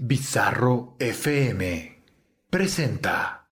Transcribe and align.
Bizarro 0.00 0.94
FM 1.00 2.04
presenta 2.48 3.48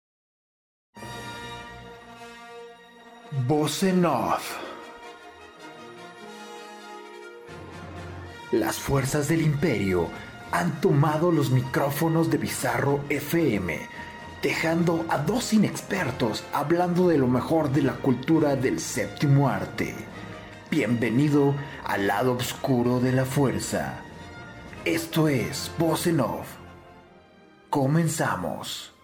Voz 3.49 3.83
Off. 3.83 4.57
Las 8.53 8.77
fuerzas 8.77 9.27
del 9.27 9.43
imperio 9.43 10.09
han 10.53 10.81
tomado 10.81 11.33
los 11.33 11.51
micrófonos 11.51 12.31
de 12.31 12.39
Bizarro 12.39 13.01
FM, 13.09 13.81
dejando 14.41 15.05
a 15.09 15.19
dos 15.19 15.53
inexpertos 15.53 16.45
hablando 16.53 17.09
de 17.09 17.19
lo 17.19 17.27
mejor 17.27 17.73
de 17.73 17.83
la 17.83 17.95
cultura 17.95 18.55
del 18.55 18.79
séptimo 18.79 19.49
arte. 19.49 19.97
Bienvenido 20.71 21.57
al 21.83 22.07
lado 22.07 22.35
oscuro 22.35 23.01
de 23.01 23.11
la 23.11 23.25
fuerza. 23.25 24.06
Esto 24.87 25.27
es 25.27 25.69
Voz. 25.81 26.07
Comenzamos. 27.71 28.95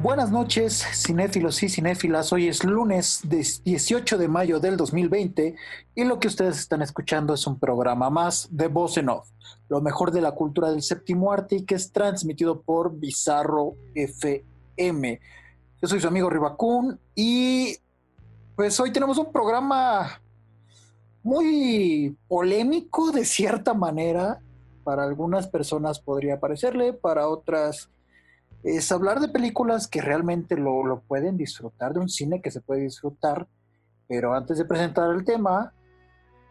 Buenas 0.00 0.30
noches, 0.30 0.86
cinéfilos 0.94 1.62
y 1.62 1.68
cinéfilas. 1.68 2.32
Hoy 2.32 2.48
es 2.48 2.64
lunes 2.64 3.20
18 3.28 4.16
de 4.16 4.28
mayo 4.28 4.58
del 4.58 4.78
2020 4.78 5.54
y 5.94 6.04
lo 6.04 6.18
que 6.18 6.28
ustedes 6.28 6.58
están 6.58 6.80
escuchando 6.80 7.34
es 7.34 7.46
un 7.46 7.58
programa 7.58 8.08
más 8.08 8.48
de 8.50 8.68
Voz 8.68 8.98
lo 9.68 9.82
mejor 9.82 10.12
de 10.12 10.22
la 10.22 10.32
cultura 10.32 10.70
del 10.70 10.80
séptimo 10.80 11.30
arte 11.30 11.56
y 11.56 11.66
que 11.66 11.74
es 11.74 11.92
transmitido 11.92 12.62
por 12.62 12.98
Bizarro 12.98 13.74
FM. 13.94 15.20
Yo 15.82 15.88
soy 15.88 16.00
su 16.00 16.08
amigo 16.08 16.30
Ribacún 16.30 16.98
y 17.14 17.76
pues 18.54 18.80
hoy 18.80 18.92
tenemos 18.92 19.18
un 19.18 19.30
programa 19.30 20.22
muy 21.22 22.16
polémico 22.28 23.12
de 23.12 23.26
cierta 23.26 23.74
manera. 23.74 24.40
Para 24.84 25.04
algunas 25.04 25.48
personas 25.48 26.00
podría 26.00 26.40
parecerle, 26.40 26.94
para 26.94 27.28
otras 27.28 27.90
es 28.62 28.90
hablar 28.90 29.20
de 29.20 29.28
películas 29.28 29.86
que 29.86 30.00
realmente 30.00 30.56
lo, 30.56 30.84
lo 30.84 31.00
pueden 31.00 31.36
disfrutar, 31.36 31.92
de 31.92 32.00
un 32.00 32.08
cine 32.08 32.40
que 32.40 32.50
se 32.50 32.62
puede 32.62 32.80
disfrutar. 32.82 33.46
Pero 34.08 34.34
antes 34.34 34.56
de 34.56 34.64
presentar 34.64 35.10
el 35.14 35.24
tema, 35.24 35.74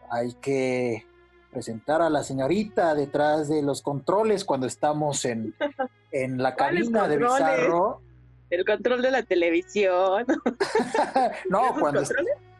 hay 0.08 0.34
que 0.34 1.04
presentar 1.50 2.00
a 2.00 2.10
la 2.10 2.22
señorita 2.22 2.94
detrás 2.94 3.48
de 3.48 3.60
los 3.60 3.82
controles 3.82 4.44
cuando 4.44 4.66
estamos 4.66 5.24
en, 5.24 5.54
en 6.12 6.40
la 6.40 6.54
cabina 6.54 7.08
de 7.08 7.16
Bizarro. 7.16 8.05
El 8.50 8.64
control 8.64 9.02
de 9.02 9.10
la 9.10 9.22
televisión. 9.22 10.26
no, 11.50 11.74
cuando, 11.78 12.02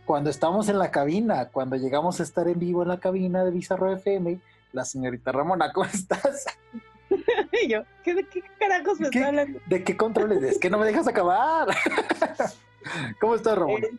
cuando 0.04 0.30
estamos 0.30 0.68
en 0.68 0.78
la 0.78 0.90
cabina, 0.90 1.48
cuando 1.48 1.76
llegamos 1.76 2.20
a 2.20 2.22
estar 2.22 2.48
en 2.48 2.58
vivo 2.58 2.82
en 2.82 2.88
la 2.88 3.00
cabina 3.00 3.44
de 3.44 3.50
Bizarro 3.50 3.92
FM, 3.92 4.38
la 4.72 4.84
señorita 4.84 5.32
Ramona, 5.32 5.72
¿cómo 5.72 5.86
estás? 5.86 6.46
yo, 7.68 7.82
¿qué, 8.04 8.14
¿de 8.14 8.26
qué 8.28 8.42
carajos 8.58 9.00
me 9.00 9.06
está 9.08 9.28
hablando? 9.28 9.60
¿De 9.66 9.84
qué 9.84 9.96
controles? 9.96 10.42
Es 10.42 10.58
que 10.58 10.70
no 10.70 10.78
me 10.78 10.86
dejas 10.86 11.06
acabar. 11.06 11.68
¿Cómo 13.20 13.34
estás, 13.34 13.56
Ramona? 13.56 13.86
Eh, 13.86 13.94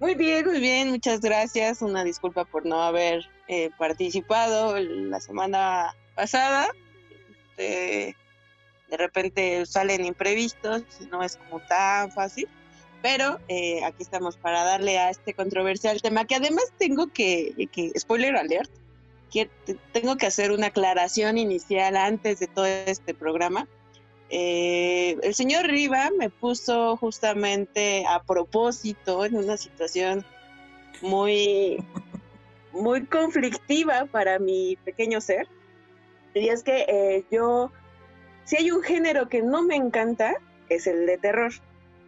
muy 0.00 0.14
bien, 0.14 0.46
muy 0.46 0.60
bien, 0.60 0.90
muchas 0.90 1.20
gracias. 1.20 1.82
Una 1.82 2.04
disculpa 2.04 2.44
por 2.44 2.64
no 2.64 2.82
haber 2.82 3.28
eh, 3.48 3.70
participado 3.78 4.78
la 4.78 5.20
semana 5.20 5.94
pasada. 6.14 6.68
Este, 7.58 8.16
de 8.90 8.96
repente 8.96 9.66
salen 9.66 10.04
imprevistos, 10.04 10.82
no 11.10 11.22
es 11.22 11.36
como 11.36 11.60
tan 11.60 12.10
fácil, 12.10 12.48
pero 13.02 13.38
eh, 13.48 13.84
aquí 13.84 14.02
estamos 14.02 14.36
para 14.36 14.64
darle 14.64 14.98
a 14.98 15.10
este 15.10 15.34
controversial 15.34 16.00
tema 16.02 16.24
que 16.24 16.34
además 16.34 16.64
tengo 16.78 17.08
que, 17.08 17.68
que 17.70 17.92
spoiler 17.98 18.36
alert, 18.36 18.70
que 19.30 19.50
tengo 19.92 20.16
que 20.16 20.26
hacer 20.26 20.52
una 20.52 20.68
aclaración 20.68 21.38
inicial 21.38 21.96
antes 21.96 22.40
de 22.40 22.46
todo 22.46 22.66
este 22.66 23.14
programa. 23.14 23.68
Eh, 24.30 25.16
el 25.22 25.34
señor 25.34 25.66
Riva 25.66 26.10
me 26.18 26.28
puso 26.28 26.96
justamente 26.96 28.04
a 28.06 28.22
propósito 28.22 29.24
en 29.24 29.36
una 29.36 29.56
situación 29.56 30.24
muy, 31.00 31.78
muy 32.72 33.06
conflictiva 33.06 34.06
para 34.06 34.38
mi 34.38 34.76
pequeño 34.84 35.20
ser. 35.20 35.46
Y 36.34 36.48
es 36.48 36.62
que 36.62 36.84
eh, 36.88 37.24
yo 37.30 37.70
si 38.48 38.56
hay 38.56 38.70
un 38.70 38.82
género 38.82 39.28
que 39.28 39.42
no 39.42 39.62
me 39.62 39.76
encanta, 39.76 40.34
es 40.70 40.86
el 40.86 41.04
de 41.04 41.18
terror, 41.18 41.52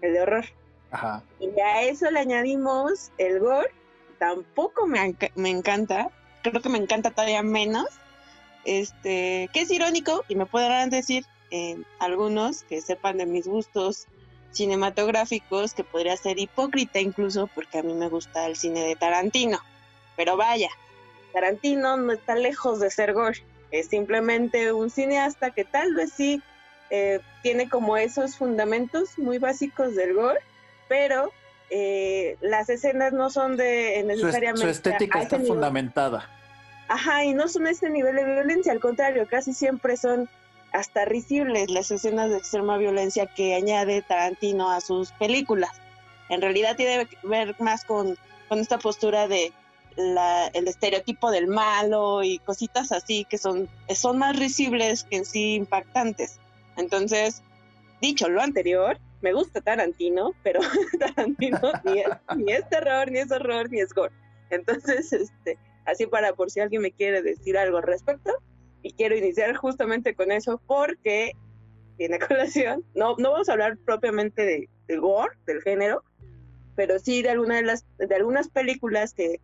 el 0.01 0.15
de 0.15 0.23
horror. 0.23 0.47
Ajá. 0.91 1.23
Y 1.39 1.61
a 1.61 1.83
eso 1.83 2.11
le 2.11 2.19
añadimos 2.19 3.12
el 3.19 3.41
gore, 3.41 3.71
tampoco 4.19 4.87
me, 4.87 5.15
me 5.34 5.50
encanta, 5.50 6.09
creo 6.43 6.62
que 6.62 6.71
me 6.71 6.79
encanta 6.79 7.11
todavía 7.11 7.43
menos. 7.43 7.89
Este, 8.65 9.50
que 9.53 9.61
es 9.61 9.71
irónico, 9.71 10.25
y 10.29 10.34
me 10.34 10.47
podrán 10.47 10.89
decir 10.89 11.27
eh, 11.50 11.77
algunos 11.99 12.62
que 12.62 12.81
sepan 12.81 13.19
de 13.19 13.27
mis 13.27 13.47
gustos 13.47 14.06
cinematográficos, 14.50 15.75
que 15.75 15.84
podría 15.84 16.17
ser 16.17 16.39
hipócrita 16.39 17.00
incluso, 17.00 17.49
porque 17.55 17.79
a 17.79 17.83
mí 17.83 17.93
me 17.93 18.09
gusta 18.09 18.47
el 18.47 18.56
cine 18.56 18.81
de 18.84 18.97
Tarantino. 18.97 19.59
Pero 20.17 20.39
vaya, 20.39 20.71
Tarantino 21.34 21.99
no 21.99 22.12
está 22.12 22.34
lejos 22.34 22.81
de 22.81 22.91
ser 22.91 23.12
gore 23.12 23.45
es 23.70 23.88
simplemente 23.88 24.72
un 24.72 24.91
cineasta 24.91 25.50
que 25.50 25.64
tal 25.64 25.94
vez 25.94 26.12
sí 26.12 26.42
eh, 26.91 27.20
tiene 27.42 27.69
como 27.69 27.97
esos 27.97 28.36
fundamentos 28.36 29.19
muy 29.19 29.38
básicos 29.38 29.94
del 29.94 30.14
gore, 30.14 30.41
pero 30.88 31.32
eh, 31.70 32.36
las 32.41 32.69
escenas 32.69 33.12
no 33.12 33.31
son 33.31 33.56
de 33.56 34.03
necesariamente... 34.04 34.62
Su, 34.62 34.69
estética 34.69 35.22
está 35.22 35.38
fundamentada. 35.38 36.28
Ajá, 36.88 37.25
y 37.25 37.34
no 37.34 37.47
son 37.47 37.69
ese 37.69 37.88
nivel 37.88 38.16
de 38.16 38.25
violencia, 38.25 38.72
al 38.72 38.81
contrario, 38.81 39.28
casi 39.28 39.53
siempre 39.53 39.97
son 39.97 40.28
hasta 40.72 41.04
risibles 41.04 41.70
las 41.70 41.91
escenas 41.92 42.31
de 42.31 42.38
extrema 42.38 42.76
violencia 42.76 43.26
que 43.26 43.54
añade 43.54 44.02
Tarantino 44.02 44.70
a 44.70 44.81
sus 44.81 45.12
películas. 45.12 45.70
En 46.28 46.41
realidad 46.41 46.76
tiene 46.76 47.06
que 47.06 47.16
ver 47.22 47.54
más 47.60 47.84
con, 47.84 48.16
con 48.48 48.58
esta 48.58 48.78
postura 48.78 49.28
de 49.28 49.52
el 49.97 50.69
estereotipo 50.69 51.31
del 51.31 51.47
malo 51.47 52.23
y 52.23 52.39
cositas 52.39 52.93
así 52.93 53.25
que 53.25 53.39
son, 53.39 53.69
son 53.95 54.19
más 54.19 54.39
risibles 54.39 55.05
que 55.05 55.17
en 55.17 55.25
sí 55.25 55.55
impactantes. 55.55 56.39
Entonces, 56.77 57.43
dicho 58.00 58.29
lo 58.29 58.41
anterior, 58.41 58.99
me 59.21 59.33
gusta 59.33 59.61
Tarantino, 59.61 60.33
pero 60.43 60.61
Tarantino 60.99 61.73
ni 62.34 62.53
es, 62.53 62.69
terror, 62.69 63.11
ni 63.11 63.19
es 63.19 63.31
horror, 63.31 63.71
ni 63.71 63.81
es 63.81 63.93
gore. 63.93 64.15
Entonces, 64.50 65.12
este, 65.12 65.59
así 65.84 66.06
para 66.06 66.33
por 66.34 66.50
si 66.50 66.61
alguien 66.61 66.83
me 66.83 66.93
quiere 66.93 67.23
decir 67.23 67.59
algo 67.59 67.79
al 67.79 67.84
respecto, 67.84 68.33
y 68.83 68.93
quiero 68.93 69.17
iniciar 69.17 69.55
justamente 69.56 70.15
con 70.15 70.33
eso 70.33 70.61
porque 70.67 71.33
tiene 71.97 72.19
colación, 72.19 72.84
no, 72.95 73.15
no 73.19 73.33
vamos 73.33 73.49
a 73.49 73.53
hablar 73.53 73.77
propiamente 73.84 74.45
de, 74.45 74.69
de 74.89 74.97
gore, 74.97 75.37
del 75.47 75.61
género, 75.62 76.03
pero 76.77 76.99
sí 76.99 77.23
de, 77.23 77.31
alguna 77.31 77.56
de, 77.56 77.62
las, 77.62 77.84
de 77.99 78.15
algunas 78.15 78.49
películas 78.49 79.12
que 79.12 79.41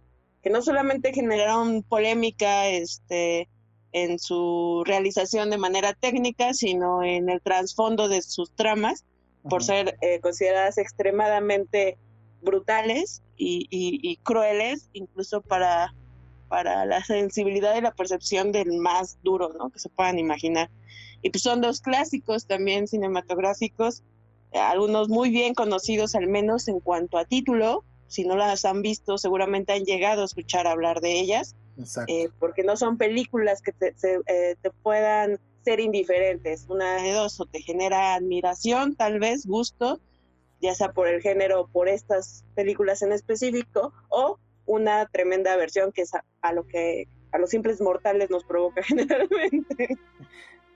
que 0.46 0.52
no 0.52 0.62
solamente 0.62 1.12
generaron 1.12 1.82
polémica 1.82 2.68
este, 2.68 3.48
en 3.90 4.20
su 4.20 4.84
realización 4.86 5.50
de 5.50 5.58
manera 5.58 5.92
técnica, 5.92 6.54
sino 6.54 7.02
en 7.02 7.28
el 7.28 7.40
trasfondo 7.40 8.06
de 8.06 8.22
sus 8.22 8.52
tramas, 8.52 9.04
por 9.50 9.64
ser 9.64 9.98
eh, 10.02 10.20
consideradas 10.20 10.78
extremadamente 10.78 11.98
brutales 12.42 13.22
y, 13.36 14.20
crueles, 14.22 14.88
incluso 14.92 15.40
para, 15.40 15.92
para 16.46 16.86
la 16.86 17.02
sensibilidad 17.02 17.74
y 17.76 17.80
la 17.80 17.90
percepción 17.90 18.52
del 18.52 18.70
más 18.74 19.18
duro 19.24 19.52
¿no? 19.52 19.70
que 19.70 19.80
se 19.80 19.88
puedan 19.88 20.20
imaginar. 20.20 20.70
Y 21.22 21.30
pues 21.30 21.42
son 21.42 21.60
dos 21.60 21.80
clásicos 21.80 22.46
también 22.46 22.86
cinematográficos, 22.86 24.04
algunos 24.52 25.08
muy 25.08 25.30
bien 25.30 25.54
conocidos 25.54 26.14
al 26.14 26.28
menos 26.28 26.68
en 26.68 26.78
cuanto 26.78 27.18
a 27.18 27.24
título, 27.24 27.82
si 28.08 28.24
no 28.24 28.36
las 28.36 28.64
han 28.64 28.82
visto, 28.82 29.18
seguramente 29.18 29.72
han 29.72 29.84
llegado 29.84 30.22
a 30.22 30.26
escuchar 30.26 30.66
hablar 30.66 31.00
de 31.00 31.18
ellas, 31.20 31.56
eh, 32.06 32.28
porque 32.38 32.62
no 32.62 32.76
son 32.76 32.96
películas 32.96 33.60
que 33.62 33.72
te, 33.72 33.94
eh, 34.26 34.56
te, 34.60 34.70
puedan 34.70 35.38
ser 35.64 35.80
indiferentes. 35.80 36.66
Una 36.68 37.02
de 37.02 37.12
dos, 37.12 37.40
o 37.40 37.46
te 37.46 37.60
genera 37.60 38.14
admiración, 38.14 38.96
tal 38.96 39.18
vez, 39.18 39.46
gusto, 39.46 40.00
ya 40.60 40.74
sea 40.74 40.92
por 40.92 41.08
el 41.08 41.20
género 41.20 41.62
o 41.62 41.68
por 41.68 41.88
estas 41.88 42.44
películas 42.54 43.02
en 43.02 43.12
específico, 43.12 43.92
o 44.08 44.38
una 44.64 45.06
tremenda 45.06 45.52
aversión 45.52 45.92
que 45.92 46.02
es 46.02 46.12
a, 46.14 46.52
lo 46.52 46.66
que 46.66 47.08
a 47.32 47.38
los 47.38 47.50
simples 47.50 47.80
mortales 47.80 48.30
nos 48.30 48.44
provoca 48.44 48.82
generalmente. 48.86 49.98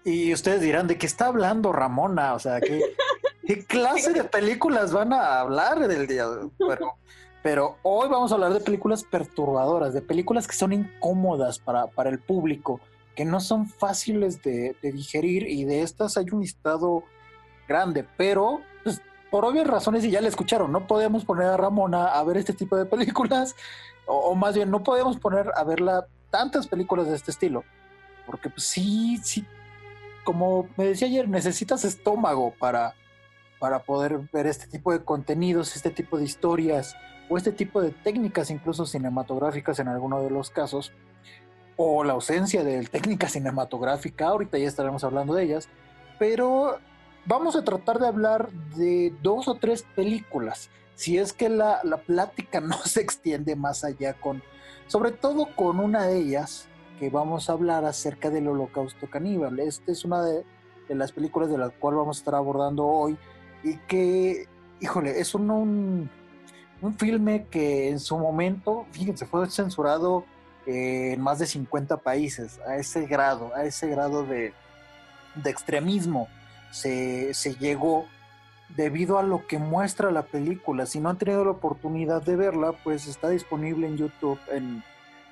Y 0.04 0.32
ustedes 0.32 0.62
dirán, 0.62 0.86
¿de 0.86 0.96
qué 0.96 1.06
está 1.06 1.26
hablando 1.26 1.72
Ramona? 1.72 2.34
O 2.34 2.38
sea, 2.38 2.60
¿qué, 2.60 2.80
¿qué 3.46 3.64
clase 3.64 4.12
de 4.12 4.24
películas 4.24 4.92
van 4.92 5.12
a 5.12 5.40
hablar 5.40 5.86
del 5.86 6.06
día? 6.06 6.26
Bueno, 6.58 6.96
pero 7.42 7.78
hoy 7.82 8.08
vamos 8.08 8.30
a 8.30 8.34
hablar 8.34 8.52
de 8.52 8.60
películas 8.60 9.04
perturbadoras, 9.04 9.94
de 9.94 10.02
películas 10.02 10.46
que 10.46 10.54
son 10.54 10.72
incómodas 10.72 11.58
para, 11.58 11.86
para 11.86 12.10
el 12.10 12.18
público, 12.18 12.80
que 13.14 13.24
no 13.24 13.40
son 13.40 13.66
fáciles 13.66 14.42
de, 14.42 14.76
digerir 14.82 15.48
y 15.48 15.64
de 15.64 15.82
estas 15.82 16.16
hay 16.16 16.26
un 16.32 16.40
listado 16.40 17.04
grande, 17.66 18.06
pero 18.16 18.60
pues, 18.82 19.00
por 19.30 19.44
obvias 19.44 19.66
razones, 19.66 20.04
y 20.04 20.10
ya 20.10 20.20
le 20.20 20.28
escucharon, 20.28 20.70
no 20.72 20.86
podemos 20.86 21.24
poner 21.24 21.46
a 21.46 21.56
Ramona 21.56 22.08
a 22.08 22.24
ver 22.24 22.36
este 22.36 22.52
tipo 22.52 22.76
de 22.76 22.84
películas, 22.86 23.56
o, 24.06 24.34
más 24.34 24.54
bien 24.54 24.70
no 24.70 24.82
podemos 24.82 25.18
poner 25.18 25.50
a 25.54 25.64
verla 25.64 26.06
tantas 26.30 26.66
películas 26.66 27.08
de 27.08 27.16
este 27.16 27.30
estilo, 27.30 27.64
porque 28.26 28.50
pues, 28.50 28.64
sí, 28.64 29.18
sí, 29.22 29.46
como 30.24 30.68
me 30.76 30.84
decía 30.84 31.08
ayer, 31.08 31.28
necesitas 31.28 31.84
estómago 31.84 32.54
para, 32.58 32.94
para 33.58 33.82
poder 33.82 34.20
ver 34.32 34.46
este 34.46 34.66
tipo 34.66 34.92
de 34.92 35.02
contenidos, 35.04 35.74
este 35.74 35.90
tipo 35.90 36.18
de 36.18 36.24
historias, 36.24 36.96
o 37.30 37.38
este 37.38 37.52
tipo 37.52 37.80
de 37.80 37.92
técnicas 37.92 38.50
incluso 38.50 38.84
cinematográficas 38.84 39.78
en 39.78 39.88
alguno 39.88 40.20
de 40.20 40.30
los 40.30 40.50
casos, 40.50 40.92
o 41.76 42.04
la 42.04 42.12
ausencia 42.12 42.62
de 42.64 42.82
técnica 42.84 43.28
cinematográfica, 43.30 44.26
ahorita 44.26 44.58
ya 44.58 44.68
estaremos 44.68 45.04
hablando 45.04 45.32
de 45.34 45.44
ellas, 45.44 45.68
pero 46.18 46.78
vamos 47.24 47.56
a 47.56 47.64
tratar 47.64 48.00
de 48.00 48.08
hablar 48.08 48.50
de 48.76 49.14
dos 49.22 49.46
o 49.46 49.54
tres 49.54 49.84
películas, 49.94 50.70
si 50.96 51.16
es 51.16 51.32
que 51.32 51.48
la, 51.48 51.80
plática 52.04 52.60
no 52.60 52.76
se 52.78 53.00
extiende 53.00 53.56
más 53.56 53.84
allá 53.84 54.14
con, 54.14 54.42
sobre 54.88 55.12
todo 55.12 55.46
con 55.54 55.78
una 55.78 56.06
de 56.06 56.18
ellas, 56.18 56.66
que 56.98 57.08
vamos 57.08 57.48
a 57.48 57.54
hablar 57.54 57.86
acerca 57.86 58.28
del 58.28 58.46
holocausto 58.46 59.08
caníbal. 59.08 59.58
Esta 59.58 59.90
es 59.90 60.04
una 60.04 60.22
de, 60.22 60.44
las 60.88 61.12
películas 61.12 61.48
de 61.48 61.56
la 61.56 61.70
cual 61.70 61.94
vamos 61.94 62.18
a 62.18 62.20
estar 62.20 62.34
abordando 62.34 62.84
hoy 62.84 63.16
y 63.62 63.76
que, 63.86 64.46
híjole, 64.80 65.18
es 65.18 65.34
un, 65.34 66.10
un 66.82 66.96
filme 66.96 67.46
que 67.50 67.88
en 67.88 68.00
su 68.00 68.18
momento, 68.18 68.86
fíjense, 68.92 69.26
fue 69.26 69.48
censurado 69.50 70.24
en 70.66 71.20
más 71.20 71.38
de 71.38 71.46
50 71.46 71.98
países, 71.98 72.60
a 72.66 72.76
ese 72.76 73.06
grado, 73.06 73.52
a 73.54 73.64
ese 73.64 73.88
grado 73.88 74.24
de, 74.24 74.52
de 75.34 75.50
extremismo 75.50 76.28
se, 76.70 77.34
se, 77.34 77.54
llegó 77.56 78.06
debido 78.76 79.18
a 79.18 79.22
lo 79.22 79.46
que 79.46 79.58
muestra 79.58 80.10
la 80.10 80.22
película. 80.22 80.86
Si 80.86 81.00
no 81.00 81.08
han 81.08 81.18
tenido 81.18 81.44
la 81.44 81.50
oportunidad 81.50 82.22
de 82.22 82.36
verla, 82.36 82.72
pues 82.84 83.06
está 83.06 83.28
disponible 83.28 83.86
en 83.86 83.96
YouTube 83.96 84.38
en, 84.50 84.82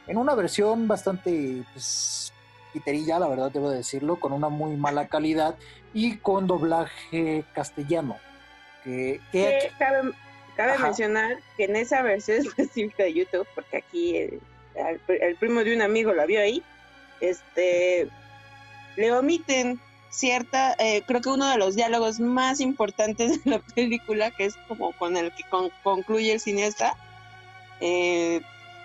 en 0.06 0.18
una 0.18 0.34
versión 0.34 0.88
bastante 0.88 1.62
pues, 1.72 2.32
piterilla, 2.72 3.18
la 3.18 3.28
verdad 3.28 3.52
debo 3.52 3.70
decirlo, 3.70 4.16
con 4.16 4.32
una 4.32 4.48
muy 4.48 4.76
mala 4.76 5.08
calidad 5.08 5.54
y 5.94 6.16
con 6.16 6.46
doblaje 6.46 7.44
castellano. 7.54 8.16
Que, 8.84 9.20
cabe, 10.58 10.76
mencionar 10.78 11.38
que 11.56 11.64
en 11.64 11.76
esa 11.76 12.02
versión 12.02 12.38
específica 12.46 13.04
de 13.04 13.14
YouTube, 13.14 13.46
porque 13.54 13.78
aquí 13.78 14.16
el, 14.16 14.40
el, 15.08 15.36
primo 15.36 15.62
de 15.62 15.74
un 15.74 15.82
amigo 15.82 16.12
la 16.12 16.26
vio 16.26 16.40
ahí, 16.40 16.62
este, 17.20 18.08
le 18.96 19.12
omiten 19.12 19.80
cierta, 20.10 20.74
eh, 20.80 21.02
creo 21.06 21.20
que 21.20 21.28
uno 21.28 21.48
de 21.48 21.58
los 21.58 21.76
diálogos 21.76 22.18
más 22.18 22.60
importantes 22.60 23.42
de 23.44 23.50
la 23.50 23.58
película, 23.60 24.32
que 24.32 24.46
es 24.46 24.56
como 24.66 24.92
con 24.92 25.16
el 25.16 25.32
que 25.32 25.44
concluye 25.82 26.32
el 26.32 26.40
cineasta, 26.40 26.94
eh, 27.80 28.40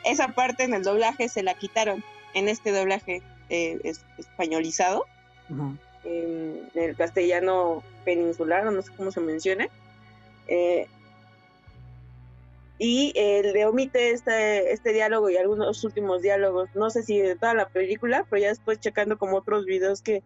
esa 0.06 0.28
parte 0.30 0.64
en 0.64 0.75
el 0.75 0.84
doblaje 0.84 1.28
se 1.28 1.42
la 1.42 1.56
quitaron 1.56 2.04
en 2.36 2.50
este 2.50 2.72
doblaje 2.72 3.24
eh, 3.50 3.80
españolizado, 4.18 5.08
en 6.04 6.70
el 6.75 6.96
castellano 6.96 7.84
peninsular, 8.06 8.66
no 8.66 8.81
sé 8.81 8.92
cómo 8.96 9.12
se 9.12 9.22
menciona. 9.22 9.68
Y 12.80 13.14
le 13.16 13.66
omite 13.66 14.12
este, 14.12 14.74
este 14.74 14.94
diálogo 14.94 15.30
y 15.30 15.38
algunos 15.38 15.84
últimos 15.84 16.22
diálogos, 16.22 16.70
no 16.75 16.90
sé 16.90 17.04
si 17.04 17.20
de 17.20 17.36
toda 17.36 17.54
la 17.54 17.70
película, 17.70 18.25
pero 18.30 18.42
ya 18.42 18.50
después 18.50 18.80
checando 18.80 19.18
como 19.18 19.38
otros 19.38 19.66
videos 19.66 20.02
que 20.02 20.24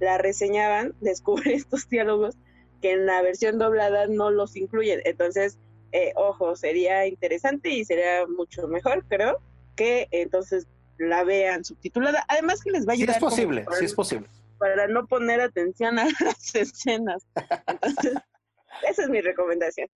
la 0.00 0.18
reseñaban, 0.18 0.94
descubre 1.00 1.54
estos 1.54 1.88
diálogos 1.88 2.36
que 2.80 2.92
en 2.92 3.06
la 3.06 3.20
versión 3.22 3.58
doblada 3.58 4.06
no 4.06 4.30
los 4.30 4.56
incluyen. 4.56 5.00
Entonces, 5.04 5.58
eh, 5.92 6.12
ojo, 6.16 6.56
sería 6.56 7.06
interesante 7.06 7.68
y 7.70 7.84
sería 7.84 8.26
mucho 8.26 8.66
mejor, 8.68 9.04
creo, 9.06 9.38
que 9.76 10.08
entonces 10.10 10.66
la 10.98 11.24
vean 11.24 11.64
subtitulada. 11.64 12.24
Además 12.28 12.62
que 12.62 12.70
les 12.70 12.86
va 12.86 12.92
a 12.92 12.94
ayudar. 12.94 13.14
Sí 13.14 13.18
es 13.18 13.20
posible, 13.20 13.66
sí 13.78 13.84
es 13.84 13.94
posible. 13.94 14.28
Para 14.58 14.86
no 14.88 15.06
poner 15.06 15.40
atención 15.40 15.98
a 15.98 16.04
las 16.20 16.54
escenas. 16.54 17.26
Entonces, 17.66 18.14
esa 18.88 19.02
es 19.02 19.08
mi 19.08 19.20
recomendación. 19.20 19.88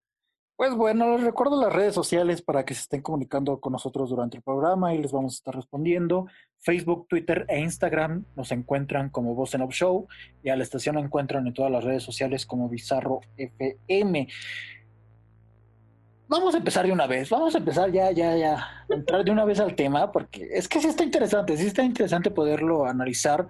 Pues 0.56 0.72
bueno, 0.72 1.16
les 1.16 1.24
recuerdo 1.24 1.60
las 1.60 1.72
redes 1.72 1.94
sociales 1.94 2.40
para 2.40 2.64
que 2.64 2.74
se 2.74 2.82
estén 2.82 3.02
comunicando 3.02 3.58
con 3.58 3.72
nosotros 3.72 4.10
durante 4.10 4.36
el 4.36 4.42
programa 4.44 4.94
y 4.94 4.98
les 4.98 5.10
vamos 5.10 5.34
a 5.34 5.38
estar 5.38 5.54
respondiendo. 5.56 6.26
Facebook, 6.60 7.08
Twitter 7.08 7.44
e 7.48 7.58
Instagram 7.58 8.24
nos 8.36 8.52
encuentran 8.52 9.10
como 9.10 9.34
Voz 9.34 9.54
en 9.54 9.62
Off 9.62 9.72
Show 9.72 10.06
y 10.44 10.50
a 10.50 10.56
la 10.56 10.62
estación 10.62 10.96
encuentran 10.96 11.44
en 11.48 11.54
todas 11.54 11.72
las 11.72 11.82
redes 11.82 12.04
sociales 12.04 12.46
como 12.46 12.68
Bizarro 12.68 13.20
FM. 13.36 14.28
Vamos 16.28 16.54
a 16.54 16.58
empezar 16.58 16.86
de 16.86 16.92
una 16.92 17.08
vez, 17.08 17.30
vamos 17.30 17.54
a 17.56 17.58
empezar 17.58 17.90
ya, 17.90 18.12
ya, 18.12 18.36
ya, 18.36 18.86
entrar 18.88 19.24
de 19.24 19.32
una 19.32 19.44
vez 19.44 19.58
al 19.58 19.74
tema, 19.74 20.12
porque 20.12 20.48
es 20.52 20.68
que 20.68 20.80
sí 20.80 20.86
está 20.86 21.02
interesante, 21.02 21.56
sí 21.56 21.66
está 21.66 21.82
interesante 21.82 22.30
poderlo 22.30 22.86
analizar. 22.86 23.48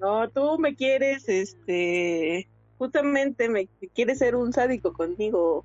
No, 0.00 0.28
tú 0.30 0.58
me 0.58 0.74
quieres, 0.74 1.28
este, 1.28 2.48
justamente 2.78 3.48
me 3.48 3.68
quiere 3.94 4.14
ser 4.14 4.36
un 4.36 4.52
sádico 4.52 4.92
contigo. 4.92 5.64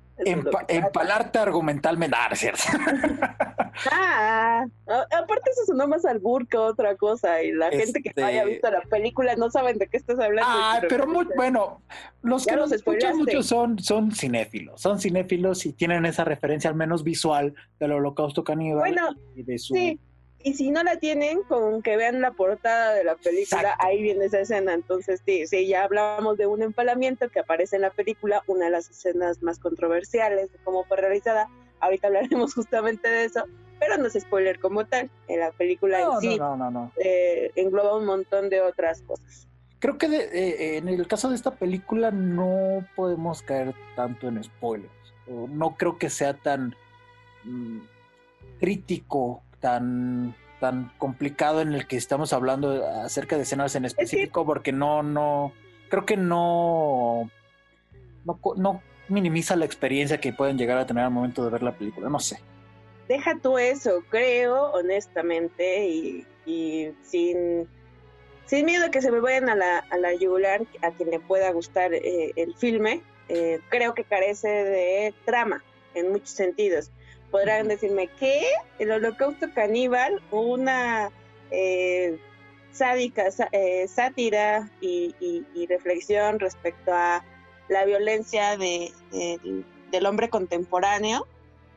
empalarte 0.68 1.38
argumentalmente, 1.38 2.16
ah, 2.18 2.34
cierto. 2.34 2.62
ah, 3.90 4.64
aparte 4.86 5.50
eso 5.50 5.66
sonó 5.66 5.86
más 5.88 6.04
albur 6.04 6.46
que 6.46 6.56
otra 6.56 6.96
cosa 6.96 7.42
y 7.42 7.52
la 7.52 7.70
gente 7.70 8.02
que 8.02 8.10
haya 8.22 8.40
este 8.40 8.50
visto 8.50 8.70
la 8.70 8.82
película 8.82 9.36
no 9.36 9.50
saben 9.50 9.78
de 9.78 9.88
qué 9.88 9.96
estás 9.96 10.18
hablando. 10.18 10.50
Ah, 10.50 10.80
pero 10.88 11.06
muy, 11.06 11.26
bueno, 11.36 11.82
los 12.22 12.46
que 12.46 12.56
nos 12.56 12.72
escuchan 12.72 13.16
mucho 13.18 13.42
son, 13.42 13.78
son 13.78 14.12
cinéfilos, 14.12 14.80
son 14.80 14.98
cinéfilos 14.98 15.66
y 15.66 15.72
tienen 15.72 16.06
esa 16.06 16.24
referencia 16.24 16.70
al 16.70 16.76
menos 16.76 17.04
visual 17.04 17.54
del 17.78 17.92
holocausto 17.92 18.44
caníbal. 18.44 18.80
Bueno, 18.80 19.08
y 19.34 19.42
de 19.42 19.58
su... 19.58 19.74
sí 19.74 20.00
y 20.44 20.54
si 20.54 20.70
no 20.70 20.82
la 20.82 20.96
tienen, 20.96 21.42
con 21.42 21.82
que 21.82 21.96
vean 21.96 22.20
la 22.20 22.32
portada 22.32 22.94
de 22.94 23.04
la 23.04 23.16
película, 23.16 23.76
ahí 23.78 24.02
viene 24.02 24.24
esa 24.24 24.40
escena. 24.40 24.74
Entonces, 24.74 25.22
sí, 25.24 25.46
sí, 25.46 25.66
ya 25.66 25.84
hablábamos 25.84 26.36
de 26.36 26.46
un 26.46 26.62
empalamiento 26.62 27.28
que 27.28 27.40
aparece 27.40 27.76
en 27.76 27.82
la 27.82 27.90
película, 27.90 28.42
una 28.46 28.66
de 28.66 28.70
las 28.70 28.90
escenas 28.90 29.42
más 29.42 29.58
controversiales 29.58 30.52
de 30.52 30.58
cómo 30.64 30.84
fue 30.84 30.96
realizada. 30.96 31.48
Ahorita 31.80 32.08
hablaremos 32.08 32.54
justamente 32.54 33.08
de 33.08 33.24
eso, 33.24 33.44
pero 33.78 33.96
no 33.98 34.06
es 34.06 34.14
spoiler 34.14 34.58
como 34.58 34.84
tal. 34.86 35.10
En 35.28 35.40
la 35.40 35.52
película 35.52 36.00
en 36.00 36.20
sí 36.20 36.38
no, 36.38 36.56
no, 36.56 36.92
eh, 36.96 37.50
engloba 37.56 37.96
un 37.96 38.06
montón 38.06 38.48
de 38.48 38.60
otras 38.60 39.02
cosas. 39.02 39.48
Creo 39.78 39.98
que 39.98 40.06
eh, 40.06 40.76
en 40.76 40.88
el 40.88 41.08
caso 41.08 41.28
de 41.28 41.34
esta 41.34 41.50
película 41.52 42.10
no 42.10 42.86
podemos 42.94 43.42
caer 43.42 43.74
tanto 43.96 44.28
en 44.28 44.42
spoilers. 44.42 44.92
No 45.26 45.76
creo 45.76 45.98
que 45.98 46.10
sea 46.10 46.34
tan 46.34 46.76
mm, 47.44 47.80
crítico 48.60 49.42
tan 49.62 50.34
tan 50.60 50.92
complicado 50.98 51.60
en 51.62 51.72
el 51.72 51.86
que 51.86 51.96
estamos 51.96 52.32
hablando 52.32 52.86
acerca 52.86 53.36
de 53.36 53.42
escenas 53.42 53.74
en 53.74 53.86
específico 53.86 54.44
porque 54.44 54.72
no 54.72 55.02
no 55.02 55.52
creo 55.88 56.04
que 56.04 56.16
no, 56.16 57.30
no 58.24 58.82
minimiza 59.08 59.56
la 59.56 59.64
experiencia 59.64 60.20
que 60.20 60.32
pueden 60.32 60.58
llegar 60.58 60.78
a 60.78 60.86
tener 60.86 61.04
al 61.04 61.10
momento 61.10 61.44
de 61.44 61.50
ver 61.50 61.62
la 61.62 61.72
película 61.72 62.08
no 62.10 62.20
sé. 62.20 62.38
Deja 63.08 63.36
tú 63.42 63.58
eso 63.58 64.04
creo 64.08 64.70
honestamente 64.72 65.88
y, 65.88 66.26
sin 67.02 67.68
sin 68.46 68.66
miedo 68.66 68.86
a 68.86 68.90
que 68.90 69.00
se 69.00 69.10
me 69.10 69.20
vayan 69.20 69.48
a 69.48 69.54
la, 69.54 69.78
a 69.78 69.96
la 69.96 70.12
yugular 70.14 70.62
a 70.82 70.90
quien 70.90 71.10
le 71.10 71.20
pueda 71.20 71.50
gustar 71.52 71.94
eh, 71.94 72.32
el 72.36 72.54
filme 72.54 73.02
eh, 73.28 73.60
creo 73.68 73.94
que 73.94 74.04
carece 74.04 74.48
de 74.48 75.14
trama 75.24 75.62
en 75.94 76.10
muchos 76.10 76.30
sentidos 76.30 76.90
podrán 77.32 77.66
decirme 77.66 78.06
que 78.20 78.44
el 78.78 78.92
holocausto 78.92 79.48
caníbal, 79.54 80.22
una 80.30 81.10
eh, 81.50 82.16
sádica 82.70 83.24
eh, 83.50 83.88
sátira 83.88 84.70
y, 84.80 85.12
reflexión 85.68 86.38
respecto 86.38 86.92
a 86.92 87.24
la 87.68 87.84
violencia 87.86 88.56
de, 88.58 88.92
del 89.90 90.06
hombre 90.06 90.28
contemporáneo, 90.28 91.26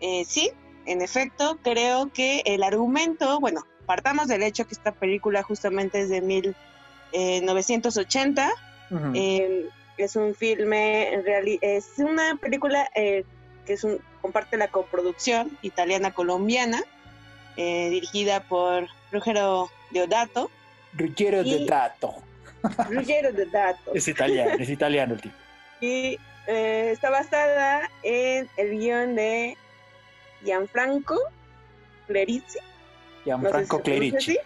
eh, 0.02 0.26
sí, 0.26 0.52
en 0.86 1.02
efecto, 1.02 1.58
creo 1.64 2.12
que 2.14 2.44
el 2.46 2.62
argumento, 2.62 3.40
bueno, 3.40 3.66
partamos 3.86 4.28
del 4.28 4.44
hecho 4.44 4.68
que 4.68 4.74
esta 4.74 4.92
película 4.92 5.42
justamente 5.44 6.02
es 6.02 6.10
de 6.10 6.20
1980, 6.22 8.52
es 9.98 10.18
un 10.18 10.36
filme, 10.36 11.14
en 11.14 11.24
es 11.62 11.94
una 11.98 12.36
película 12.36 12.90
que 13.66 13.74
es 13.74 13.84
un, 13.84 14.00
comparte 14.22 14.58
la 14.58 14.70
coproducción 14.70 15.58
italiana-colombiana, 15.62 16.84
eh, 17.58 17.90
dirigida 17.90 18.42
por 18.42 18.88
Ruggero 19.12 19.70
Deodato. 19.92 20.50
Ruggero 20.94 21.44
Deodato. 21.44 22.16
Ruggero 22.90 23.32
Deodato. 23.32 23.94
es 23.94 24.08
italiano, 24.08 24.56
es 24.60 24.70
italiano 24.70 25.14
el 25.16 25.22
tipo. 25.22 25.36
Y 25.82 26.18
eh, 26.48 26.92
está 26.94 27.10
basada 27.10 27.92
en 28.02 28.50
el 28.56 28.80
guion 28.80 29.16
de 29.16 29.58
Gianfranco 30.44 31.20
Clerici. 32.08 32.60
Gianfranco 33.26 33.82
Clerici. 33.82 34.38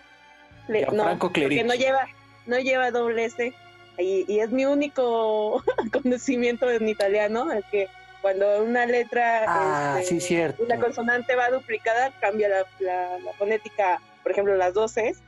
Gianfranco 0.68 1.32
Clerici. 1.32 1.64
no 1.64 1.76
lleva, 1.76 2.08
no 2.48 2.58
lleva 2.58 2.90
doble 2.90 3.26
S. 3.26 3.54
Y, 4.00 4.26
y 4.28 4.40
es 4.40 4.50
mi 4.50 4.66
único 4.66 5.64
conocimiento 6.04 6.70
en 6.70 6.90
italiano, 6.90 7.52
es 7.52 7.64
que 7.72 7.88
Cuando 8.22 8.64
una 8.64 8.86
letra, 8.86 9.46
ah, 9.48 9.98
este, 10.00 10.20
sí, 10.20 10.28
cierto. 10.28 10.64
una 10.64 10.78
consonante 10.78 11.36
va 11.36 11.50
duplicada, 11.50 12.12
cambia 12.20 12.50
la, 12.50 12.66
la, 12.80 13.34
fonética, 13.38 14.02
por 14.24 14.34
ejemplo, 14.34 14.56
las 14.58 14.74
dos 14.74 14.94
Cs, 14.94 15.22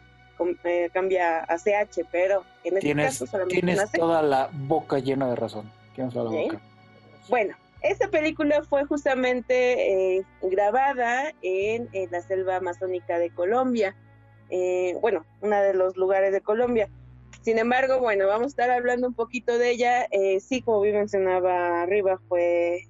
eh, 0.63 0.89
cambia 0.93 1.39
a 1.39 1.57
CH, 1.57 2.05
pero 2.11 2.43
en 2.63 2.73
este 2.73 2.87
tienes, 2.87 3.05
caso 3.05 3.27
solamente 3.27 3.61
Tienes 3.61 3.91
toda 3.91 4.21
la 4.21 4.49
boca 4.51 4.99
llena 4.99 5.29
de 5.29 5.35
razón. 5.35 5.71
Tienes 5.95 6.13
toda 6.13 6.31
la 6.31 6.41
boca. 6.41 6.59
Bueno, 7.29 7.55
esta 7.81 8.09
película 8.09 8.61
fue 8.63 8.85
justamente 8.85 10.17
eh, 10.17 10.25
grabada 10.41 11.33
en, 11.41 11.89
la 12.11 12.21
selva 12.21 12.57
amazónica 12.57 13.17
de 13.17 13.29
Colombia. 13.29 13.95
Eh, 14.49 14.95
bueno, 15.01 15.25
uno 15.41 15.61
de 15.61 15.73
los 15.73 15.97
lugares 15.97 16.31
de 16.31 16.41
Colombia. 16.41 16.89
Sin 17.41 17.57
embargo, 17.57 17.99
bueno, 17.99 18.27
vamos 18.27 18.45
a 18.45 18.47
estar 18.47 18.69
hablando 18.69 19.07
un 19.07 19.13
poquito 19.13 19.57
de 19.57 19.71
ella. 19.71 20.05
Eh, 20.11 20.39
sí, 20.39 20.61
como 20.61 20.81
bien 20.81 20.95
mencionaba 20.95 21.81
arriba, 21.81 22.21
fue, 22.27 22.87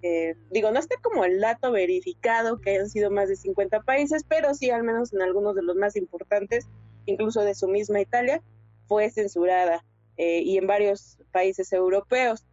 digo, 0.49 0.71
no 0.71 0.79
está 0.79 0.95
como 1.01 1.23
el 1.23 1.39
dato 1.39 1.71
verificado 1.71 2.59
que 2.59 2.71
hayan 2.71 2.89
sido 2.89 3.11
más 3.11 3.29
de 3.29 3.37
50 3.37 3.81
países, 3.83 4.25
pero 4.27 4.53
sí, 4.53 4.69
al 4.69 4.83
menos 4.83 5.13
en 5.13 5.21
algunos 5.21 5.55
de 5.55 5.63
los 5.63 5.75
más 5.77 5.95
importantes, 5.95 6.67
incluso 7.05 7.41
de 7.41 7.55
su 7.55 7.67
misma 7.69 8.01
Italia, 8.01 8.41
fue 8.87 9.09
censurada 9.09 9.85
y 10.17 10.57
en 10.57 10.67
varios 10.67 11.17
países 11.31 11.71
europeos 11.73 12.45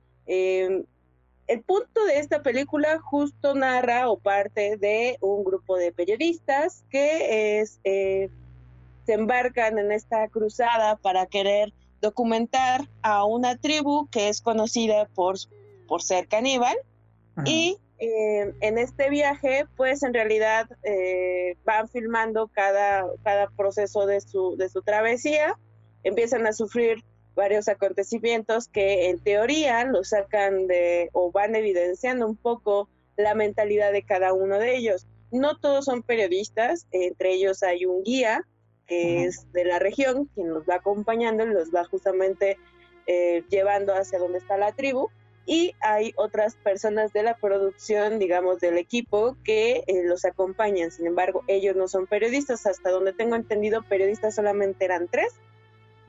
el 1.48 1.62
punto 1.62 2.04
de 2.04 2.18
esta 2.18 2.42
película 2.42 3.00
justo 3.00 3.54
narra 3.54 4.10
o 4.10 4.18
parte 4.18 4.76
de 4.76 5.16
un 5.22 5.44
grupo 5.44 5.76
de 5.76 5.92
periodistas 5.92 6.84
que 6.90 7.62
eh, 7.62 8.30
se 9.06 9.12
embarcan 9.12 9.78
en 9.78 9.90
esta 9.90 10.28
cruzada 10.28 10.96
para 10.96 11.26
querer 11.26 11.72
documentar 12.00 12.88
a 13.02 13.24
una 13.24 13.56
tribu 13.56 14.08
que 14.10 14.28
es 14.28 14.40
conocida 14.40 15.06
por, 15.14 15.36
por 15.86 16.02
ser 16.02 16.28
caníbal. 16.28 16.76
Y 17.44 17.78
eh, 18.00 18.52
en 18.60 18.78
este 18.78 19.10
viaje 19.10 19.66
pues 19.76 20.02
en 20.02 20.12
realidad 20.12 20.68
eh, 20.82 21.56
van 21.64 21.88
filmando 21.88 22.48
cada, 22.48 23.06
cada 23.22 23.48
proceso 23.50 24.06
de 24.06 24.20
su, 24.20 24.56
de 24.56 24.68
su 24.68 24.82
travesía, 24.82 25.56
empiezan 26.02 26.46
a 26.48 26.52
sufrir 26.52 27.04
varios 27.36 27.68
acontecimientos 27.68 28.66
que 28.66 29.08
en 29.10 29.20
teoría 29.20 29.84
lo 29.84 30.02
sacan 30.02 30.66
de 30.66 31.10
o 31.12 31.30
van 31.30 31.54
evidenciando 31.54 32.26
un 32.26 32.36
poco 32.36 32.88
la 33.16 33.34
mentalidad 33.34 33.92
de 33.92 34.02
cada 34.02 34.32
uno 34.32 34.58
de 34.58 34.76
ellos. 34.76 35.06
No 35.30 35.56
todos 35.58 35.84
son 35.84 36.02
periodistas, 36.02 36.86
entre 36.90 37.34
ellos 37.34 37.62
hay 37.62 37.84
un 37.84 38.02
guía 38.02 38.44
que 38.88 39.24
es 39.24 39.50
de 39.52 39.64
la 39.64 39.78
región, 39.78 40.30
quien 40.34 40.52
los 40.52 40.64
va 40.64 40.76
acompañando 40.76 41.44
y 41.44 41.48
los 41.48 41.70
va 41.70 41.84
justamente 41.84 42.58
eh, 43.06 43.44
llevando 43.48 43.94
hacia 43.94 44.18
donde 44.18 44.38
está 44.38 44.56
la 44.56 44.72
tribu. 44.72 45.08
Y 45.46 45.74
hay 45.80 46.12
otras 46.16 46.56
personas 46.56 47.12
de 47.12 47.22
la 47.22 47.36
producción, 47.36 48.18
digamos, 48.18 48.60
del 48.60 48.76
equipo 48.76 49.36
que 49.44 49.84
eh, 49.86 50.02
los 50.04 50.24
acompañan. 50.24 50.90
Sin 50.90 51.06
embargo, 51.06 51.42
ellos 51.46 51.74
no 51.76 51.88
son 51.88 52.06
periodistas. 52.06 52.66
Hasta 52.66 52.90
donde 52.90 53.14
tengo 53.14 53.34
entendido, 53.34 53.82
periodistas 53.82 54.34
solamente 54.34 54.84
eran 54.84 55.08
tres 55.08 55.34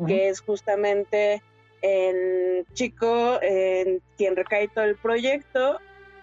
que 0.07 0.29
es 0.29 0.39
justamente 0.39 1.41
el 1.81 2.65
chico 2.73 3.39
en 3.41 4.01
quien 4.17 4.35
recae 4.35 4.67
todo 4.67 4.85
el 4.85 4.95
proyecto, 4.95 5.79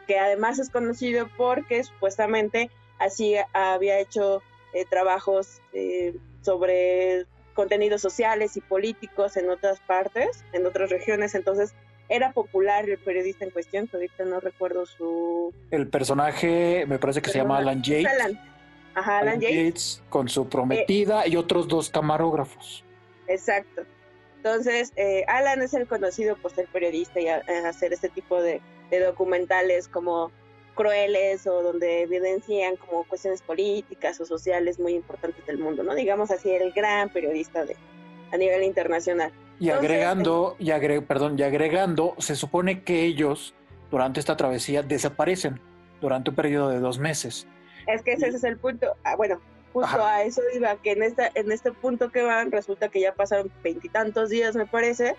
que 0.07 0.19
además 0.19 0.59
es 0.59 0.71
conocido 0.71 1.29
porque 1.37 1.83
supuestamente 1.85 2.71
así 2.99 3.35
había 3.53 3.99
hecho 3.99 4.43
eh, 4.73 4.85
trabajos 4.89 5.61
eh, 5.73 6.15
sobre 6.47 7.27
contenidos 7.55 8.01
sociales 8.01 8.57
y 8.57 8.61
políticos 8.61 9.37
en 9.37 9.51
otras 9.51 9.81
partes, 9.81 10.45
en 10.53 10.65
otras 10.67 10.91
regiones, 10.91 11.35
entonces 11.35 11.75
era 12.09 12.33
popular 12.33 12.89
el 12.89 12.99
periodista 12.99 13.45
en 13.45 13.51
cuestión, 13.51 13.89
que 13.89 13.97
ahorita 13.97 14.25
no 14.25 14.41
recuerdo 14.41 14.87
su... 14.87 15.53
El 15.71 15.89
personaje 15.89 16.85
me 16.87 16.99
parece 16.99 17.21
que 17.21 17.31
se 17.31 17.39
llama 17.39 17.59
Alan 17.59 17.83
Yates. 17.83 18.07
Alan. 18.07 18.41
Ajá, 18.95 19.19
Alan, 19.19 19.41
Yates. 19.41 20.03
Con 20.09 20.29
su 20.29 20.49
prometida 20.49 21.27
y 21.27 21.37
otros 21.37 21.67
dos 21.67 21.91
camarógrafos. 21.91 22.85
Exacto. 23.27 23.83
Entonces, 24.37 24.93
eh, 24.95 25.25
Alan 25.27 25.61
es 25.63 25.75
el 25.75 25.89
conocido 25.89 26.37
por 26.37 26.53
ser 26.53 26.69
periodista 26.69 27.21
y 27.21 27.27
hacer 27.27 27.93
este 27.93 28.09
tipo 28.09 28.41
de, 28.41 28.61
documentales 29.05 29.89
como 29.89 30.31
crueles 30.77 31.45
o 31.49 31.63
donde 31.63 32.03
evidencian 32.03 32.77
como 32.77 33.03
cuestiones 33.03 33.43
políticas 33.43 34.21
o 34.21 34.27
sociales 34.27 34.79
muy 34.79 34.95
importantes 34.95 35.45
del 35.47 35.59
mundo, 35.59 35.83
¿no? 35.83 35.97
Digamos 35.97 36.31
así, 36.31 36.51
el 36.51 36.71
gran 36.71 37.09
periodista 37.09 37.65
de, 37.65 37.77
a 38.31 38.37
nivel 38.37 38.63
internacional. 38.63 39.33
Y 39.59 39.71
agregando, 39.71 40.55
y 40.61 40.71
perdón, 41.01 41.37
y 41.37 41.43
agregando, 41.43 42.15
se 42.19 42.37
supone 42.37 42.85
que 42.85 43.03
ellos 43.03 43.55
durante 43.91 44.21
esta 44.21 44.37
travesía 44.37 44.83
desaparecen 44.83 45.61
durante 46.01 46.31
un 46.31 46.37
periodo 46.37 46.69
de 46.69 46.79
dos 46.79 46.99
meses. 46.99 47.49
Es 47.87 48.03
que 48.03 48.13
ese 48.13 48.29
es 48.29 48.45
el 48.45 48.59
punto. 48.59 48.95
Ah, 49.03 49.17
bueno, 49.17 49.41
justo 49.73 50.05
a 50.05 50.23
eso 50.23 50.43
iba, 50.55 50.77
que 50.77 50.93
en, 50.93 51.03
esta, 51.03 51.31
en 51.35 51.51
este 51.51 51.73
punto 51.73 52.13
que 52.13 52.23
van, 52.23 52.53
resulta 52.53 52.89
que 52.89 53.01
ya 53.01 53.15
pasaron 53.15 53.51
veintitantos 53.63 54.29
días, 54.29 54.55
me 54.55 54.67
parece, 54.67 55.17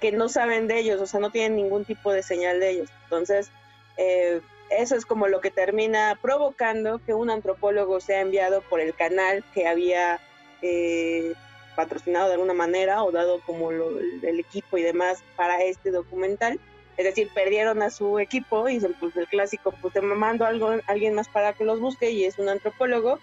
que 0.00 0.10
no 0.10 0.28
saben 0.28 0.66
de 0.66 0.80
ellos, 0.80 1.00
o 1.00 1.06
sea, 1.06 1.20
no 1.20 1.30
tienen 1.30 1.56
ningún 1.56 1.84
tipo 1.84 2.12
de 2.12 2.22
señal 2.22 2.58
de 2.58 2.70
ellos. 2.70 2.90
Entonces, 3.04 3.52
eh, 3.98 4.40
eso 4.70 4.96
es 4.96 5.06
como 5.06 5.28
lo 5.28 5.40
que 5.40 5.50
termina 5.50 6.18
provocando 6.20 7.00
que 7.04 7.14
un 7.14 7.30
antropólogo 7.30 8.00
sea 8.00 8.20
enviado 8.20 8.62
por 8.62 8.80
el 8.80 8.94
canal 8.94 9.44
que 9.54 9.66
había 9.66 10.20
eh, 10.62 11.34
patrocinado 11.74 12.28
de 12.28 12.34
alguna 12.34 12.54
manera 12.54 13.04
o 13.04 13.12
dado 13.12 13.40
como 13.46 13.70
el 13.70 14.40
equipo 14.40 14.78
y 14.78 14.82
demás 14.82 15.22
para 15.36 15.62
este 15.62 15.90
documental. 15.90 16.58
Es 16.96 17.04
decir, 17.04 17.28
perdieron 17.34 17.82
a 17.82 17.90
su 17.90 18.18
equipo 18.18 18.68
y 18.68 18.80
pues, 18.80 19.16
el 19.16 19.28
clásico, 19.28 19.72
pues 19.82 19.92
te 19.92 20.00
mando 20.00 20.46
algo, 20.46 20.74
alguien 20.86 21.14
más 21.14 21.28
para 21.28 21.52
que 21.52 21.64
los 21.64 21.78
busque 21.78 22.10
y 22.10 22.24
es 22.24 22.38
un 22.38 22.48
antropólogo 22.48 23.18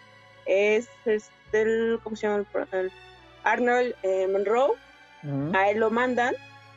es 0.46 0.88
el, 1.52 2.00
¿cómo 2.04 2.16
se 2.16 2.28
llama? 2.28 2.46
Arnold 3.44 3.96
eh, 4.04 4.28
Monroe. 4.28 4.74
A 5.54 5.70
él 5.70 5.80
lo 5.80 5.90
mandan 5.90 6.36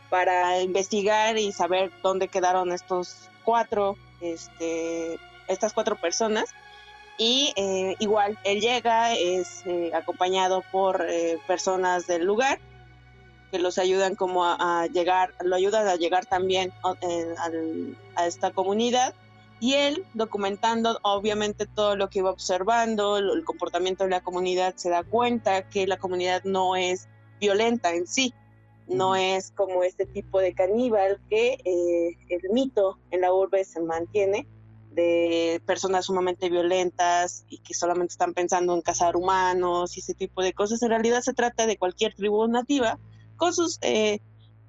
para 0.09 0.61
investigar 0.61 1.37
y 1.37 1.51
saber 1.51 1.91
dónde 2.01 2.29
quedaron 2.29 2.71
estos 2.71 3.29
cuatro, 3.47 3.97
este, 4.21 5.19
estas 5.49 5.73
cuatro 5.73 5.97
personas. 5.97 6.51
Y 7.17 7.55
eh, 7.57 7.97
igual, 7.99 8.39
él 8.45 8.61
llega, 8.61 9.15
es 9.15 9.63
eh, 9.65 9.91
acompañado 9.95 10.63
por 10.71 11.07
personas 11.47 12.07
del 12.07 12.27
lugar 12.27 12.59
que 13.51 13.59
los 13.59 13.79
ayudan 13.79 14.17
como 14.17 14.45
a, 14.45 14.87
llegar, 14.93 15.33
lo 15.43 15.57
ayudan 15.57 15.89
a 15.89 15.95
llegar 15.95 16.27
también 16.27 16.73
a 18.17 18.27
esta 18.27 18.51
comunidad 18.51 19.15
y 19.61 19.75
él 19.75 20.05
documentando 20.15 20.99
obviamente 21.03 21.67
todo 21.67 21.97
lo 21.97 22.11
que 22.11 22.19
iba 22.19 22.31
observando, 22.31 23.17
el 23.17 23.45
comportamiento 23.45 24.05
de 24.05 24.11
la 24.11 24.21
comunidad, 24.21 24.75
se 24.77 24.91
da 24.91 25.03
cuenta 25.03 25.63
que 25.63 25.87
la 25.87 25.97
comunidad 25.97 26.43
no 26.45 26.77
es 26.77 27.09
violenta 27.41 27.95
en 27.95 28.07
sí, 28.07 28.35
no 28.89 29.17
es 29.17 29.51
como 29.53 29.83
este 29.83 30.07
tipo 30.07 30.41
de 30.41 30.55
caníbal 30.55 31.21
que 31.29 31.59
eh, 31.65 32.17
el 32.29 32.51
mito 32.53 32.99
en 33.11 33.23
la 33.23 33.33
urbe 33.33 33.65
se 33.65 33.81
mantiene 33.81 34.47
de 34.97 35.61
personas 35.67 36.07
sumamente 36.07 36.49
violentas 36.49 37.45
y 37.49 37.59
que 37.59 37.75
solamente 37.75 38.13
están 38.13 38.33
pensando 38.33 38.75
en 38.75 38.81
cazar 38.81 39.15
humanos 39.15 39.97
y 39.97 40.01
ese 40.01 40.15
tipo 40.15 40.43
de 40.43 40.55
cosas. 40.55 40.83
En 40.83 40.89
realidad 40.89 41.21
se 41.21 41.35
trata 41.35 41.67
de 41.67 41.77
cualquier 41.77 42.15
tribu 42.15 42.49
nativa 42.49 42.99
con 43.37 43.53
sus 43.53 43.79
eh, 43.83 44.21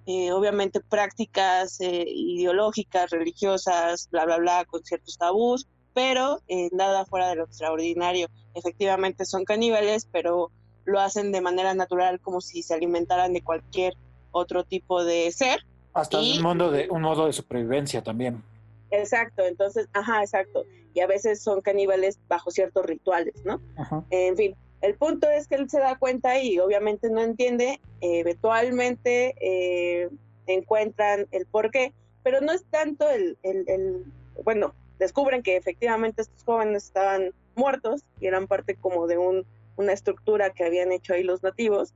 eh, 0.05 0.31
obviamente 0.33 0.81
prácticas 0.81 1.79
eh, 1.79 2.03
ideológicas, 2.07 3.09
religiosas, 3.09 4.09
bla, 4.11 4.25
bla, 4.25 4.37
bla, 4.37 4.65
con 4.65 4.83
ciertos 4.83 5.17
tabús, 5.17 5.67
pero 5.93 6.41
nada 6.71 7.05
fuera 7.05 7.29
de 7.29 7.35
lo 7.37 7.45
extraordinario. 7.45 8.27
Efectivamente 8.53 9.25
son 9.25 9.45
caníbales, 9.45 10.07
pero 10.11 10.51
lo 10.85 10.99
hacen 10.99 11.31
de 11.31 11.41
manera 11.41 11.73
natural 11.73 12.19
como 12.19 12.39
si 12.39 12.61
se 12.61 12.73
alimentaran 12.73 13.33
de 13.33 13.41
cualquier 13.41 13.95
otro 14.37 14.63
tipo 14.63 15.03
de 15.03 15.31
ser. 15.31 15.59
Hasta 15.93 16.19
un, 16.19 16.41
modo 16.41 16.71
de, 16.71 16.89
un 16.89 17.01
modo 17.01 17.25
de 17.25 17.33
supervivencia 17.33 18.03
también. 18.03 18.43
Exacto, 18.91 19.43
entonces, 19.45 19.87
ajá, 19.93 20.21
exacto. 20.21 20.63
Y 20.93 20.99
a 21.01 21.07
veces 21.07 21.41
son 21.41 21.61
caníbales 21.61 22.19
bajo 22.27 22.51
ciertos 22.51 22.85
rituales, 22.85 23.33
¿no? 23.43 23.61
En 24.09 24.35
fin, 24.37 24.55
el 24.81 24.95
punto 24.95 25.29
es 25.29 25.47
que 25.47 25.55
él 25.55 25.69
se 25.69 25.79
da 25.79 25.97
cuenta 25.97 26.39
y 26.39 26.59
obviamente 26.59 27.09
no 27.09 27.21
entiende, 27.21 27.79
eventualmente 28.01 29.35
eh, 29.41 30.09
encuentran 30.45 31.27
el 31.31 31.45
por 31.45 31.71
qué, 31.71 31.93
pero 32.23 32.41
no 32.41 32.51
es 32.51 32.63
tanto 32.65 33.09
el, 33.09 33.37
el, 33.43 34.05
bueno, 34.43 34.73
descubren 34.99 35.43
que 35.43 35.55
efectivamente 35.55 36.21
estos 36.21 36.43
jóvenes 36.43 36.85
estaban 36.85 37.31
muertos 37.55 38.03
y 38.19 38.27
eran 38.27 38.47
parte 38.47 38.75
como 38.75 39.07
de 39.07 39.17
un, 39.17 39.45
una 39.77 39.93
estructura 39.93 40.51
que 40.51 40.63
habían 40.63 40.91
hecho 40.91 41.13
ahí 41.13 41.23
los 41.23 41.41
nativos. 41.41 41.93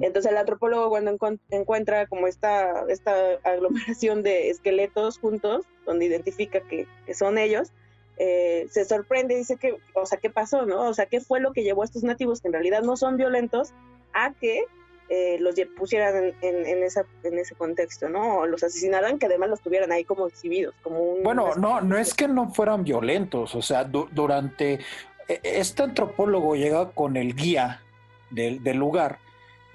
Entonces 0.00 0.32
el 0.32 0.38
antropólogo 0.38 0.88
cuando 0.88 1.14
encuentra 1.50 2.06
como 2.06 2.26
esta, 2.26 2.86
esta 2.88 3.12
aglomeración 3.44 4.22
de 4.22 4.48
esqueletos 4.48 5.18
juntos, 5.18 5.66
donde 5.84 6.06
identifica 6.06 6.60
que, 6.60 6.86
que 7.04 7.14
son 7.14 7.36
ellos, 7.36 7.72
eh, 8.18 8.66
se 8.70 8.86
sorprende 8.86 9.34
y 9.34 9.38
dice 9.38 9.56
que, 9.56 9.76
o 9.94 10.06
sea, 10.06 10.18
¿qué 10.18 10.30
pasó, 10.30 10.64
no? 10.64 10.88
O 10.88 10.94
sea, 10.94 11.06
¿qué 11.06 11.20
fue 11.20 11.40
lo 11.40 11.52
que 11.52 11.62
llevó 11.62 11.82
a 11.82 11.84
estos 11.84 12.02
nativos, 12.02 12.40
que 12.40 12.48
en 12.48 12.54
realidad 12.54 12.82
no 12.82 12.96
son 12.96 13.18
violentos, 13.18 13.74
a 14.14 14.32
que 14.32 14.64
eh, 15.08 15.36
los 15.38 15.54
pusieran 15.78 16.34
en, 16.40 16.82
esa, 16.82 17.04
en 17.22 17.38
ese 17.38 17.54
contexto, 17.54 18.08
¿no? 18.08 18.38
O 18.38 18.46
los 18.46 18.62
asesinaran, 18.64 19.18
que 19.18 19.26
además 19.26 19.50
los 19.50 19.60
tuvieran 19.60 19.92
ahí 19.92 20.04
como 20.04 20.26
exhibidos, 20.26 20.74
como 20.82 21.00
un... 21.00 21.22
Bueno, 21.22 21.54
no, 21.56 21.80
no 21.80 21.98
es 21.98 22.14
que 22.14 22.26
no 22.26 22.48
fueran 22.52 22.82
violentos, 22.82 23.54
o 23.54 23.62
sea, 23.62 23.84
durante... 23.84 24.80
E, 25.28 25.40
este 25.42 25.82
antropólogo 25.82 26.56
llega 26.56 26.90
con 26.90 27.16
el 27.16 27.36
guía 27.36 27.82
del, 28.30 28.60
lugar 28.76 29.18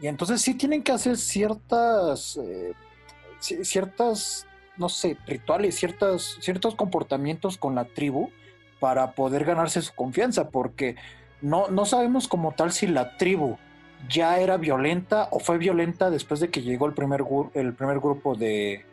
y 0.02 0.08
entonces 0.08 0.42
sí 0.42 0.56
tienen 0.56 0.82
que 0.82 0.92
hacer 0.92 1.16
ciertas, 1.16 2.38
eh, 2.38 2.74
ciertas, 3.40 4.48
no 4.78 4.90
sé, 4.90 5.16
rituales, 5.28 5.76
ciertas, 5.76 6.38
ciertos 6.42 6.76
comportamientos 6.76 7.58
con 7.58 7.76
la 7.76 7.86
tribu 7.86 8.32
para 8.80 9.12
poder 9.12 9.46
ganarse 9.46 9.82
su 9.82 9.94
confianza, 9.94 10.50
porque 10.50 10.96
no, 11.42 11.68
no 11.68 11.86
sabemos 11.86 12.28
como 12.28 12.54
tal 12.54 12.72
si 12.72 12.88
la 12.88 13.16
tribu 13.18 13.58
ya 14.10 14.40
era 14.40 14.58
violenta 14.58 15.28
o 15.30 15.40
fue 15.40 15.60
violenta 15.60 16.10
después 16.10 16.40
de 16.40 16.50
que 16.50 16.64
llegó 16.64 16.88
el 16.88 16.94
primer, 16.94 17.24
el 17.54 17.74
primer 17.76 18.00
grupo 18.00 18.34
de... 18.34 18.84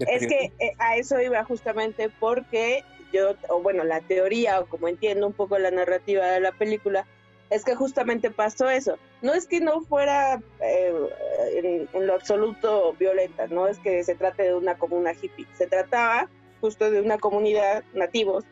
es 0.00 0.26
que 0.26 0.52
eh, 0.58 0.72
a 0.78 0.96
eso 0.96 1.18
iba 1.18 1.42
justamente 1.44 2.10
porque 2.20 2.84
yo, 3.10 3.34
o 3.48 3.62
bueno, 3.62 3.84
la 3.84 4.02
teoría, 4.02 4.60
o 4.60 4.66
como 4.66 4.88
entiendo 4.88 5.26
un 5.26 5.32
poco 5.32 5.58
la 5.58 5.70
narrativa 5.70 6.26
de 6.26 6.40
la 6.40 6.52
película, 6.52 7.06
es 7.52 7.64
que 7.64 7.74
justamente 7.74 8.30
pasó 8.30 8.68
eso. 8.70 8.98
No 9.20 9.34
es 9.34 9.46
que 9.46 9.60
no 9.60 9.82
fuera 9.82 10.40
eh, 10.60 11.88
en, 11.92 12.06
lo 12.06 12.14
absoluto 12.14 12.94
violenta, 12.98 13.46
no 13.46 13.68
es 13.68 13.78
que 13.78 14.02
se 14.04 14.14
trate 14.14 14.44
de 14.44 14.54
una 14.54 14.76
comuna 14.76 15.12
hippie, 15.12 15.46
se 15.56 15.66
trataba 15.66 16.28
justo 16.60 16.90
de 16.90 17.00
una 17.00 17.18
comunidad 17.18 17.84
nativos 17.92 18.44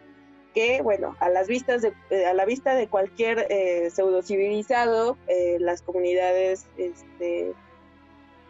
que, 0.55 0.83
bueno, 0.83 1.17
a 1.21 1.29
las 1.29 1.47
vistas 1.47 1.83
de, 1.83 1.93
eh, 2.11 2.27
a 2.27 2.35
la 2.35 2.45
vista 2.45 2.75
de 2.75 2.89
cualquier 2.89 3.47
eh, 3.51 3.89
pseudo 3.91 4.23
civilizado, 4.23 5.17
eh, 5.29 5.59
las 5.61 5.81
comunidades 5.81 6.67
este, 6.77 7.55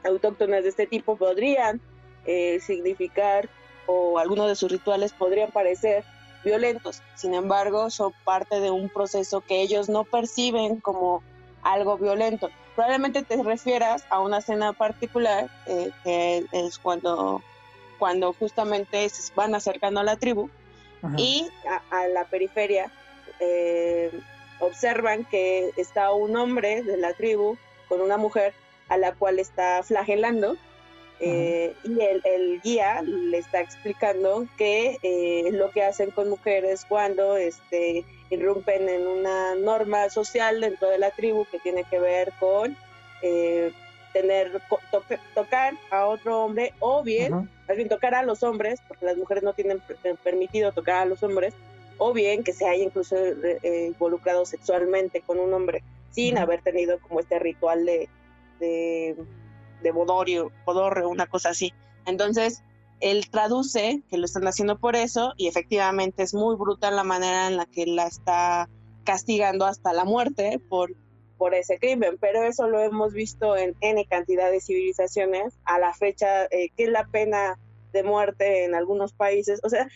autóctonas 0.04 0.62
de 0.62 0.71
este 0.71 0.87
tipo 0.87 1.16
podrían 1.16 1.80
eh, 2.26 2.59
significar 2.61 3.49
o 3.87 4.19
algunos 4.19 4.49
de 4.49 4.54
sus 4.57 4.71
rituales 4.71 5.12
podrían 5.12 5.50
parecer 5.50 6.04
violentos. 6.44 7.02
Sin 7.14 7.35
embargo, 7.35 7.90
son 7.90 8.12
parte 8.25 8.61
de 8.61 8.70
un 8.70 8.88
proceso 8.88 9.40
que 9.40 9.62
ellos 9.62 9.88
no 9.88 10.04
perciben 10.04 10.80
como 10.80 11.23
algo 11.62 11.99
violento. 11.99 12.50
Probablemente 12.75 13.23
te 13.23 13.42
refieras 13.42 14.04
a 14.11 14.20
una 14.20 14.38
escena 14.38 14.73
particular 14.73 15.50
que 16.04 16.47
es 16.52 16.78
cuando, 16.78 17.42
cuando 17.99 18.32
justamente 18.32 19.09
se 19.09 19.32
van 19.35 19.54
acercando 19.54 20.00
a 20.00 20.04
la 20.04 20.16
tribu 20.16 20.49
y 21.16 21.49
a, 21.90 22.09
la 22.09 22.25
periferia 22.25 22.90
eh, 23.40 24.11
observan 24.61 25.25
que 25.25 25.73
está 25.76 26.12
un 26.12 26.37
hombre 26.37 26.82
de 26.82 26.97
la 26.97 27.14
tribu 27.14 27.56
con 27.88 28.00
una 28.00 28.16
mujer 28.16 28.54
a 28.88 28.97
la 28.97 29.12
cual 29.12 29.38
está 29.38 29.82
flagelando 29.82 30.56
eh, 31.20 31.74
y 31.84 32.00
el, 32.00 32.60
guía 32.62 33.02
le 33.02 33.38
está 33.38 33.60
explicando 33.60 34.46
que 34.56 34.98
eh, 35.02 35.50
lo 35.52 35.70
que 35.70 35.84
hacen 35.84 36.10
con 36.10 36.30
mujeres 36.30 36.86
cuando 36.88 37.36
este, 37.36 38.04
irrumpen 38.30 38.88
en 38.88 39.06
una 39.06 39.54
norma 39.54 40.08
social 40.08 40.60
dentro 40.60 40.88
de 40.88 40.98
la 40.98 41.10
tribu 41.10 41.44
que 41.50 41.58
tiene 41.58 41.84
que 41.84 41.98
ver 41.98 42.32
con 42.40 42.76
tener 44.12 44.60
tocar 45.34 45.74
a 45.90 46.06
otro 46.06 46.44
hombre 46.44 46.74
o 46.80 47.02
bien, 47.02 47.32
más 47.32 47.76
bien 47.76 47.88
tocar 47.88 48.14
a 48.14 48.22
los 48.22 48.42
hombres, 48.42 48.80
porque 48.86 49.06
las 49.06 49.16
mujeres 49.16 49.42
no 49.42 49.52
tienen 49.52 49.80
eh, 50.04 50.14
permitido 50.22 50.72
tocar 50.72 51.02
a 51.02 51.04
los 51.04 51.22
hombres, 51.22 51.54
o 51.98 52.12
bien 52.12 52.42
que 52.42 52.52
se 52.52 52.66
haya 52.66 52.82
incluso 52.82 53.16
eh, 53.16 53.86
involucrado 53.88 54.44
sexualmente 54.44 55.20
con 55.20 55.38
un 55.38 55.52
hombre 55.52 55.82
sin 56.10 56.38
haber 56.38 56.62
tenido 56.62 56.98
como 57.00 57.20
este 57.20 57.38
ritual 57.38 57.84
de, 57.84 58.08
de, 58.58 59.16
de 59.82 59.90
bodorio, 59.92 60.50
bodorre, 60.64 61.06
una 61.06 61.26
cosa 61.26 61.50
así. 61.50 61.72
Entonces, 62.06 62.62
él 63.00 63.30
traduce 63.30 64.02
que 64.08 64.18
lo 64.18 64.26
están 64.26 64.46
haciendo 64.46 64.78
por 64.78 64.96
eso 64.96 65.32
y 65.37 65.49
efectivamente 65.49 66.22
es 66.22 66.34
muy 66.34 66.56
brutal 66.56 66.96
la 66.96 67.04
manera 67.04 67.49
en 67.49 67.56
la 67.56 67.66
que 67.66 67.87
la 67.87 68.06
está 68.06 68.68
castigando 69.04 69.64
hasta 69.64 69.92
la 69.92 70.04
muerte 70.04 70.60
por 70.68 70.94
por 71.40 71.54
ese 71.54 71.78
crimen, 71.78 72.18
pero 72.20 72.43
eso 72.43 72.69
lo 72.69 72.80
hemos 72.80 73.14
visto 73.14 73.56
en 73.56 73.75
N 73.80 74.04
cantidad 74.04 74.50
de 74.50 74.60
civilizaciones 74.60 75.58
a 75.64 75.78
la 75.78 75.95
fecha, 75.95 76.45
eh, 76.45 76.69
que 76.76 76.84
es 76.84 76.90
la 76.90 77.06
pena 77.06 77.58
de 77.95 78.02
muerte 78.02 78.66
en 78.66 78.75
algunos 78.75 79.14
países. 79.14 79.58
O 79.62 79.71
sea, 79.71 79.88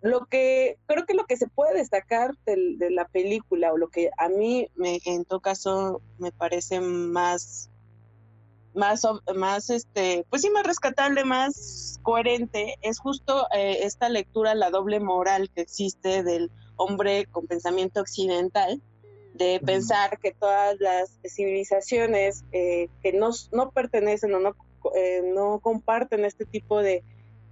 lo 0.00 0.24
que 0.24 0.78
creo 0.86 1.04
que 1.04 1.12
lo 1.12 1.26
que 1.26 1.36
se 1.36 1.46
puede 1.46 1.76
destacar 1.76 2.30
de, 2.46 2.88
la 2.90 3.06
película 3.06 3.70
o 3.70 3.76
lo 3.76 3.88
que 3.88 4.08
a 4.16 4.30
mí 4.30 4.70
me, 4.76 4.98
en 5.04 5.26
todo 5.26 5.40
caso 5.40 6.00
me 6.16 6.32
parece 6.32 6.80
más 6.80 7.70
más 8.78 9.02
más 9.34 9.68
este 9.68 10.24
pues 10.30 10.42
sí 10.42 10.50
más 10.50 10.66
rescatable 10.66 11.24
más 11.24 11.98
coherente 12.02 12.76
es 12.80 12.98
justo 12.98 13.46
eh, 13.54 13.80
esta 13.82 14.08
lectura 14.08 14.54
la 14.54 14.70
doble 14.70 15.00
moral 15.00 15.50
que 15.54 15.60
existe 15.60 16.22
del 16.22 16.50
hombre 16.76 17.26
con 17.26 17.46
pensamiento 17.46 18.00
occidental 18.00 18.80
de 19.38 19.60
pensar 19.64 20.18
que 20.18 20.32
todas 20.32 20.78
las 20.80 21.18
civilizaciones 21.24 22.44
eh, 22.52 22.88
que 23.02 23.12
no, 23.12 23.30
no, 23.52 23.70
pertenecen 23.70 24.34
o 24.34 24.40
no, 24.40 24.56
eh, 24.96 25.22
no 25.24 25.60
comparten 25.60 26.24
este 26.24 26.44
tipo 26.44 26.82
de, 26.82 27.04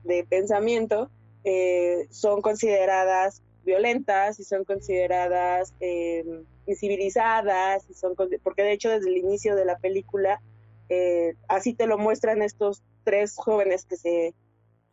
de 0.05 0.25
pensamiento 0.25 1.11
eh, 1.45 2.09
son 2.11 2.43
consideradas 2.43 3.43
violentas 3.65 4.39
y 4.41 4.45
son 4.45 4.65
consideradas 4.65 5.73
incivilizadas, 6.67 7.85
y 7.89 7.95
son, 7.95 8.15
porque 8.43 8.63
de 8.63 8.73
hecho 8.73 8.91
desde 8.91 9.09
el 9.09 9.17
inicio 9.17 9.57
de 9.57 9.65
la 9.65 9.79
película 9.79 10.41
así 11.49 11.75
te 11.75 11.87
lo 11.87 11.99
muestran 11.99 12.43
estos 12.43 12.83
tres 13.05 13.35
jóvenes 13.37 13.85
que 13.85 13.97
se 13.97 14.35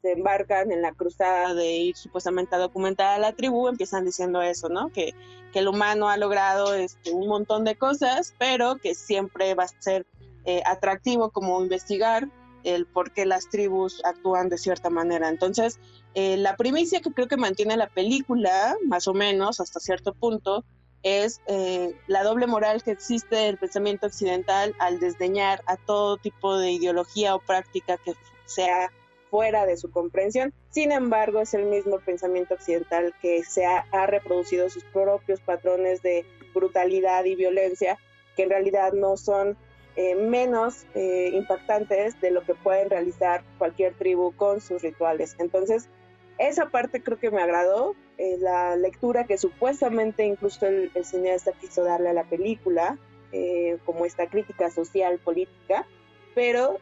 se 0.04 0.12
embarcan 0.12 0.70
en 0.74 0.82
la 0.82 0.92
cruzada 0.92 1.54
de 1.54 1.78
ir 1.78 1.96
supuestamente 1.96 2.54
a 2.56 2.60
documentar 2.60 3.14
a 3.16 3.18
la 3.18 3.32
tribu, 3.32 3.70
empiezan 3.70 4.04
diciendo 4.04 4.42
eso, 4.42 4.68
¿no? 4.68 4.90
Que, 4.90 5.14
que 5.54 5.60
el 5.60 5.70
humano 5.70 6.10
ha 6.10 6.18
logrado 6.18 6.76
este, 6.76 7.12
un 7.12 7.26
montón 7.26 7.64
de 7.64 7.78
cosas, 7.78 8.36
pero 8.38 8.76
que 8.76 8.96
siempre 8.96 9.56
va 9.56 9.64
a 9.64 9.82
ser 9.82 10.06
eh, 10.44 10.62
atractivo 10.66 11.32
como 11.32 11.62
investigar 11.62 12.28
el 12.66 12.86
por 12.86 13.14
qué 13.14 13.26
las 13.26 13.48
tribus 13.50 14.04
actúan 14.04 14.50
de 14.50 14.58
cierta 14.58 14.90
manera. 14.90 15.30
Entonces, 15.30 15.80
eh, 16.16 16.36
la 16.36 16.58
primicia 16.58 17.00
que 17.00 17.14
creo 17.14 17.30
que 17.30 17.38
mantiene 17.38 17.78
la 17.78 17.88
película, 17.88 18.76
más 18.86 19.08
o 19.08 19.14
menos 19.14 19.62
hasta 19.62 19.80
cierto 19.80 20.14
punto, 20.14 20.66
es 21.04 21.42
eh, 21.48 21.94
la 22.08 22.24
doble 22.24 22.48
moral 22.48 22.82
que 22.82 22.92
existe 22.92 23.36
del 23.36 23.58
pensamiento 23.58 24.08
occidental 24.08 24.74
al 24.80 25.00
desdeñar 25.00 25.62
a 25.68 25.78
todo 25.78 26.18
tipo 26.18 26.58
de 26.58 26.72
ideología 26.72 27.36
o 27.36 27.40
práctica 27.40 27.98
que 27.98 28.14
sea 28.46 28.92
fuera 29.30 29.66
de 29.66 29.78
su 29.78 29.92
comprensión. 29.92 30.54
Sin 30.70 30.92
embargo, 30.92 31.42
es 31.42 31.54
el 31.54 31.66
mismo 31.66 32.00
pensamiento 32.00 32.54
occidental 32.54 33.14
que 33.22 33.44
se 33.44 33.66
ha, 33.66 33.84
reproducido 34.06 34.70
sus 34.70 34.84
propios 34.86 35.42
patrones 35.42 36.02
de 36.02 36.26
brutalidad 36.54 37.26
y 37.26 37.36
violencia, 37.36 37.98
que 38.36 38.44
en 38.44 38.52
realidad 38.52 38.94
no 38.94 39.18
son 39.18 39.58
eh, 39.96 40.16
menos 40.16 40.86
eh, 40.94 41.32
impactantes 41.34 42.20
de 42.22 42.32
lo 42.32 42.44
que 42.44 42.54
pueden 42.54 42.90
realizar 42.90 43.44
cualquier 43.58 43.96
tribu 43.96 44.36
con 44.36 44.62
sus 44.62 44.84
rituales. 44.84 45.36
Entonces, 45.40 45.90
esa 46.38 46.70
parte 46.70 47.02
creo 47.02 47.20
que 47.20 47.32
me 47.32 47.42
agradó, 47.42 47.96
eh, 48.18 48.38
la 48.40 48.76
lectura 48.76 49.26
que 49.26 49.38
supuestamente 49.38 50.26
incluso 50.26 50.68
el, 50.68 50.92
el 50.94 51.06
cineasta 51.06 51.52
quiso 51.54 51.84
darle 51.84 52.10
a 52.10 52.14
la 52.14 52.24
película, 52.24 52.98
como 53.86 54.06
esta 54.06 54.28
crítica 54.28 54.70
social, 54.70 55.18
política, 55.18 55.88
pero 56.36 56.78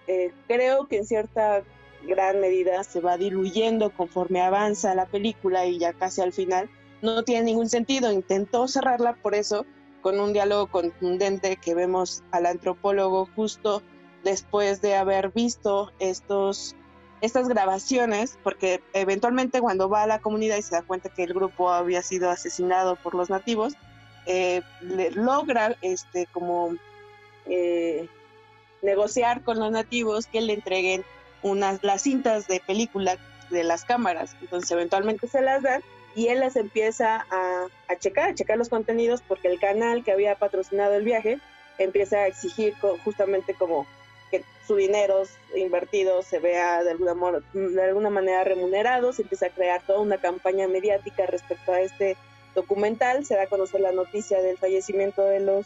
creo 0.48 0.90
que 0.90 0.98
en 0.98 1.06
cierta 1.06 1.64
gran 2.04 2.40
medida 2.40 2.84
se 2.84 3.00
va 3.00 3.18
diluyendo 3.18 3.90
conforme 3.92 4.42
avanza 4.42 4.96
la 4.96 5.06
película 5.06 5.66
y 5.66 5.80
ya 5.80 5.94
casi 5.94 6.22
al 6.22 6.34
final 6.34 6.70
no 7.02 7.24
tiene 7.24 7.46
ningún 7.46 7.70
sentido. 7.70 8.12
Intentó 8.12 8.68
cerrarla 8.68 9.14
por 9.14 9.36
eso 9.36 9.66
con 10.02 10.20
un 10.20 10.34
diálogo 10.34 10.68
contundente 10.68 11.58
que 11.58 11.76
vemos 11.76 12.24
al 12.32 12.46
antropólogo 12.46 13.28
justo 13.36 13.82
después 14.24 14.82
de 14.82 14.96
haber 14.96 15.32
visto 15.32 15.92
estos 16.00 16.76
estas 17.22 17.48
grabaciones, 17.48 18.38
porque 18.44 18.82
eventualmente 18.94 19.62
cuando 19.62 19.90
va 19.90 20.04
a 20.04 20.08
la 20.08 20.20
comunidad 20.20 20.58
y 20.58 20.64
se 20.64 20.76
da 20.76 20.82
cuenta 20.82 21.10
que 21.10 21.24
el 21.24 21.34
grupo 21.34 21.70
había 21.70 22.02
sido 22.02 22.30
asesinado 22.30 22.96
por 22.96 23.14
los 23.14 23.30
nativos, 23.30 23.74
eh, 24.26 24.62
logra 25.14 25.76
este 25.82 26.28
como 26.28 26.76
eh, 27.46 28.08
negociar 28.82 29.44
con 29.44 29.60
los 29.60 29.72
nativos 29.72 30.26
que 30.28 30.42
le 30.42 30.54
entreguen 30.54 31.04
unas, 31.44 31.84
las 31.84 32.02
cintas 32.02 32.48
de 32.48 32.62
película 32.66 33.18
de 33.50 33.64
las 33.64 33.86
cámaras. 33.86 34.36
Entonces 34.42 34.72
eventualmente 34.72 35.28
se 35.28 35.42
las 35.42 35.62
dan 35.62 35.82
y 36.16 36.28
él 36.28 36.40
las 36.40 36.56
empieza 36.56 37.26
a, 37.30 37.68
a 37.88 37.96
checar, 37.98 38.30
a 38.30 38.36
checar 38.36 38.58
los 38.58 38.70
contenidos 38.70 39.22
porque 39.28 39.48
el 39.48 39.60
canal 39.60 40.04
que 40.04 40.12
había 40.12 40.36
patrocinado 40.36 40.96
el 40.96 41.04
viaje 41.04 41.40
empieza 41.78 42.18
a 42.18 42.28
exigir 42.28 42.74
justamente 43.04 43.54
como 43.54 43.86
su 44.72 44.78
dinero 44.78 45.24
invertido 45.54 46.22
se 46.22 46.40
vea 46.40 46.82
de 46.82 46.92
alguna, 46.92 48.10
manera 48.10 48.46
remunerado, 48.46 49.12
se 49.12 49.24
empieza 49.24 49.48
a 49.48 49.50
crear 49.50 49.82
toda 49.86 50.00
una 50.00 50.18
campaña 50.18 50.66
mediática 50.70 51.26
respecto 51.26 51.74
a 51.74 51.82
este 51.82 52.16
documental, 52.56 53.26
se 53.26 53.36
da 53.36 53.44
a 53.44 53.48
conocer 53.48 53.82
la 53.82 53.92
noticia 53.92 54.42
del 54.42 54.58
fallecimiento 54.58 55.24
de 55.24 55.42
los, 55.42 55.66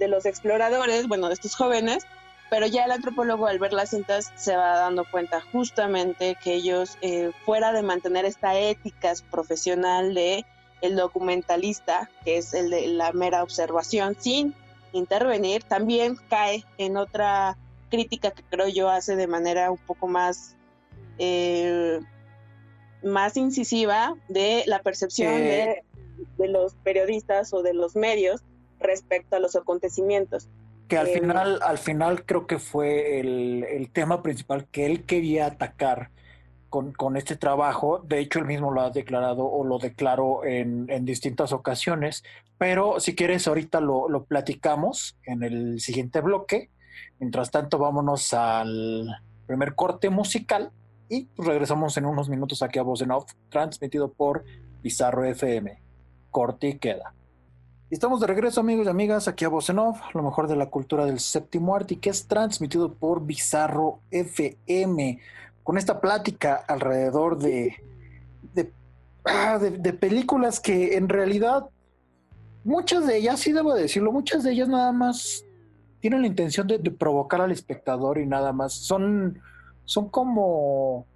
de 0.00 0.08
los 0.08 0.26
exploradores, 0.26 1.06
bueno, 1.06 1.28
de 1.28 1.34
estos 1.34 1.54
jóvenes, 1.54 2.08
pero 2.50 2.66
ya 2.66 2.86
el 2.86 2.90
antropólogo 2.90 3.46
al 3.46 3.60
ver 3.60 3.72
las 3.72 3.90
cintas 3.90 4.32
se 4.34 4.56
va 4.56 4.78
dando 4.78 5.04
cuenta 5.08 5.40
justamente 5.52 6.36
que 6.42 6.54
ellos, 6.54 6.98
eh, 7.00 7.30
fuera 7.44 7.72
de 7.72 7.82
mantener 7.82 8.24
esta 8.24 8.58
ética 8.58 9.12
profesional 9.30 10.12
de 10.12 10.44
el 10.80 10.96
documentalista, 10.96 12.10
que 12.24 12.38
es 12.38 12.52
el 12.52 12.70
de 12.70 12.88
la 12.88 13.12
mera 13.12 13.44
observación, 13.44 14.16
sin 14.18 14.56
intervenir, 14.92 15.62
también 15.62 16.16
cae 16.28 16.64
en 16.78 16.96
otra 16.96 17.56
crítica 17.94 18.32
que 18.32 18.42
creo 18.42 18.68
yo 18.68 18.90
hace 18.90 19.14
de 19.14 19.26
manera 19.26 19.70
un 19.70 19.78
poco 19.78 20.08
más 20.08 20.56
eh, 21.18 22.00
más 23.04 23.36
incisiva 23.36 24.16
de 24.28 24.64
la 24.66 24.80
percepción 24.80 25.34
de, 25.34 25.84
los 26.38 26.74
periodistas 26.76 27.52
o 27.52 27.62
de 27.62 27.74
los 27.74 27.94
medios 27.96 28.42
respecto 28.80 29.36
a 29.36 29.38
los 29.38 29.54
acontecimientos. 29.56 30.48
Que 30.88 30.96
al 30.96 31.08
eh, 31.08 31.20
final, 31.20 31.60
al 31.62 31.78
final 31.78 32.24
creo 32.24 32.46
que 32.46 32.58
fue 32.58 33.20
el, 33.20 33.90
tema 33.92 34.22
principal 34.22 34.66
que 34.70 34.86
él 34.86 35.04
quería 35.04 35.46
atacar 35.46 36.10
con, 36.70 37.16
este 37.16 37.36
trabajo. 37.36 38.02
De 38.04 38.18
hecho, 38.18 38.40
él 38.40 38.46
mismo 38.46 38.72
lo 38.72 38.80
ha 38.80 38.90
declarado 38.90 39.44
o 39.44 39.64
lo 39.64 39.78
declaró 39.78 40.44
en, 40.44 41.04
distintas 41.04 41.52
ocasiones. 41.52 42.24
Pero 42.58 42.98
si 43.00 43.14
quieres, 43.14 43.46
ahorita 43.46 43.80
lo, 43.80 44.08
lo 44.08 44.24
platicamos 44.24 45.18
en 45.24 45.42
el 45.42 45.80
siguiente 45.80 46.20
bloque. 46.20 46.70
Mientras 47.18 47.50
tanto, 47.50 47.78
vámonos 47.78 48.32
al 48.34 49.16
primer 49.46 49.74
corte 49.74 50.10
musical 50.10 50.72
y 51.08 51.24
pues, 51.26 51.48
regresamos 51.48 51.96
en 51.96 52.06
unos 52.06 52.28
minutos 52.28 52.62
aquí 52.62 52.78
a 52.78 52.82
Voz 52.82 53.02
en 53.02 53.10
Off, 53.10 53.32
transmitido 53.50 54.12
por 54.12 54.44
Bizarro 54.82 55.24
FM. 55.24 55.80
Corte 56.30 56.68
y 56.68 56.78
queda. 56.78 57.14
Estamos 57.90 58.20
de 58.20 58.26
regreso, 58.26 58.60
amigos 58.60 58.86
y 58.86 58.90
amigas, 58.90 59.28
aquí 59.28 59.44
a 59.44 59.48
Voz 59.48 59.68
en 59.70 59.78
Off, 59.78 60.00
lo 60.14 60.22
mejor 60.22 60.48
de 60.48 60.56
la 60.56 60.70
cultura 60.70 61.04
del 61.04 61.20
séptimo 61.20 61.76
arte, 61.76 62.00
que 62.00 62.10
es 62.10 62.26
transmitido 62.26 62.92
por 62.92 63.24
Bizarro 63.24 64.00
FM. 64.10 65.20
Con 65.62 65.78
esta 65.78 66.00
plática 66.00 66.56
alrededor 66.66 67.38
de, 67.38 67.76
de, 68.54 68.72
ah, 69.24 69.60
películas 70.00 70.60
que 70.60 70.96
en 70.96 71.08
realidad, 71.08 71.66
muchas 72.64 73.06
de 73.06 73.18
ellas, 73.18 73.40
sí 73.40 73.52
debo 73.52 73.74
decirlo, 73.74 74.10
muchas 74.10 74.42
de 74.42 74.52
ellas 74.52 74.68
nada 74.68 74.90
más 74.92 75.44
tienen 76.04 76.20
la 76.20 76.26
intención 76.26 76.66
de, 76.66 76.78
provocar 76.90 77.40
al 77.40 77.50
espectador 77.50 78.18
y 78.18 78.26
nada 78.26 78.52
más. 78.52 78.74
Son 78.74 79.40
son 79.86 80.10
como 80.10 81.06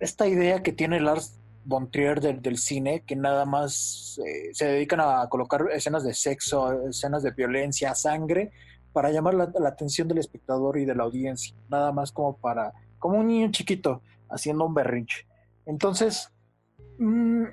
esta 0.00 0.26
idea 0.26 0.60
que 0.60 0.72
tiene 0.72 0.98
Lars 0.98 1.38
von 1.64 1.88
Trier 1.88 2.20
del, 2.20 2.58
cine, 2.58 3.04
que 3.06 3.14
nada 3.14 3.44
más 3.44 4.20
eh, 4.26 4.50
se 4.54 4.66
dedican 4.66 4.98
a 5.00 5.28
colocar 5.28 5.68
escenas 5.72 6.02
de 6.02 6.14
sexo, 6.14 6.88
escenas 6.88 7.22
de 7.22 7.30
violencia, 7.30 7.94
sangre, 7.94 8.50
para 8.92 9.12
llamar 9.12 9.34
la, 9.34 9.52
atención 9.68 10.08
del 10.08 10.18
espectador 10.18 10.78
y 10.78 10.84
de 10.84 10.96
la 10.96 11.04
audiencia, 11.04 11.54
nada 11.68 11.92
más 11.92 12.10
como 12.10 12.36
para, 12.36 12.72
como 12.98 13.20
un 13.20 13.28
niño 13.28 13.52
chiquito 13.52 14.02
haciendo 14.28 14.66
un 14.66 14.74
berrinche. 14.74 15.28
Entonces, 15.64 16.28
mm, 16.98 17.44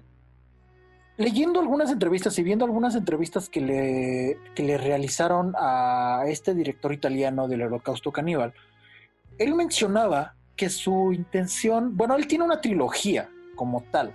leyendo 1.20 1.60
algunas 1.60 1.92
entrevistas 1.92 2.40
y 2.40 2.44
viendo 2.44 2.64
algunas 2.64 2.96
entrevistas 2.96 3.50
que 3.50 3.60
le, 3.60 4.38
que 4.56 4.64
le 4.64 4.78
realizaron 4.78 5.54
a 5.60 6.24
este 6.28 6.56
director 6.56 6.94
italiano 6.94 7.50
del 7.50 7.64
Holocausto 7.64 8.14
Caníbal, 8.14 8.54
él 9.38 9.54
mencionaba 9.54 10.36
que 10.56 10.70
su 10.70 11.12
intención, 11.12 11.98
bueno, 11.98 12.16
él 12.16 12.26
tiene 12.26 12.46
una 12.46 12.62
trilogía 12.62 13.30
como 13.56 13.84
tal. 13.92 14.14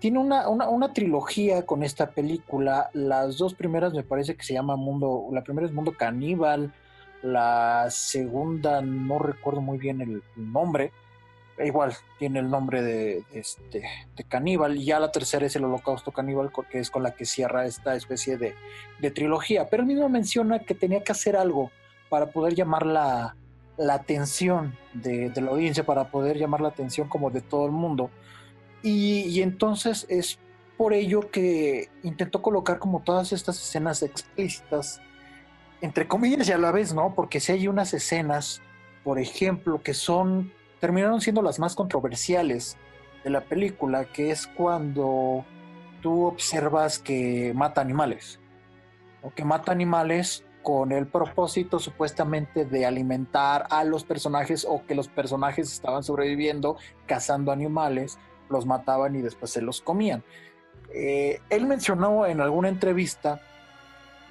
Tiene 0.00 0.18
una, 0.18 0.48
una, 0.48 0.92
trilogía 0.92 1.64
con 1.64 1.84
esta 1.84 2.10
película. 2.10 2.90
Las 2.92 3.38
dos 3.38 3.54
primeras 3.54 3.94
me 3.94 4.02
parece 4.02 4.34
que 4.34 4.44
se 4.44 4.52
llama 4.52 4.74
Mundo, 4.74 5.28
la 5.32 5.42
primera 5.42 5.66
es 5.66 5.72
Mundo 5.72 5.94
Caníbal, 5.96 6.72
la 7.22 7.86
segunda 7.88 8.82
no 8.82 9.20
recuerdo 9.20 9.60
muy 9.60 9.78
bien 9.78 10.00
el, 10.00 10.22
nombre. 10.36 10.92
Igual 11.58 11.94
tiene 12.18 12.40
el 12.40 12.50
nombre 12.50 12.82
de, 12.82 13.24
este, 13.32 13.82
de 14.14 14.24
caníbal 14.24 14.76
y 14.76 14.84
ya 14.84 15.00
la 15.00 15.10
tercera 15.10 15.46
es 15.46 15.56
el 15.56 15.64
holocausto 15.64 16.12
caníbal 16.12 16.50
que 16.70 16.80
es 16.80 16.90
con 16.90 17.02
la 17.02 17.14
que 17.14 17.24
cierra 17.24 17.64
esta 17.64 17.96
especie 17.96 18.36
de, 18.36 18.54
de 19.00 19.10
trilogía. 19.10 19.68
Pero 19.70 19.82
él 19.82 19.88
mismo 19.88 20.08
menciona 20.08 20.58
que 20.58 20.74
tenía 20.74 21.02
que 21.02 21.12
hacer 21.12 21.36
algo 21.36 21.70
para 22.10 22.26
poder 22.26 22.54
llamar 22.54 22.84
la, 22.84 23.36
la 23.76 23.94
atención 23.94 24.76
de, 24.94 25.32
la 25.36 25.50
audiencia, 25.50 25.84
para 25.84 26.10
poder 26.10 26.38
llamar 26.38 26.60
la 26.60 26.68
atención 26.68 27.08
como 27.08 27.30
de 27.30 27.40
todo 27.40 27.66
el 27.66 27.72
mundo. 27.72 28.10
Y, 28.82 29.40
entonces 29.42 30.06
es 30.08 30.38
por 30.76 30.92
ello 30.92 31.30
que 31.30 31.88
intentó 32.02 32.42
colocar 32.42 32.78
como 32.78 33.00
todas 33.00 33.32
estas 33.32 33.60
escenas 33.60 34.02
explícitas, 34.02 35.00
entre 35.80 36.06
comillas 36.06 36.48
y 36.48 36.52
a 36.52 36.58
la 36.58 36.70
vez, 36.70 36.94
¿no? 36.94 37.14
Porque 37.14 37.40
si 37.40 37.52
hay 37.52 37.68
unas 37.68 37.92
escenas, 37.94 38.62
por 39.02 39.18
ejemplo, 39.18 39.82
que 39.82 39.94
son, 39.94 40.52
terminaron 40.80 41.20
siendo 41.20 41.42
las 41.42 41.58
más 41.58 41.74
controversiales 41.74 42.76
de 43.24 43.30
la 43.30 43.42
película, 43.42 44.04
que 44.04 44.30
es 44.30 44.46
cuando 44.46 45.44
tú 46.00 46.26
observas 46.26 46.98
que 46.98 47.52
mata 47.54 47.80
animales, 47.80 48.38
o 49.22 49.30
que 49.30 49.44
mata 49.44 49.72
animales 49.72 50.44
con 50.62 50.90
el 50.90 51.06
propósito 51.06 51.78
supuestamente 51.78 52.64
de 52.64 52.86
alimentar 52.86 53.66
a 53.70 53.84
los 53.84 54.04
personajes 54.04 54.66
o 54.68 54.84
que 54.84 54.96
los 54.96 55.06
personajes 55.06 55.72
estaban 55.72 56.02
sobreviviendo 56.02 56.76
cazando 57.06 57.52
animales, 57.52 58.18
los 58.48 58.66
mataban 58.66 59.14
y 59.14 59.22
después 59.22 59.52
se 59.52 59.62
los 59.62 59.80
comían. 59.80 60.24
Eh, 60.92 61.40
él 61.50 61.66
mencionó 61.66 62.26
en 62.26 62.40
alguna 62.40 62.68
entrevista 62.68 63.40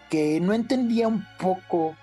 que 0.10 0.40
no 0.42 0.54
entendía 0.54 1.08
un 1.08 1.26
poco 1.40 1.96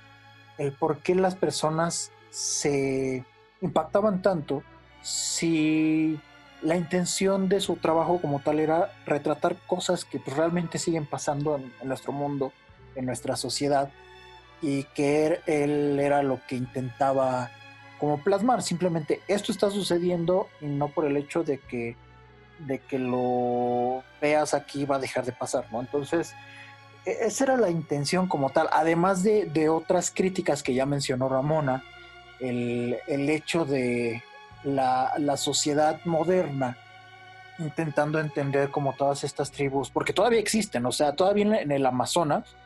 el 0.59 0.73
por 0.73 0.99
qué 0.99 1.15
las 1.15 1.35
personas 1.35 2.11
se 2.31 3.25
impactaban 3.63 4.21
tanto 4.21 4.63
si 5.01 6.21
la 6.61 6.77
intención 6.77 7.49
de 7.49 7.61
su 7.61 7.77
trabajo 7.77 8.21
como 8.21 8.41
tal 8.41 8.61
era 8.61 8.93
retratar 9.07 9.57
cosas 9.67 10.05
que 10.05 10.19
pues, 10.21 10.37
realmente 10.37 10.79
siguen 10.79 11.07
pasando 11.07 11.57
en, 11.57 11.73
nuestro 11.89 12.13
mundo, 12.13 12.53
en 12.95 13.07
nuestra 13.07 13.37
sociedad, 13.37 13.91
y 14.61 14.85
que 14.95 15.41
él 15.47 15.99
era 15.99 16.23
lo 16.23 16.41
que 16.47 16.55
intentaba 16.55 17.51
como 17.99 18.19
plasmar, 18.19 18.63
simplemente 18.63 19.21
esto 19.29 19.51
está 19.51 19.71
sucediendo 19.71 20.49
y 20.61 20.67
no 20.67 20.89
por 20.89 21.05
el 21.05 21.17
hecho 21.17 21.43
de 21.43 21.59
que, 21.59 21.97
de 22.61 22.79
que 22.81 22.99
lo 22.99 24.03
veas 24.21 24.55
aquí 24.55 24.85
va 24.85 24.97
a 24.97 25.01
dejar 25.01 25.25
de 25.25 25.33
pasar, 25.33 25.67
¿no? 25.73 25.81
Entonces, 25.81 26.35
e, 27.05 27.27
esa 27.27 27.45
era 27.45 27.57
la 27.57 27.71
intención 27.71 28.29
como 28.29 28.51
tal, 28.51 28.69
además 28.73 29.23
de, 29.25 29.47
de 29.47 29.69
otras 29.69 30.13
críticas 30.13 30.63
que 30.63 30.75
ya 30.75 30.87
mencionó 30.87 31.29
Ramona, 31.29 31.85
el, 32.43 33.31
hecho 33.31 33.65
de 33.65 34.23
la, 34.65 35.37
sociedad 35.37 36.01
moderna 36.05 36.77
intentando 37.59 38.19
entender 38.19 38.71
como 38.71 38.95
todas 38.95 39.25
estas 39.25 39.51
tribus, 39.51 39.91
porque 39.91 40.13
todavía 40.13 40.41
existen, 40.41 40.85
o 40.87 40.93
sea, 40.93 41.15
todavía 41.15 41.61
en 41.61 41.71
el 41.71 41.87
Amazonas, 41.87 42.57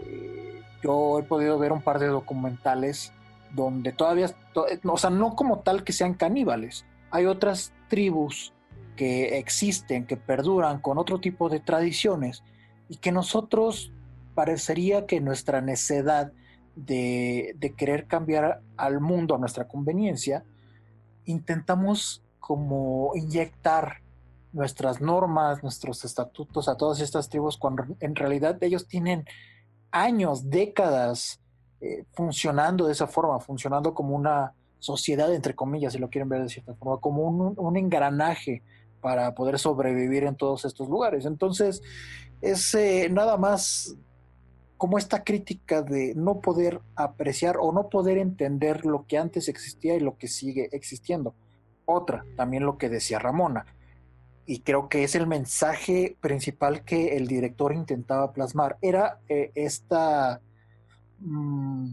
eh, 0.00 0.62
yo 0.82 1.18
he 1.18 1.22
podido 1.24 1.58
ver 1.58 1.72
un 1.72 1.82
par 1.82 1.98
de 1.98 2.06
documentales 2.06 3.12
donde 3.52 3.92
todavía, 3.92 4.30
o 4.84 4.98
sea, 4.98 5.10
no 5.10 5.34
como 5.34 5.60
tal 5.60 5.82
que 5.82 5.92
sean 5.92 6.14
caníbales, 6.14 6.84
hay 7.10 7.26
otras 7.26 7.72
tribus 7.88 8.52
que 8.96 9.38
existen, 9.38 10.06
que 10.06 10.16
perduran 10.16 10.80
con 10.80 10.98
otro 10.98 11.20
tipo 11.20 11.48
de 11.48 11.60
tradiciones 11.60 12.42
y 12.88 12.96
que 12.96 13.12
nosotros 13.12 13.92
parecería 14.34 15.06
que 15.06 15.20
nuestra 15.20 15.60
necedad 15.60 16.32
de, 16.84 17.74
querer 17.76 18.06
cambiar 18.06 18.60
al 18.76 19.00
mundo 19.00 19.34
a 19.34 19.38
nuestra 19.38 19.66
conveniencia, 19.66 20.44
intentamos 21.24 22.22
como 22.38 23.12
inyectar 23.14 24.00
nuestras 24.52 25.00
normas, 25.00 25.62
nuestros 25.62 26.04
estatutos 26.04 26.68
a 26.68 26.76
todas 26.76 27.00
estas 27.00 27.28
tribus, 27.28 27.56
cuando 27.56 27.84
en 28.00 28.14
realidad 28.14 28.62
ellos 28.62 28.86
tienen 28.86 29.24
años, 29.90 30.48
décadas 30.48 31.40
eh, 31.80 32.04
funcionando 32.12 32.86
de 32.86 32.92
esa 32.92 33.06
forma, 33.06 33.40
funcionando 33.40 33.92
como 33.92 34.14
una 34.14 34.54
sociedad, 34.78 35.34
entre 35.34 35.54
comillas, 35.54 35.92
si 35.92 35.98
lo 35.98 36.08
quieren 36.08 36.28
ver 36.28 36.42
de 36.42 36.48
cierta 36.48 36.74
forma, 36.74 37.00
como 37.00 37.24
un, 37.24 37.76
engranaje 37.76 38.62
para 39.00 39.34
poder 39.34 39.58
sobrevivir 39.58 40.24
en 40.24 40.36
todos 40.36 40.64
estos 40.64 40.88
lugares. 40.88 41.24
Entonces, 41.24 41.82
es 42.40 42.74
eh, 42.74 43.08
nada 43.10 43.36
más 43.36 43.96
como 44.78 44.96
esta 44.96 45.24
crítica 45.24 45.82
de 45.82 46.14
no 46.14 46.40
poder 46.40 46.80
apreciar 46.94 47.56
o 47.60 47.72
no 47.72 47.88
poder 47.88 48.16
entender 48.16 48.86
lo 48.86 49.06
que 49.06 49.18
antes 49.18 49.48
existía 49.48 49.96
y 49.96 50.00
lo 50.00 50.16
que 50.16 50.28
sigue 50.28 50.68
existiendo. 50.72 51.34
Otra, 51.84 52.24
también 52.36 52.64
lo 52.64 52.78
que 52.78 52.88
decía 52.88 53.18
Ramona, 53.18 53.66
y 54.46 54.60
creo 54.60 54.88
que 54.88 55.04
es 55.04 55.14
el 55.14 55.26
mensaje 55.26 56.16
principal 56.20 56.84
que 56.84 57.16
el 57.16 57.26
director 57.26 57.74
intentaba 57.74 58.32
plasmar. 58.32 58.78
Era 58.80 59.18
eh, 59.28 59.50
esta, 59.54 60.40
mm, 61.18 61.92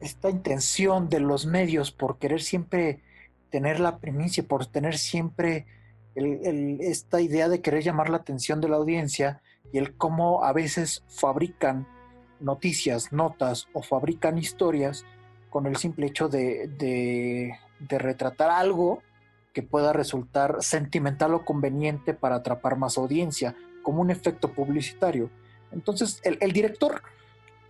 esta 0.00 0.30
intención 0.30 1.08
de 1.08 1.20
los 1.20 1.46
medios 1.46 1.90
por 1.90 2.18
querer 2.18 2.42
siempre 2.42 3.02
tener 3.50 3.80
la 3.80 3.98
primicia, 3.98 4.44
por 4.44 4.66
tener 4.66 4.96
siempre 4.98 5.66
esta 6.14 7.20
idea 7.20 7.48
de 7.48 7.60
querer 7.60 7.82
llamar 7.82 8.10
la 8.10 8.18
atención 8.18 8.60
de 8.60 8.68
la 8.68 8.76
audiencia 8.76 9.42
y 9.74 9.78
el 9.78 9.96
cómo 9.96 10.44
a 10.44 10.52
veces 10.52 11.02
fabrican 11.08 11.86
noticias, 12.38 13.12
notas 13.12 13.66
o 13.72 13.82
fabrican 13.82 14.38
historias 14.38 15.04
con 15.50 15.66
el 15.66 15.76
simple 15.76 16.06
hecho 16.06 16.28
de, 16.28 16.68
de 16.68 17.98
retratar 17.98 18.50
algo 18.50 19.02
que 19.52 19.62
pueda 19.62 19.92
resultar 19.92 20.58
sentimental 20.60 21.34
o 21.34 21.44
conveniente 21.44 22.14
para 22.14 22.36
atrapar 22.36 22.76
más 22.76 22.96
audiencia, 22.98 23.56
como 23.82 24.00
un 24.00 24.10
efecto 24.10 24.52
publicitario. 24.52 25.30
Entonces, 25.72 26.20
el, 26.24 26.52
director 26.52 27.02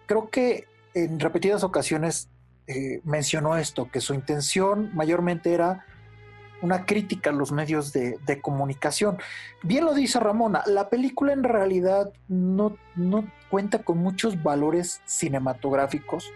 creo 0.05 0.29
que 0.29 0.67
en 0.93 1.19
repetidas 1.21 1.65
ocasiones 1.65 2.29
eh, 2.67 3.01
mencionó 3.03 3.57
esto, 3.57 3.91
que 3.91 4.01
su 4.01 4.13
intención 4.13 4.91
mayormente 4.95 5.55
era 5.55 5.87
una 6.63 6.87
crítica 6.87 7.31
a 7.31 7.33
los 7.33 7.53
medios 7.53 7.93
de, 7.93 8.41
comunicación. 8.41 9.19
Bien 9.63 9.85
lo 9.85 9.95
dice 9.95 10.19
Ramona, 10.21 10.63
la 10.67 10.89
película 10.89 11.33
en 11.33 11.45
realidad 11.45 12.13
no, 12.29 12.77
no 12.95 13.27
cuenta 13.51 13.81
con 13.81 13.99
muchos 13.99 14.43
valores 14.43 15.01
cinematográficos. 15.05 16.33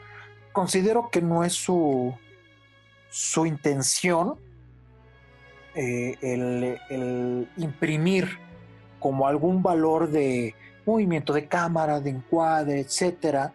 Considero 0.53 1.11
que 1.11 1.23
no 1.23 1.45
es 1.45 1.55
su, 1.55 2.15
su 3.11 3.47
intención 3.47 4.39
eh, 5.81 6.17
el, 6.91 7.49
imprimir 7.57 8.39
como 8.99 9.29
algún 9.29 9.63
valor 9.63 10.11
de 10.11 10.55
movimiento 10.85 11.33
de 11.33 11.47
cámara, 11.47 12.01
de 12.01 12.11
encuadre, 12.11 12.81
etcétera. 12.81 13.53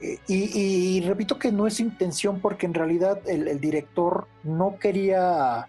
Y, 0.00 1.00
repito 1.02 1.38
que 1.38 1.50
no 1.50 1.66
es 1.66 1.80
intención 1.80 2.40
porque 2.40 2.66
en 2.66 2.74
realidad 2.74 3.20
el, 3.26 3.60
director 3.60 4.28
no 4.44 4.78
quería 4.78 5.68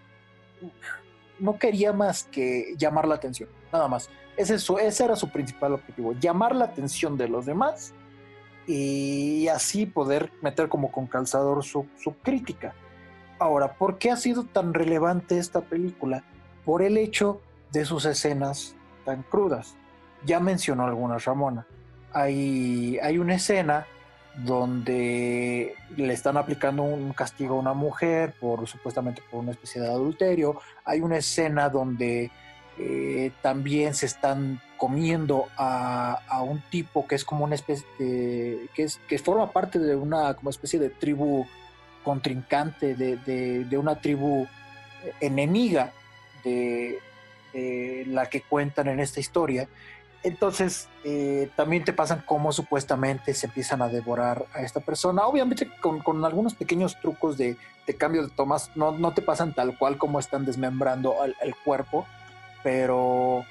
no 1.38 1.58
quería 1.58 1.92
más 1.92 2.24
que 2.24 2.74
llamar 2.76 3.08
la 3.08 3.14
atención, 3.14 3.48
nada 3.72 3.88
más. 3.88 4.10
Ese, 4.36 4.56
ese 4.56 5.04
era 5.04 5.16
su 5.16 5.30
principal 5.30 5.72
objetivo, 5.72 6.12
llamar 6.12 6.54
la 6.54 6.66
atención 6.66 7.16
de 7.16 7.28
los 7.28 7.46
demás 7.46 7.94
y 8.66 9.48
así 9.48 9.86
poder 9.86 10.30
meter 10.42 10.68
como 10.68 10.92
con 10.92 11.06
calzador 11.06 11.64
su, 11.64 11.86
su 11.96 12.14
crítica. 12.16 12.74
Ahora, 13.38 13.74
¿por 13.74 13.98
qué 13.98 14.10
ha 14.10 14.16
sido 14.16 14.44
tan 14.44 14.74
relevante 14.74 15.38
esta 15.38 15.62
película? 15.62 16.22
Por 16.64 16.82
el 16.82 16.98
hecho 16.98 17.40
de 17.72 17.84
sus 17.84 18.04
escenas 18.04 18.76
tan 19.04 19.22
crudas. 19.22 19.76
Ya 20.26 20.40
mencionó 20.40 20.84
algunas 20.84 21.24
Ramona. 21.24 21.66
Hay, 22.12 22.98
hay 23.02 23.18
una 23.18 23.36
escena 23.36 23.86
donde 24.44 25.74
le 25.96 26.12
están 26.12 26.36
aplicando 26.36 26.82
un 26.82 27.12
castigo 27.12 27.56
a 27.56 27.58
una 27.58 27.74
mujer 27.74 28.34
por 28.38 28.66
supuestamente 28.68 29.22
por 29.30 29.40
una 29.40 29.52
especie 29.52 29.80
de 29.80 29.88
adulterio. 29.88 30.60
Hay 30.84 31.00
una 31.00 31.16
escena 31.16 31.68
donde 31.68 32.30
eh, 32.78 33.32
también 33.42 33.94
se 33.94 34.06
están 34.06 34.60
comiendo 34.76 35.48
a, 35.56 36.12
a, 36.28 36.42
un 36.42 36.60
tipo 36.70 37.08
que 37.08 37.16
es 37.16 37.24
como 37.24 37.44
una 37.44 37.56
especie 37.56 37.84
de, 37.98 38.68
que, 38.74 38.84
es, 38.84 39.00
que 39.08 39.18
forma 39.18 39.50
parte 39.50 39.80
de 39.80 39.96
una 39.96 40.34
como 40.34 40.50
especie 40.50 40.78
de 40.78 40.90
tribu 40.90 41.44
contrincante 42.04 42.94
de, 42.94 43.76
una 43.76 44.00
tribu 44.00 44.46
enemiga 45.20 45.92
de, 46.42 46.98
la 48.06 48.26
que 48.30 48.42
cuentan 48.42 48.88
en 48.88 49.00
esta 49.00 49.20
historia. 49.20 49.68
Entonces, 50.24 50.88
eh, 51.04 51.50
también 51.54 51.84
te 51.84 51.92
pasan 51.92 52.22
cómo 52.26 52.50
supuestamente 52.52 53.34
se 53.34 53.46
empiezan 53.46 53.82
a 53.82 53.88
devorar 53.88 54.46
a 54.52 54.62
esta 54.62 54.80
persona. 54.80 55.26
Obviamente 55.26 55.70
con, 55.80 56.24
algunos 56.24 56.54
pequeños 56.54 56.98
trucos 57.00 57.38
de, 57.38 57.56
cambio 57.96 58.22
de 58.22 58.30
tomas, 58.30 58.70
no, 58.74 58.92
no, 58.92 59.14
te 59.14 59.22
pasan 59.22 59.54
tal 59.54 59.78
cual 59.78 59.96
como 59.96 60.18
están 60.18 60.44
desmembrando 60.44 61.22
al, 61.22 61.34
cuerpo, 61.64 62.06
pero 62.62 63.44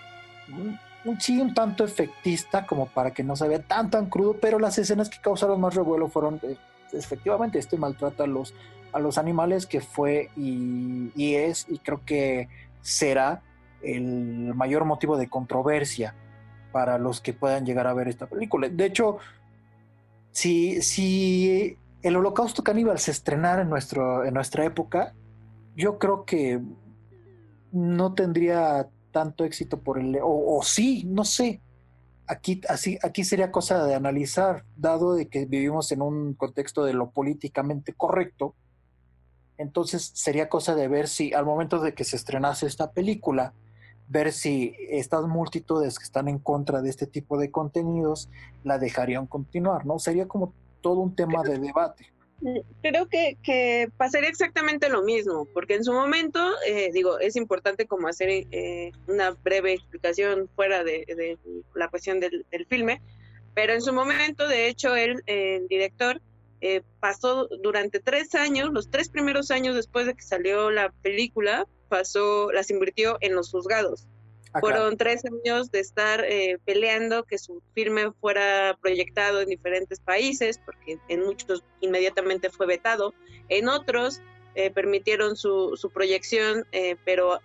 sí 1.19 1.39
un 1.39 1.53
tanto 1.53 1.85
efectista 1.85 2.65
como 2.65 2.87
para 2.87 3.11
que 3.11 3.23
no 3.23 3.35
se 3.35 3.47
vea 3.47 3.61
tan 3.61 3.89
tan 3.89 4.07
crudo, 4.07 4.35
pero 4.39 4.59
las 4.59 4.77
escenas 4.77 5.09
que 5.09 5.19
causaron 5.19 5.59
más 5.61 5.73
revuelo 5.73 6.09
fueron 6.09 6.39
eh, 6.43 6.57
efectivamente 6.91 7.59
este 7.59 7.77
maltrata 7.77 8.25
a 8.25 8.27
los, 8.27 8.53
a 8.91 8.99
los 8.99 9.17
animales 9.17 9.65
que 9.65 9.79
fue 9.81 10.29
y, 10.35 11.33
es 11.35 11.65
y 11.69 11.79
creo 11.79 12.01
que 12.05 12.49
será 12.81 13.41
el 13.81 14.53
mayor 14.53 14.85
motivo 14.85 15.17
de 15.17 15.29
controversia 15.29 16.13
para 16.77 16.99
los 16.99 17.21
que 17.21 17.33
puedan 17.33 17.65
llegar 17.65 17.87
a 17.87 17.93
ver 17.95 18.07
esta 18.07 18.27
película. 18.27 18.69
De 18.69 18.85
hecho, 18.85 19.17
si, 20.31 20.79
si 20.83 21.75
el 22.03 22.15
holocausto 22.15 22.63
caníbal 22.63 22.99
se 22.99 23.09
estrenara 23.09 23.63
en, 23.63 23.69
nuestro, 23.71 24.23
en 24.23 24.35
nuestra 24.35 24.63
época, 24.63 25.15
yo 25.75 25.97
creo 25.97 26.23
que 26.23 26.61
no 27.71 28.13
tendría 28.13 28.89
tanto 29.09 29.43
éxito 29.43 29.79
por 29.79 29.97
el... 29.97 30.17
O, 30.21 30.59
o 30.59 30.61
sí, 30.61 31.03
no 31.07 31.25
sé, 31.25 31.61
aquí, 32.27 32.61
así, 32.69 32.99
aquí 33.01 33.23
sería 33.23 33.51
cosa 33.51 33.83
de 33.83 33.95
analizar, 33.95 34.63
dado 34.75 35.15
de 35.15 35.29
que 35.29 35.47
vivimos 35.47 35.91
en 35.91 36.03
un 36.03 36.35
contexto 36.35 36.85
de 36.85 36.93
lo 36.93 37.09
políticamente 37.09 37.93
correcto, 37.93 38.53
entonces 39.57 40.11
sería 40.13 40.47
cosa 40.47 40.75
de 40.75 40.87
ver 40.87 41.07
si 41.07 41.33
al 41.33 41.43
momento 41.43 41.79
de 41.79 41.95
que 41.95 42.03
se 42.03 42.17
estrenase 42.17 42.67
esta 42.67 42.91
película, 42.91 43.55
ver 44.07 44.31
si 44.31 44.75
estas 44.89 45.23
multitudes 45.25 45.97
que 45.99 46.05
están 46.05 46.27
en 46.27 46.39
contra 46.39 46.81
de 46.81 46.89
este 46.89 47.07
tipo 47.07 47.37
de 47.37 47.51
contenidos 47.51 48.29
la 48.63 48.79
dejarían 48.79 49.27
continuar, 49.27 49.85
¿no? 49.85 49.99
Sería 49.99 50.27
como 50.27 50.53
todo 50.81 50.99
un 50.99 51.15
tema 51.15 51.43
de 51.43 51.59
debate. 51.59 52.11
Creo 52.83 53.07
que, 53.07 53.35
que, 53.41 53.89
pasaría 53.97 54.29
exactamente 54.29 54.89
lo 54.89 55.01
mismo, 55.01 55.47
porque 55.53 55.73
en 55.73 55.83
su 55.83 55.91
momento, 55.91 56.39
eh, 56.67 56.91
digo, 56.93 57.19
es 57.19 57.35
importante 57.35 57.87
como 57.87 58.07
hacer 58.07 58.29
eh, 58.29 58.91
una 59.07 59.31
breve 59.31 59.73
explicación 59.73 60.47
fuera 60.55 60.83
de, 60.83 61.37
la 61.73 61.89
cuestión 61.89 62.19
del, 62.19 62.45
filme, 62.69 63.01
pero 63.55 63.73
en 63.73 63.81
su 63.81 63.91
momento, 63.91 64.47
de 64.47 64.67
hecho, 64.67 64.95
él, 64.95 65.23
el 65.25 65.67
director, 65.67 66.21
eh, 66.61 66.81
pasó 66.99 67.47
durante 67.47 67.99
tres 67.99 68.35
años, 68.35 68.69
los 68.71 68.89
tres 68.89 69.09
primeros 69.09 69.49
años 69.49 69.75
después 69.75 70.05
de 70.05 70.13
que 70.13 70.21
salió 70.21 70.69
la 70.69 70.91
película, 71.01 71.67
pasó, 71.87 72.51
las 72.51 72.69
invirtió 72.69 73.17
en 73.21 73.35
los 73.35 73.51
juzgados. 73.51 74.07
Fueron 74.59 74.97
tres 74.97 75.23
años 75.25 75.71
de 75.71 75.79
estar 75.79 76.23
eh, 76.23 76.57
peleando 76.65 77.23
que 77.23 77.37
su 77.37 77.61
filme 77.73 78.11
fuera 78.19 78.77
proyectado 78.81 79.41
en 79.41 79.49
diferentes 79.49 79.99
países, 79.99 80.59
porque 80.63 80.99
en 81.09 81.23
muchos 81.23 81.63
inmediatamente 81.81 82.49
fue 82.49 82.65
vetado, 82.65 83.13
en 83.49 83.67
otros 83.67 84.21
eh, 84.55 84.71
permitieron 84.71 85.35
su, 85.35 85.77
su 85.77 85.91
proyección, 85.91 86.65
eh, 86.71 86.95
pero 87.05 87.39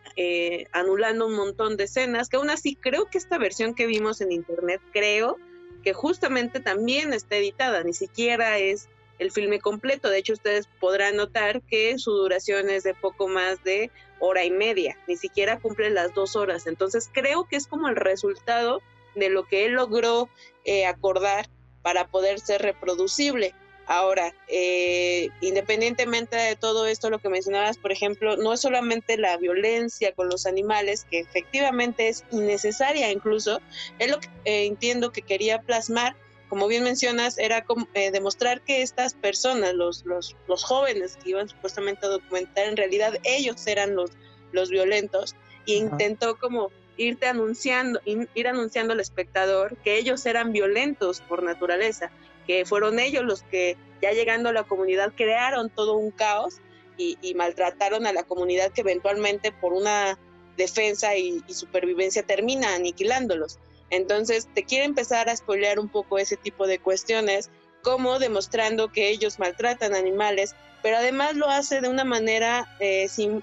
anulando 0.72 1.26
un 1.26 1.34
montón 1.34 1.76
de 1.76 1.84
escenas, 1.84 2.28
que 2.28 2.36
aún 2.36 2.50
así 2.50 2.76
creo 2.76 3.10
que 3.10 3.18
esta 3.18 3.36
versión 3.36 3.74
que 3.74 3.86
vimos 3.86 4.20
en 4.20 4.32
internet, 4.32 4.80
creo 4.92 5.36
que 5.82 5.92
justamente 5.92 6.60
también 6.60 7.12
está 7.12 7.36
editada, 7.36 7.82
ni 7.82 7.92
siquiera 7.92 8.58
es 8.58 8.88
el 9.22 9.30
filme 9.32 9.60
completo. 9.60 10.10
De 10.10 10.18
hecho, 10.18 10.34
ustedes 10.34 10.68
podrán 10.80 11.16
notar 11.16 11.62
que 11.62 11.98
su 11.98 12.12
duración 12.12 12.68
es 12.68 12.82
de 12.82 12.94
poco 12.94 13.28
más 13.28 13.62
de 13.64 13.90
hora 14.18 14.44
y 14.44 14.50
media, 14.50 14.96
ni 15.08 15.16
siquiera 15.16 15.58
cumple 15.58 15.90
las 15.90 16.14
dos 16.14 16.36
horas. 16.36 16.66
Entonces, 16.66 17.08
creo 17.12 17.44
que 17.48 17.56
es 17.56 17.66
como 17.66 17.88
el 17.88 17.96
resultado 17.96 18.80
de 19.14 19.30
lo 19.30 19.44
que 19.44 19.66
él 19.66 19.72
logró 19.72 20.28
eh, 20.64 20.86
acordar 20.86 21.48
para 21.82 22.06
poder 22.06 22.38
ser 22.38 22.62
reproducible. 22.62 23.54
Ahora, 23.86 24.32
eh, 24.46 25.28
independientemente 25.40 26.36
de 26.36 26.54
todo 26.54 26.86
esto, 26.86 27.10
lo 27.10 27.18
que 27.18 27.28
mencionabas, 27.28 27.78
por 27.78 27.90
ejemplo, 27.90 28.36
no 28.36 28.52
es 28.52 28.60
solamente 28.60 29.18
la 29.18 29.36
violencia 29.36 30.12
con 30.12 30.28
los 30.28 30.46
animales, 30.46 31.04
que 31.10 31.18
efectivamente 31.18 32.08
es 32.08 32.24
innecesaria 32.30 33.10
incluso, 33.10 33.60
es 33.98 34.10
lo 34.10 34.20
que 34.20 34.28
eh, 34.44 34.66
entiendo 34.66 35.10
que 35.10 35.22
quería 35.22 35.60
plasmar, 35.62 36.14
como 36.52 36.68
bien 36.68 36.84
mencionas, 36.84 37.38
era 37.38 37.64
como, 37.64 37.88
eh, 37.94 38.10
demostrar 38.10 38.60
que 38.60 38.82
estas 38.82 39.14
personas, 39.14 39.72
los, 39.72 40.04
los, 40.04 40.36
los, 40.46 40.62
jóvenes 40.62 41.16
que 41.16 41.30
iban 41.30 41.48
supuestamente 41.48 42.04
a 42.04 42.10
documentar, 42.10 42.66
en 42.66 42.76
realidad 42.76 43.14
ellos 43.24 43.66
eran 43.66 43.96
los, 43.96 44.10
los 44.52 44.68
violentos 44.68 45.34
y 45.64 45.76
intentó 45.76 46.38
como 46.38 46.70
irte 46.98 47.26
anunciando, 47.26 48.02
ir 48.04 48.48
anunciando 48.48 48.92
al 48.92 49.00
espectador 49.00 49.78
que 49.78 49.96
ellos 49.96 50.26
eran 50.26 50.52
violentos 50.52 51.22
por 51.22 51.42
naturaleza, 51.42 52.10
que 52.46 52.66
fueron 52.66 52.98
ellos 52.98 53.24
los 53.24 53.44
que 53.44 53.78
ya 54.02 54.12
llegando 54.12 54.50
a 54.50 54.52
la 54.52 54.64
comunidad 54.64 55.14
crearon 55.16 55.70
todo 55.70 55.96
un 55.96 56.10
caos 56.10 56.56
y, 56.98 57.34
maltrataron 57.34 58.04
a 58.04 58.12
la 58.12 58.24
comunidad 58.24 58.72
que 58.72 58.82
eventualmente 58.82 59.52
por 59.52 59.72
una 59.72 60.18
defensa 60.58 61.16
y, 61.16 61.42
y 61.48 61.54
supervivencia 61.54 62.22
termina 62.24 62.74
aniquilándolos. 62.74 63.58
Entonces, 63.92 64.48
te 64.54 64.64
quiere 64.64 64.86
empezar 64.86 65.28
a 65.28 65.36
spoilear 65.36 65.78
un 65.78 65.88
poco 65.88 66.18
ese 66.18 66.38
tipo 66.38 66.66
de 66.66 66.78
cuestiones, 66.78 67.50
como 67.82 68.18
demostrando 68.18 68.90
que 68.90 69.10
ellos 69.10 69.38
maltratan 69.38 69.94
animales, 69.94 70.54
pero 70.82 70.96
además 70.96 71.36
lo 71.36 71.46
hace 71.50 71.82
de 71.82 71.90
una 71.90 72.02
manera 72.02 72.66
eh, 72.80 73.06
sin, 73.08 73.42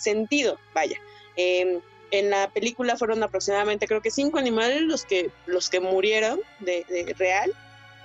sentido, 0.00 0.58
vaya. 0.74 0.98
Em, 1.36 1.82
en 2.10 2.30
la 2.30 2.48
película 2.48 2.96
fueron 2.96 3.22
aproximadamente, 3.22 3.86
creo 3.86 4.00
que 4.00 4.10
cinco 4.10 4.38
animales 4.38 4.80
los 4.80 5.04
que, 5.04 5.30
los 5.44 5.68
que 5.68 5.80
murieron 5.80 6.40
de, 6.60 7.14
real. 7.18 7.52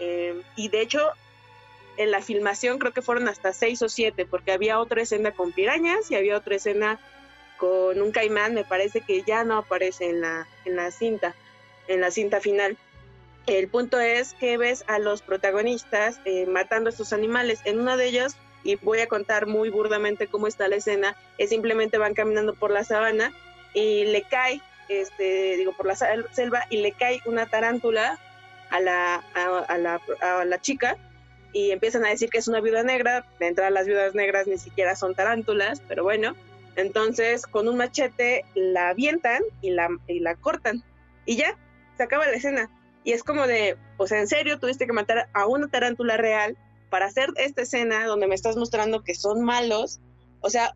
Em, 0.01 0.41
y 0.57 0.67
de 0.67 0.81
hecho, 0.81 0.99
en 1.95 2.11
la 2.11 2.21
filmación 2.21 2.77
creo 2.77 2.91
que 2.91 3.01
fueron 3.01 3.29
hasta 3.29 3.53
seis 3.53 3.81
o 3.81 3.87
siete, 3.87 4.25
porque 4.25 4.51
había 4.51 4.81
otra 4.81 5.01
escena 5.01 5.31
con 5.31 5.53
pirañas 5.53 6.11
y 6.11 6.15
había 6.15 6.35
otra 6.35 6.57
escena 6.57 6.99
con 7.57 8.01
un 8.01 8.11
caimán, 8.11 8.53
me 8.53 8.65
parece 8.65 8.99
que 8.99 9.23
ya 9.23 9.45
no 9.45 9.57
aparece 9.57 10.09
en 10.09 10.19
la, 10.19 10.45
en 10.65 10.75
la 10.75 10.91
cinta 10.91 11.33
en 11.89 12.01
la 12.01 12.11
cinta 12.11 12.39
final. 12.39 12.77
el 13.47 13.67
punto 13.67 13.99
es 13.99 14.33
que 14.35 14.57
ves 14.57 14.83
a 14.87 14.99
los 14.99 15.21
protagonistas 15.21 16.21
eh, 16.23 16.45
matando 16.45 16.89
a 16.89 16.91
estos 16.91 17.13
animales. 17.13 17.59
En 17.65 17.79
una 17.79 17.97
de 17.97 18.05
ellas, 18.05 18.37
y 18.63 18.75
voy 18.75 18.99
a 18.99 19.07
contar 19.07 19.47
muy 19.47 19.69
burdamente 19.69 20.27
cómo 20.27 20.47
está 20.47 20.67
la 20.67 20.75
escena, 20.77 21.17
es 21.37 21.49
simplemente 21.49 21.97
van 21.97 22.13
caminando 22.13 22.53
por 22.53 22.71
la 22.71 22.83
sabana 22.83 23.33
y 23.73 24.05
le 24.05 24.21
cae, 24.23 24.61
este, 24.87 25.57
digo, 25.57 25.73
por 25.73 25.87
la 25.87 25.95
selva 25.95 26.63
y 26.69 26.77
le 26.77 26.91
cae 26.91 27.21
una 27.25 27.47
tarántula 27.47 28.19
a 28.69 28.79
la, 28.79 29.15
a, 29.33 29.77
la, 29.77 29.99
a 30.21 30.45
la 30.45 30.61
chica 30.61 30.97
y 31.53 31.71
empiezan 31.71 32.05
a 32.05 32.09
decir 32.09 32.29
que 32.29 32.37
es 32.37 32.47
una 32.47 32.61
viuda 32.61 32.83
negra. 32.83 33.25
De 33.39 33.47
entrada, 33.47 33.71
las 33.71 33.87
viudas 33.87 34.13
negras 34.13 34.45
ni 34.47 34.57
siquiera 34.57 34.95
son 34.95 35.15
tarántulas, 35.15 35.81
pero 35.87 36.03
bueno. 36.03 36.35
Entonces, 36.75 37.45
con 37.47 37.67
un 37.67 37.77
machete 37.77 38.45
la 38.53 38.89
avientan 38.89 39.41
y 39.61 39.71
la, 39.71 39.89
y 40.07 40.19
la 40.19 40.35
cortan. 40.35 40.83
Y 41.25 41.35
ya, 41.35 41.57
se 41.99 42.03
acaba 42.03 42.25
la 42.25 42.37
escena. 42.37 42.71
Y 43.03 43.11
es 43.11 43.23
como 43.23 43.45
de, 43.45 43.77
o 43.97 44.07
sea, 44.07 44.19
en 44.21 44.27
serio, 44.27 44.57
tuviste 44.57 44.87
que 44.87 44.93
matar 44.93 45.27
a 45.33 45.47
una 45.47 45.67
tarántula 45.67 46.15
real 46.15 46.57
para 46.89 47.07
hacer 47.07 47.29
esta 47.35 47.63
escena 47.63 48.05
donde 48.05 48.25
me 48.25 48.35
estás 48.35 48.55
mostrando 48.55 49.03
que 49.03 49.15
son 49.15 49.41
malos. 49.41 49.99
O 50.39 50.49
sea, 50.49 50.73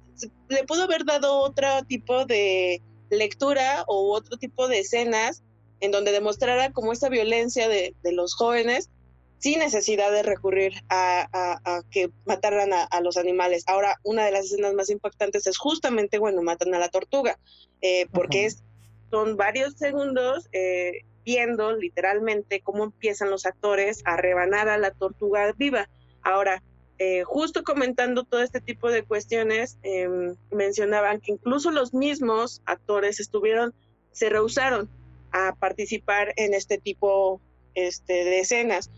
le 0.50 0.66
pudo 0.66 0.84
haber 0.84 1.06
dado 1.06 1.38
otro 1.38 1.82
tipo 1.88 2.26
de 2.26 2.82
lectura 3.10 3.86
o 3.88 4.14
otro 4.14 4.36
tipo 4.36 4.68
de 4.68 4.80
escenas 4.80 5.44
en 5.80 5.92
donde 5.92 6.12
demostrara 6.12 6.74
como 6.74 6.92
esta 6.92 7.08
violencia 7.08 7.70
de, 7.70 7.96
de 8.04 8.12
los 8.12 8.36
jóvenes 8.36 8.90
sin 9.38 9.60
necesidad 9.60 10.12
de 10.12 10.24
recurrir 10.24 10.74
a, 10.90 11.82
que 11.90 12.10
mataran 12.26 12.72
a, 12.74 13.02
los 13.02 13.16
animales. 13.16 13.64
Ahora, 13.68 13.98
una 14.04 14.26
de 14.26 14.32
las 14.32 14.46
escenas 14.46 14.74
más 14.74 14.90
impactantes 14.90 15.48
es 15.48 15.58
justamente 15.58 16.20
cuando 16.20 16.42
matan 16.42 16.74
a 16.74 16.80
la 16.80 16.90
tortuga, 16.90 17.38
eh, 17.82 18.08
porque 18.14 18.46
es, 18.46 18.64
son 19.10 19.38
varios 19.38 19.74
segundos 19.78 20.50
eh, 20.52 21.04
viendo 21.26 21.76
literalmente 21.76 22.62
cómo 22.62 22.84
empiezan 22.86 23.30
los 23.30 23.46
actores 23.46 24.02
a 24.06 24.18
rebanar 24.18 24.70
a 24.70 24.78
la 24.78 24.92
tortuga 24.92 25.52
viva. 25.58 25.90
Ahora, 26.22 26.64
eh, 27.00 27.24
justo 27.24 27.64
comentando 27.64 28.24
todo 28.24 28.42
este 28.42 28.62
tipo 28.62 28.92
de 28.92 29.04
cuestiones, 29.04 29.78
em, 29.84 30.36
mencionaban 30.52 31.20
que 31.20 31.32
incluso 31.32 31.72
los 31.72 31.94
mismos 31.94 32.62
actores 32.66 33.20
estuvieron, 33.20 33.74
se 34.12 34.30
rehusaron 34.30 34.90
a 35.32 35.56
participar 35.56 36.34
en 36.36 36.54
este 36.54 36.78
tipo 36.78 37.42
este, 37.74 38.14
de 38.14 38.40
escenas 38.40 38.90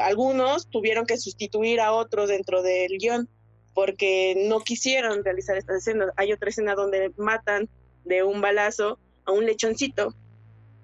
algunos 0.00 0.68
tuvieron 0.68 1.06
que 1.06 1.18
sustituir 1.18 1.80
a 1.80 1.92
otro 1.92 2.26
dentro 2.26 2.62
del 2.62 2.98
guion 2.98 3.28
porque 3.74 4.34
no 4.48 4.60
quisieron 4.60 5.24
realizar 5.24 5.56
esta 5.56 5.76
escena. 5.76 6.12
Hay 6.16 6.32
otra 6.32 6.48
escena 6.48 6.74
donde 6.74 7.12
matan 7.16 7.68
de 8.04 8.22
un 8.22 8.40
balazo 8.40 8.98
a 9.24 9.32
un 9.32 9.44
lechoncito. 9.44 10.14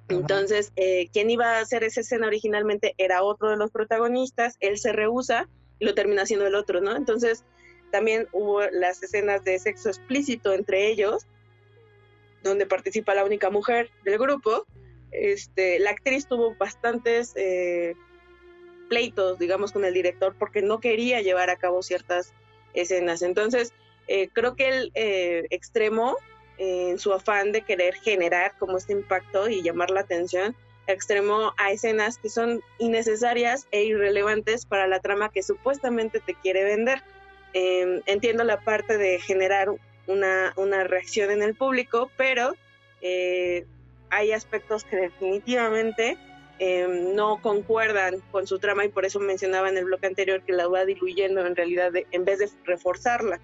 Entonces, 0.09 0.73
eh, 0.77 1.09
quien 1.13 1.31
iba 1.31 1.57
a 1.57 1.61
hacer 1.61 1.83
esa 1.83 2.01
escena 2.01 2.27
originalmente 2.27 2.95
era 2.99 3.23
otro 3.23 3.51
de 3.51 3.57
los 3.57 3.71
protagonistas, 3.71 4.57
él 4.61 4.79
se 4.79 4.93
rehúsa 4.93 5.49
y 5.79 5.87
lo 5.87 5.95
termina 5.95 6.23
haciendo 6.23 6.47
el 6.47 6.55
otro, 6.55 6.81
¿no? 6.81 6.95
Entonces, 6.95 7.45
también 7.91 8.29
hubo 8.33 8.61
las 8.73 9.03
escenas 9.03 9.45
de 9.45 9.59
sexo 9.59 9.89
explícito 9.89 10.53
entre 10.53 10.89
ellos, 10.89 11.27
donde 12.43 12.67
participa 12.67 13.15
la 13.15 13.25
única 13.25 13.51
mujer 13.51 13.91
del 14.05 14.19
grupo. 14.19 14.67
Este, 15.11 15.79
la 15.79 15.91
actriz 15.91 16.27
tuvo 16.27 16.55
bastantes 16.57 17.33
eh, 17.37 17.95
pleitos, 18.89 19.39
digamos, 19.39 19.73
con 19.73 19.85
el 19.85 19.95
director 19.95 20.35
porque 20.39 20.61
no 20.61 20.81
quería 20.81 21.23
llevar 21.23 21.51
a 21.51 21.57
cabo 21.57 21.83
ciertas 21.83 22.35
escenas. 22.75 23.23
Entonces, 23.23 23.73
eh, 24.09 24.29
creo 24.33 24.55
que 24.57 24.69
el 24.69 24.91
eh, 24.95 25.47
extremo, 25.51 26.17
en 26.59 26.99
su 26.99 27.13
afán 27.13 27.53
de 27.53 27.63
querer 27.63 27.95
generar 27.95 28.55
como 28.59 28.77
este 28.77 28.93
impacto 28.93 29.49
y 29.49 29.63
llamar 29.63 29.91
la 29.91 30.01
atención, 30.01 30.55
extremo 30.87 31.53
a 31.57 31.73
escenas 31.73 32.19
que 32.19 32.29
son 32.29 32.63
innecesarias 32.79 33.67
e 33.71 33.85
irrelevantes 33.85 34.67
para 34.67 34.87
la 34.87 35.01
trama 35.01 35.31
que 35.31 35.43
supuestamente 35.43 36.21
te 36.21 36.35
quiere 36.35 36.65
vender. 36.65 37.03
Em, 37.53 38.03
entiendo 38.07 38.45
la 38.45 38.61
parte 38.61 38.99
de 38.99 39.19
generar 39.21 39.69
una, 40.07 40.53
una 40.57 40.85
reacción 40.85 41.31
en 41.31 41.43
el 41.43 41.55
público, 41.55 42.11
pero 42.17 42.55
hay 44.11 44.33
aspectos 44.33 44.85
que 44.85 44.97
definitivamente 44.97 46.17
Em, 46.61 47.17
no 47.17 47.43
concuerdan 47.43 48.21
con 48.31 48.47
su 48.47 48.61
trama 48.61 48.85
y 48.85 48.89
por 48.89 49.05
eso 49.05 49.19
mencionaba 49.19 49.69
en 49.69 49.77
el 49.77 49.87
bloque 49.87 50.07
anterior 50.07 50.41
que 50.43 50.53
la 50.53 50.69
va 50.69 50.85
diluyendo 50.85 51.45
en 51.45 51.57
realidad 51.57 51.93
en 52.13 52.25
vez 52.25 52.39
de 52.39 52.49
reforzarla. 52.65 53.41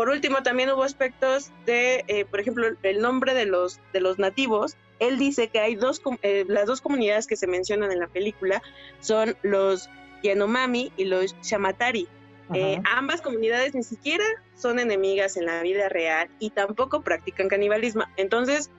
Por 0.00 0.08
último, 0.08 0.42
también 0.42 0.70
hubo 0.70 0.82
aspectos 0.82 1.52
de, 1.66 2.06
eh, 2.08 2.24
por 2.24 2.40
ejemplo, 2.40 2.68
el 2.82 3.02
nombre 3.02 3.34
de 3.34 3.44
los, 3.44 3.80
de 3.92 4.00
los 4.00 4.18
nativos. 4.18 4.78
Él 4.98 5.18
dice 5.18 5.48
que 5.48 5.60
hay 5.60 5.74
dos, 5.74 6.00
eh, 6.22 6.46
las 6.48 6.64
dos 6.64 6.80
comunidades 6.80 7.26
que 7.26 7.36
se 7.36 7.46
mencionan 7.46 7.92
en 7.92 7.98
la 7.98 8.06
película 8.06 8.62
son 9.00 9.36
los 9.42 9.90
Yanomami 10.22 10.90
y 10.96 11.04
los 11.04 11.38
Shamatari. 11.42 12.08
Eh, 12.54 12.80
ambas 12.90 13.20
comunidades 13.20 13.74
ni 13.74 13.82
siquiera 13.82 14.24
son 14.56 14.78
enemigas 14.78 15.36
en 15.36 15.44
la 15.44 15.60
vida 15.60 15.90
real 15.90 16.30
y 16.38 16.48
tampoco 16.48 17.02
practican 17.02 17.48
canibalismo. 17.48 18.04
Entonces, 18.16 18.70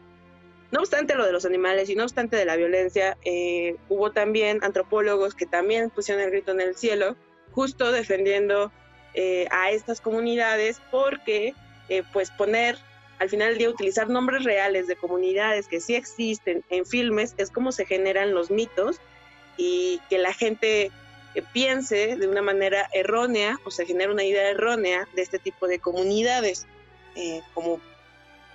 no 0.71 0.79
obstante 0.79 1.13
lo 1.13 1.23
de 1.23 1.33
los 1.33 1.45
animales 1.45 1.87
y 1.91 1.95
no 1.95 2.01
obstante 2.01 2.35
de 2.35 2.45
la 2.45 2.55
violencia, 2.55 3.15
eh, 3.25 3.75
hubo 3.89 4.09
también 4.11 4.57
antropólogos 4.63 5.35
que 5.35 5.45
también 5.45 5.91
pusieron 5.91 6.23
el 6.23 6.31
grito 6.31 6.51
en 6.51 6.61
el 6.61 6.75
cielo, 6.75 7.15
justo 7.51 7.91
defendiendo 7.91 8.71
eh, 9.13 9.47
a 9.51 9.71
estas 9.71 10.01
comunidades 10.01 10.81
porque 10.91 11.53
eh, 11.89 12.03
pues 12.13 12.31
poner 12.31 12.77
al 13.19 13.29
final 13.29 13.49
del 13.49 13.57
día 13.57 13.69
utilizar 13.69 14.09
nombres 14.09 14.43
reales 14.43 14.87
de 14.87 14.95
comunidades 14.95 15.67
que 15.67 15.79
sí 15.79 15.95
existen 15.95 16.63
en 16.69 16.85
filmes 16.85 17.35
es 17.37 17.51
como 17.51 17.71
se 17.71 17.85
generan 17.85 18.33
los 18.33 18.49
mitos 18.49 18.99
y 19.57 20.01
que 20.09 20.17
la 20.17 20.33
gente 20.33 20.91
piense 21.53 22.15
de 22.17 22.27
una 22.27 22.41
manera 22.41 22.89
errónea 22.93 23.59
o 23.63 23.71
se 23.71 23.85
genera 23.85 24.11
una 24.11 24.23
idea 24.23 24.49
errónea 24.49 25.07
de 25.13 25.21
este 25.21 25.39
tipo 25.39 25.67
de 25.67 25.79
comunidades, 25.79 26.65
como 27.53 27.79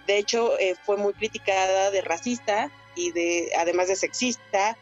de 0.07 0.19
hecho, 0.19 0.59
eh, 0.59 0.77
fue 0.85 0.97
muy 0.97 1.13
criticada 1.15 1.91
de 1.91 2.01
racista 2.01 2.71
y 2.95 3.11
de, 3.13 3.51
además 3.59 3.89
de 3.89 3.97
sexista 3.97 4.77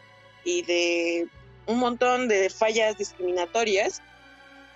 y 0.44 0.62
de 0.62 1.28
un 1.66 1.78
montón 1.78 2.28
de 2.28 2.50
fallas 2.50 2.98
discriminatorias. 2.98 4.02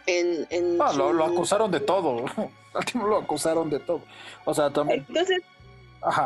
En, 0.09 0.47
en 0.49 0.81
ah, 0.81 0.93
lo, 0.95 1.23
acusaron 1.23 1.71
de 1.71 1.81
todo. 1.81 2.25
lo 2.95 3.19
acusaron 3.19 3.69
de 3.69 3.79
todo. 3.79 4.03
O 4.47 4.55
sea, 4.55 4.71
también. 4.71 5.05
Entonces, 5.07 5.43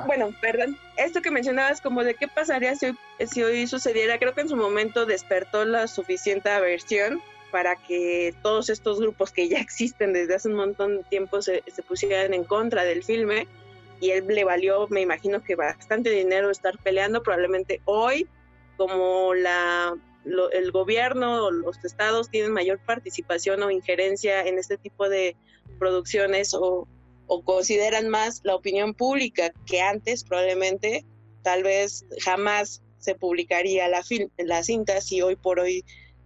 bueno, 0.07 0.31
perdón. 0.41 0.79
Esto 0.97 1.21
que 1.21 1.31
mencionabas, 1.31 1.81
como 1.81 2.05
de 2.05 2.15
qué 2.15 2.29
pasaría 2.29 2.77
si, 2.77 2.93
si 3.27 3.43
hoy 3.43 3.67
sucediera, 3.67 4.19
creo 4.19 4.35
que 4.35 4.43
en 4.43 4.49
su 4.49 4.57
momento 4.57 5.05
despertó 5.05 5.65
la 5.65 5.89
suficiente 5.89 6.49
aversión 6.49 7.21
para 7.51 7.77
que 7.77 8.35
todos 8.43 8.71
estos 8.71 9.01
grupos 9.01 9.33
que 9.33 9.49
ya 9.49 9.59
existen 9.61 10.13
desde 10.13 10.37
hace 10.37 10.49
un 10.49 10.55
montón 10.55 10.99
de 10.99 11.05
tiempo 11.05 11.43
se, 11.43 11.65
se 11.67 11.83
pusieran 11.83 12.35
en 12.35 12.45
contra 12.45 12.85
del 12.85 13.03
filme 13.03 13.49
y 14.01 14.11
él 14.11 14.27
le 14.29 14.45
valió, 14.45 14.89
me 14.89 15.01
imagino 15.01 15.43
que 15.43 15.55
bastante 15.55 16.11
dinero 16.11 16.51
estar 16.51 16.77
peleando, 16.79 17.23
probablemente 17.23 17.81
hoy, 17.85 18.27
como 18.77 19.33
la, 19.35 19.95
el 20.25 20.71
gobierno 20.73 21.47
o 21.47 21.51
los 21.51 21.85
estados 21.85 22.31
tienen 22.31 22.53
mayor 22.53 22.79
participación 22.85 23.63
o 23.63 23.71
injerencia 23.71 24.43
en 24.43 24.59
este 24.59 24.77
tipo 24.77 25.09
de 25.09 25.37
producciones 25.79 26.55
o, 26.55 26.89
consideran 27.45 28.11
más 28.11 28.43
la 28.45 28.55
opinión 28.55 28.93
pública 28.93 29.55
que 29.65 29.81
antes 29.81 30.23
probablemente, 30.23 31.07
tal 31.43 31.63
vez 31.63 32.05
jamás 32.23 32.83
se 32.99 33.15
publicaría 33.15 33.89
la, 33.89 34.03
la 34.37 34.63
cinta 34.63 35.01
si 35.01 35.23
hoy 35.23 35.37
por 35.37 35.59
hoy 35.59 35.83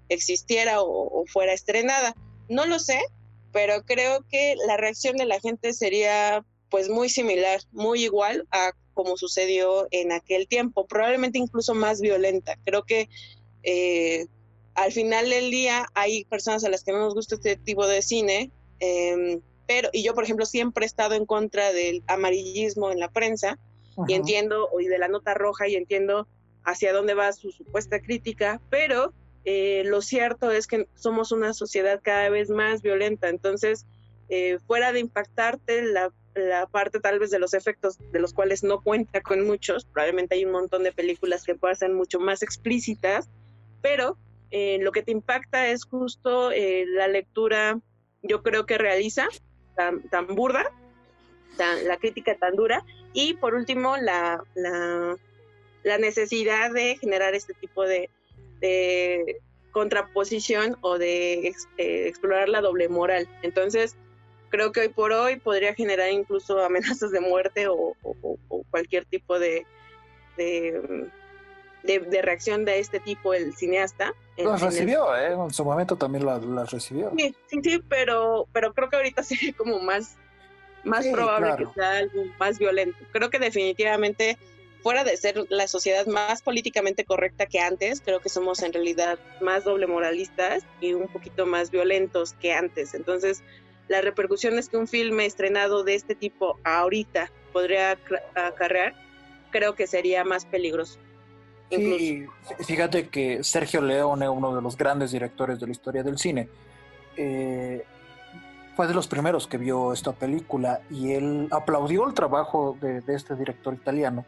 existiera 0.09 0.83
o, 0.83 1.21
o 1.21 1.25
fuera 1.27 1.53
estrenada. 1.53 2.17
No 2.49 2.67
lo 2.67 2.81
sé, 2.81 2.99
pero 3.53 3.85
creo 3.85 4.27
que 4.29 4.57
la 4.67 4.77
reacción 4.77 5.17
de 5.17 5.27
la 5.27 5.39
gente 5.39 5.73
sería 5.75 6.45
pues 6.71 6.89
muy 6.89 7.09
similar, 7.09 7.61
muy 7.71 8.03
igual 8.03 8.47
a 8.51 8.73
como 8.97 9.19
sucedió 9.19 9.87
en 9.91 10.11
aquel 10.11 10.49
tiempo, 10.49 10.87
probablemente 10.87 11.39
incluso 11.39 11.75
más 11.75 12.01
violenta. 12.01 12.57
Creo 12.65 12.85
que 12.85 13.09
eh, 13.67 14.27
al 14.75 14.93
final 14.93 15.29
del 15.29 15.51
día 15.51 15.87
hay 15.95 16.25
personas 16.25 16.65
a 16.65 16.71
las 16.71 16.85
que 16.85 16.93
no 16.93 16.99
nos 16.99 17.15
gusta 17.15 17.35
este 17.35 17.57
tipo 17.57 17.87
de 17.87 18.01
cine, 18.01 18.51
em, 18.79 19.41
pero, 19.67 19.91
y 19.93 20.05
yo 20.05 20.15
por 20.15 20.25
ejemplo 20.25 20.47
siempre 20.47 20.85
he 20.85 20.87
estado 20.87 21.15
en 21.15 21.27
contra 21.27 21.73
del 21.73 22.03
amarillismo 22.07 22.93
en 22.93 23.01
la 23.01 23.11
prensa 23.11 23.59
y 24.07 24.15
entiendo, 24.15 24.69
y 24.79 24.87
de 24.87 24.99
la 24.99 25.09
nota 25.09 25.35
roja, 25.35 25.69
y 25.69 25.75
entiendo 25.75 26.29
hacia 26.65 26.93
dónde 26.93 27.15
va 27.15 27.33
su 27.33 27.51
supuesta 27.51 28.01
crítica, 28.01 28.61
pero 28.71 29.13
eh, 29.45 29.83
lo 29.87 30.03
cierto 30.03 30.51
es 30.51 30.67
que 30.67 30.87
somos 30.95 31.33
una 31.33 31.55
sociedad 31.55 32.01
cada 32.03 32.29
vez 32.29 32.51
más 32.51 32.83
violenta, 32.83 33.29
entonces, 33.29 33.87
eh, 34.29 34.59
fuera 34.67 34.93
de 34.93 35.01
impactarte 35.01 35.83
la 35.83 36.13
la 36.37 36.67
parte 36.67 37.01
tal 37.01 37.19
vez 37.19 37.31
de 37.31 37.39
los 37.39 37.55
efectos 37.55 37.99
de 38.13 38.21
los 38.21 38.33
cuales 38.35 38.63
no 38.63 38.83
cuenta 38.83 39.23
con 39.23 39.47
muchos, 39.47 39.85
probablemente 39.87 40.35
hay 40.35 40.45
un 40.45 40.53
montón 40.53 40.83
de 40.83 40.93
películas 40.93 41.45
que 41.45 41.55
puedan 41.55 41.77
ser 41.77 41.91
mucho 41.91 42.21
más 42.21 42.43
explícitas, 42.43 43.29
pero 43.87 44.19
eh, 44.51 44.79
lo 44.81 44.91
que 44.91 45.05
te 45.05 45.13
impacta 45.13 45.69
es 45.69 45.85
justo 45.85 46.51
eh, 46.51 46.85
la 46.89 47.07
lectura, 47.07 47.79
yo 48.21 48.43
creo 48.43 48.67
que 48.67 48.79
realiza, 48.79 49.29
tan, 49.77 50.27
burda, 50.35 50.73
la 51.57 51.97
crítica 51.97 52.35
tan 52.35 52.57
dura, 52.57 52.85
y 53.13 53.35
por 53.35 53.55
último 53.55 53.97
la, 53.97 54.43
necesidad 56.01 56.73
de 56.73 56.97
generar 56.97 57.37
este 57.37 57.55
tipo 57.55 57.85
de, 57.85 58.11
contraposición 59.71 60.77
o 60.81 60.99
de 60.99 61.55
eh, 61.79 62.09
explorar 62.09 62.49
la 62.49 62.63
doble 62.63 62.89
moral. 62.89 63.29
Entonces, 63.43 63.95
creo 64.49 64.73
que 64.73 64.81
hoy 64.81 64.89
por 64.89 65.13
hoy 65.13 65.37
podría 65.37 65.75
generar 65.75 66.11
incluso 66.11 66.59
amenazas 66.65 67.13
de 67.13 67.21
muerte 67.21 67.69
o, 67.69 67.95
cualquier 68.69 69.05
tipo 69.05 69.39
de, 69.39 69.65
reacción 72.23 72.65
de 72.65 72.79
este 72.79 73.01
tipo 73.01 73.35
el 73.35 73.55
cineasta. 73.55 74.15
Las 74.37 74.61
recibió, 74.61 75.17
¿eh? 75.17 75.33
En 75.33 75.51
su 75.53 75.65
momento 75.65 75.97
también 75.97 76.27
las 76.27 76.71
recibió. 76.71 77.13
Sí, 77.17 77.35
sí, 77.47 77.61
sí, 77.63 77.83
pero, 77.89 78.47
pero 78.53 78.75
creo 78.75 78.89
que 78.89 78.97
ahorita 78.97 79.23
sería 79.23 79.53
como 79.53 79.79
más, 79.81 80.17
más 80.85 81.07
probable 81.07 81.57
que 81.57 81.67
sea 81.75 81.99
algo 81.99 82.25
más 82.39 82.59
violento. 82.59 82.99
Creo 83.13 83.31
que 83.31 83.39
definitivamente 83.39 84.39
fuera 84.83 85.03
de 85.03 85.17
ser 85.17 85.47
la 85.49 85.67
sociedad 85.67 86.07
más 86.07 86.43
políticamente 86.43 87.05
correcta 87.05 87.47
que 87.47 87.59
antes, 87.59 88.01
creo 88.01 88.21
que 88.21 88.29
somos 88.29 88.63
en 88.63 88.73
realidad 88.73 89.19
más 89.41 89.65
doble 89.65 89.89
moralistas 89.89 90.65
y 90.81 90.93
un 90.93 91.09
poquito 91.09 91.45
más 91.45 91.73
violentos 91.73 92.35
que 92.35 92.53
antes. 92.53 92.95
Entonces, 92.95 93.43
las 93.89 94.05
repercusiones 94.05 94.69
que 94.69 94.77
un 94.77 94.87
filme 94.87 95.27
estrenado 95.27 95.83
de 95.83 95.95
este 95.95 96.15
tipo 96.15 96.59
ahorita 96.63 97.33
podría 97.53 97.99
acarrear, 98.35 98.95
creo 99.51 99.75
que 99.75 99.87
sería 99.87 100.23
más 100.23 100.45
peligroso. 100.45 101.01
Sí, 101.71 102.27
fíjate 102.65 103.09
que 103.09 103.43
Sergio 103.43 103.81
Leone, 103.81 104.29
uno 104.29 104.55
de 104.55 104.63
los 104.63 104.77
grandes 104.77 105.11
directores 105.11 105.59
de 105.59 105.67
la 105.67 105.73
historia 105.73 106.03
del 106.03 106.19
cine, 106.19 106.49
eh, 107.17 107.85
fue 108.77 108.87
de 108.87 108.95
los 108.95 109.09
primeros 109.09 109.47
que 109.47 109.59
vio 109.59 109.93
esta 109.93 110.13
película 110.13 110.81
y 110.91 111.13
él 111.13 111.49
aplaudió 111.51 112.07
el 112.07 112.15
trabajo 112.15 112.77
de 112.81 113.03
este 113.09 113.35
director 113.35 113.75
italiano 113.75 114.25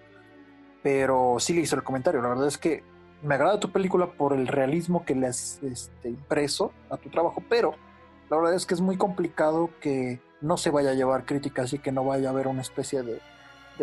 pero 0.83 1.37
sí 1.39 1.55
le 1.55 1.63
hizo 1.63 1.77
el 1.77 1.83
comentario. 1.83 2.23
La 2.23 2.29
verdad 2.29 2.47
es 2.47 2.59
que 2.59 2.83
me 3.23 3.35
agrada 3.35 3.59
tu 3.59 3.71
película 3.71 4.07
por 4.07 4.33
el 4.33 4.47
realismo 4.47 5.05
que 5.05 5.15
le 5.15 5.27
has 5.27 5.61
este, 5.63 6.09
impreso 6.09 6.73
a 6.91 6.97
tu 6.97 7.11
trabajo, 7.11 7.43
pero 7.49 7.75
la 8.31 8.37
verdad 8.37 8.55
es 8.55 8.67
que 8.67 8.75
es 8.75 8.81
muy 8.81 8.97
complicado 8.97 9.71
que 9.81 10.21
no 10.41 10.57
se 10.57 10.71
vaya 10.71 10.91
a 10.91 10.95
llevar 10.95 11.25
críticas 11.25 11.73
y 11.73 11.79
que 11.79 11.91
no 11.91 12.05
vaya 12.05 12.29
a 12.29 12.33
haber 12.33 12.47
una 12.47 12.63
especie 12.63 13.03
de, 13.03 13.21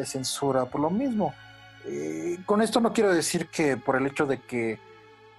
censura 0.06 0.66
por 0.66 0.82
lo 0.82 0.90
mismo. 0.90 1.34
Eh, 1.86 2.40
con 2.46 2.62
esto 2.62 2.80
no 2.80 2.94
quiero 2.94 3.14
decir 3.14 3.48
que 3.48 3.78
por 3.78 3.96
el 3.96 4.08
hecho 4.08 4.26
de 4.26 4.40
que 4.40 4.80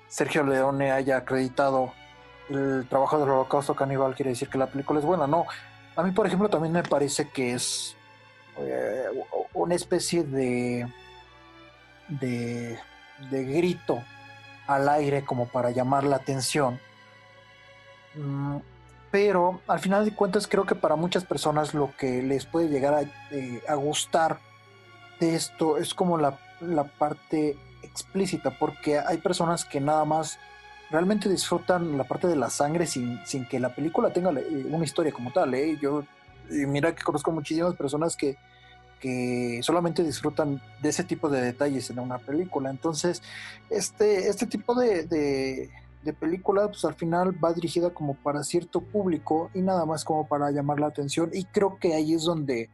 Sergio 0.09 0.45
Leone 0.45 0.93
haya 0.93 1.19
acreditado 1.19 1.93
el 2.49 2.87
trabajo 2.89 3.19
del 3.19 3.31
holocausto 3.31 3.75
caníbal 3.75 4.15
quiere 4.15 4.31
decir 4.31 4.49
que 4.49 4.59
la 4.59 4.69
película 4.69 5.01
es 5.01 5.05
buena, 5.05 5.27
no. 5.27 5.47
A 5.97 6.03
mí, 6.03 6.13
por 6.13 6.27
ejemplo, 6.27 6.49
también 6.49 6.73
me 6.73 6.83
parece 6.83 7.29
que 7.31 7.55
es 7.55 7.97
eh, 8.59 9.07
una 9.55 9.75
especie 9.75 10.23
de 10.23 10.87
de, 12.09 12.79
grito 13.31 14.03
al 14.67 14.89
aire 14.89 15.25
como 15.25 15.47
para 15.47 15.71
llamar 15.71 16.05
la 16.05 16.17
atención. 16.17 16.81
Mm, 18.15 18.57
pero 19.11 19.61
al 19.67 19.79
final 19.79 20.05
de 20.05 20.15
cuentas 20.15 20.47
creo 20.47 20.67
que 20.67 20.75
para 20.75 20.97
muchas 20.97 21.25
personas 21.25 21.75
lo 21.75 21.95
que 21.97 22.23
les 22.23 22.45
puede 22.45 22.69
llegar 22.69 22.95
a, 22.95 23.03
eh, 23.31 23.63
gustar 23.77 24.39
de 25.21 25.35
esto 25.35 25.79
es 25.79 25.95
como 25.95 26.19
la, 26.19 26.39
parte 26.99 27.57
explícita, 27.83 28.59
porque 28.59 28.99
hay 28.99 29.19
personas 29.19 29.65
que 29.65 29.81
nada 29.81 30.05
más 30.05 30.39
realmente 30.91 31.29
disfrutan 31.29 31.99
la 31.99 32.05
parte 32.05 32.27
de 32.29 32.37
la 32.37 32.51
sangre 32.51 32.87
sin, 32.87 33.21
sin 33.27 33.47
que 33.47 33.59
la 33.59 33.75
película 33.75 34.13
tenga 34.13 34.31
eh, 34.33 34.67
una 34.71 34.85
historia 34.85 35.13
como 35.13 35.33
tal. 35.33 35.55
¿eh? 35.55 35.79
Yo, 35.81 36.05
mira 36.49 36.95
que 36.95 37.03
conozco 37.03 37.31
muchísimas 37.33 37.75
personas 37.75 38.17
que 38.17 38.37
que 39.01 39.61
solamente 39.63 40.03
disfrutan 40.03 40.61
de 40.81 40.89
ese 40.89 41.05
tipo 41.05 41.29
de 41.29 41.41
detalles 41.43 41.91
en 41.91 41.99
una 41.99 42.19
película. 42.19 42.71
Entonces, 42.71 43.23
este, 43.71 44.29
este 44.29 44.47
tipo 44.47 44.75
de, 44.75 45.05
de, 45.05 46.13
película, 46.21 46.69
pues 46.69 46.85
al 46.85 46.95
final 46.95 47.33
va 47.45 47.53
dirigida 47.53 47.91
como 47.91 48.15
para 48.15 48.45
cierto 48.45 48.81
público 48.81 49.51
y 49.55 49.61
nada 49.61 49.85
más 49.85 50.05
como 50.05 50.27
para 50.29 50.51
llamar 50.53 50.79
la 50.79 50.87
atención. 50.87 51.31
Y 51.33 51.45
creo 51.47 51.79
que 51.81 51.95
ahí 51.95 52.15
es 52.15 52.23
donde, 52.23 52.71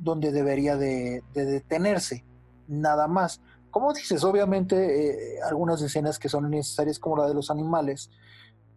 donde 0.00 0.32
debería 0.32 0.76
de, 0.76 1.22
detenerse, 1.34 2.24
nada 2.66 3.06
más. 3.06 3.40
Como 3.70 3.92
dices, 3.92 4.24
obviamente 4.24 5.36
eh, 5.36 5.38
algunas 5.48 5.80
escenas 5.82 6.18
que 6.18 6.28
son 6.28 6.50
necesarias 6.50 6.98
como 6.98 7.16
la 7.16 7.28
de 7.28 7.34
los 7.34 7.50
animales, 7.50 8.10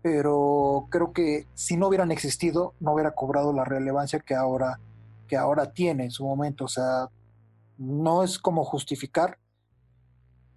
pero 0.01 0.87
creo 0.89 1.13
que 1.13 1.47
si 1.55 1.77
no 1.77 1.87
hubieran 1.87 2.11
existido, 2.11 2.73
no 2.79 2.93
hubiera 2.93 3.11
cobrado 3.11 3.53
la 3.53 3.63
relevancia 3.63 4.19
que 4.19 4.35
ahora 4.35 4.79
que 5.27 5.37
ahora 5.37 5.71
tiene 5.71 6.03
en 6.03 6.11
su 6.11 6.25
momento. 6.25 6.65
O 6.65 6.67
sea, 6.67 7.09
no 7.77 8.23
es 8.23 8.37
como 8.37 8.63
justificar, 8.63 9.37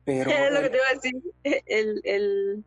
pero... 0.05 0.31
Lo 0.51 0.61
que 0.61 0.71
te 0.71 0.77
iba 0.77 0.87
a 0.87 0.95
decir, 0.95 1.23
el, 1.67 2.65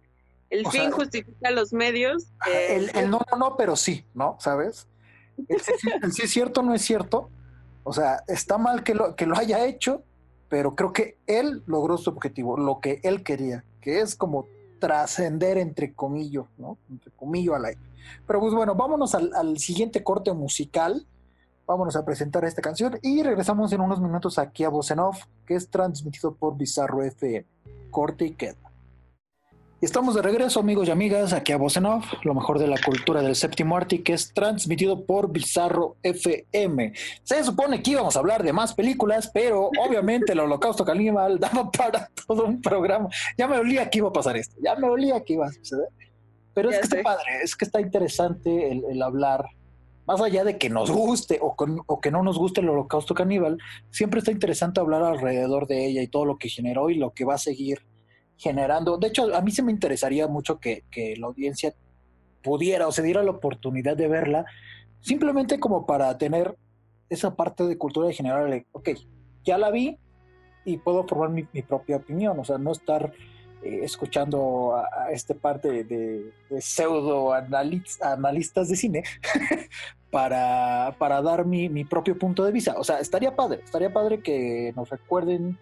el, 0.50 0.68
fin 0.68 0.91
justifica 0.91 1.52
los 1.52 1.74
medios. 1.74 2.32
El, 2.47 3.10
no, 3.10 3.22
no, 3.32 3.38
no, 3.38 3.58
pero 3.58 3.76
sí, 3.76 4.06
¿no? 4.14 4.38
¿Sabes? 4.39 4.88
El, 5.47 6.12
sí 6.12 6.24
es 6.24 6.32
cierto, 6.32 6.62
no 6.62 6.74
es 6.74 6.82
cierto. 6.82 7.30
O 7.84 7.94
sea, 7.94 8.24
está 8.28 8.58
mal 8.58 8.84
que 8.84 8.94
lo, 8.94 9.16
que 9.16 9.26
lo 9.26 9.38
haya 9.38 9.66
hecho, 9.66 10.04
pero 10.50 10.76
creo 10.76 10.94
que 10.94 11.18
él 11.28 11.64
logró 11.66 11.98
su 11.98 12.10
objetivo, 12.10 12.58
lo 12.58 12.80
que 12.80 13.00
él 13.04 13.24
quería, 13.24 13.64
que 13.82 14.02
es 14.02 14.16
como 14.16 14.48
trascender 14.80 15.58
entre 15.58 15.94
comillas, 15.94 16.46
¿no? 16.58 16.78
Entre 16.90 17.12
comillas 17.12 17.56
al 17.56 17.66
aire. 17.66 17.82
Pero 18.26 18.40
pues 18.40 18.54
bueno, 18.54 18.76
vámonos 18.76 19.14
al, 19.16 19.58
siguiente 19.60 20.04
corte 20.04 20.34
musical 20.34 21.06
vámonos 21.68 21.96
a 21.96 22.04
presentar 22.04 22.44
esta 22.46 22.64
canción 22.64 22.98
y 23.04 23.22
regresamos 23.22 23.72
en 23.74 23.82
unos 23.82 24.02
minutos 24.02 24.40
aquí 24.40 24.64
a 24.64 24.70
Voz 24.70 24.90
Off, 24.90 25.26
que 25.46 25.54
es 25.54 25.70
transmitido 25.70 26.34
por 26.34 26.58
Bizarro 26.58 27.04
FM. 27.04 27.46
Corte 27.92 28.26
y 28.26 28.32
queda. 28.32 28.69
Y 29.82 29.86
estamos 29.86 30.14
de 30.14 30.22
regreso, 30.22 30.60
amigos 30.60 30.90
y 30.90 30.92
amigas, 30.92 31.32
aquí 31.32 31.54
a 31.54 31.58
Voz 31.58 31.78
en 31.78 31.86
Off, 31.86 32.06
lo 32.24 32.34
mejor 32.34 32.60
de 32.60 32.68
la 32.68 32.76
cultura 32.82 33.22
del 33.22 33.36
séptimo 33.36 33.78
arte, 33.78 34.04
que 34.04 34.12
es 34.12 34.34
transmitido 34.34 35.06
por 35.06 35.32
Bizarro 35.32 35.96
FM. 36.04 36.92
Se 37.24 37.42
supone 37.46 37.82
que 37.82 37.92
íbamos 37.92 38.18
a 38.18 38.20
hablar 38.20 38.44
de 38.44 38.52
más 38.52 38.74
películas, 38.74 39.32
pero 39.34 39.70
obviamente 39.80 40.34
el 40.34 40.42
Holocausto 40.42 40.84
Caníbal 40.84 41.40
daba 41.40 41.72
para 41.72 42.10
todo 42.28 42.44
un 42.46 42.62
programa. 42.62 43.08
Ya 43.38 43.48
me 43.48 43.58
olía 43.58 43.90
que 43.90 44.00
iba 44.00 44.10
a 44.10 44.14
pasar 44.14 44.36
esto, 44.36 44.58
ya 44.62 44.76
me 44.76 44.90
olía 44.90 45.24
que 45.24 45.34
iba 45.34 45.48
a 45.48 45.52
suceder. 45.54 45.88
Pero 46.54 46.72
es 46.72 46.80
que 46.80 46.84
está 46.84 47.02
padre, 47.02 47.42
es 47.42 47.56
que 47.56 47.64
está 47.64 47.80
interesante 47.80 48.72
el 48.72 49.02
hablar 49.02 49.46
más 50.10 50.22
allá 50.22 50.44
de 50.44 50.58
que 50.58 50.72
nos 50.72 50.90
guste 50.90 51.40
o, 51.40 51.56
que 52.02 52.10
no 52.10 52.24
nos 52.24 52.40
guste 52.40 52.62
el 52.62 52.70
holocausto 52.70 53.14
caníbal, 53.14 53.60
siempre 53.92 54.18
está 54.18 54.32
interesante 54.32 54.80
hablar 54.80 55.04
alrededor 55.04 55.68
de 55.68 55.86
ella 55.86 56.02
y 56.02 56.08
todo 56.08 56.26
lo 56.26 56.40
que 56.40 56.50
generó 56.50 56.90
y 56.90 56.96
lo 56.96 57.14
que 57.14 57.26
va 57.26 57.36
a 57.36 57.38
seguir 57.38 57.86
generando. 58.40 58.98
De 58.98 59.08
hecho, 59.10 59.36
a 59.36 59.42
mí 59.42 59.52
se 59.52 59.62
me 59.62 59.72
interesaría 59.72 60.28
mucho 60.28 60.60
que, 60.60 60.84
la 61.18 61.28
audiencia 61.28 61.74
pudiera 62.42 62.88
o 62.88 62.92
se 62.92 63.04
diera 63.04 63.22
la 63.22 63.32
oportunidad 63.32 63.98
de 63.98 64.08
verla, 64.08 64.46
simplemente 65.02 65.60
como 65.60 65.86
para 65.86 66.18
tener 66.18 66.56
esa 67.10 67.36
parte 67.36 67.66
de 67.66 67.78
cultura 67.78 68.08
de 68.08 68.14
general, 68.14 68.66
ok, 68.72 68.90
ya 69.44 69.58
la 69.58 69.72
vi 69.72 69.98
y 70.64 70.78
puedo 70.78 71.06
formar 71.06 71.30
mi, 71.32 71.62
propia 71.62 71.98
opinión, 71.98 72.40
o 72.40 72.46
sea, 72.46 72.58
no 72.58 72.72
estar 72.72 73.12
eh, 73.62 73.80
escuchando 73.84 74.76
a, 74.76 75.12
este 75.12 75.36
parte 75.36 75.84
de, 75.84 76.32
pseudo 76.62 77.34
analistas 77.34 78.70
de 78.70 78.76
cine 78.76 79.04
para, 80.12 80.96
para 80.98 81.22
dar 81.22 81.46
mi, 81.46 81.68
mi, 81.68 81.84
propio 81.84 82.18
punto 82.18 82.46
de 82.46 82.52
vista. 82.54 82.76
O 82.78 82.84
sea, 82.86 83.00
estaría 83.00 83.36
padre, 83.36 83.62
estaría 83.66 83.92
padre 83.92 84.22
que 84.22 84.72
nos 84.76 84.90
recuerden, 84.90 85.58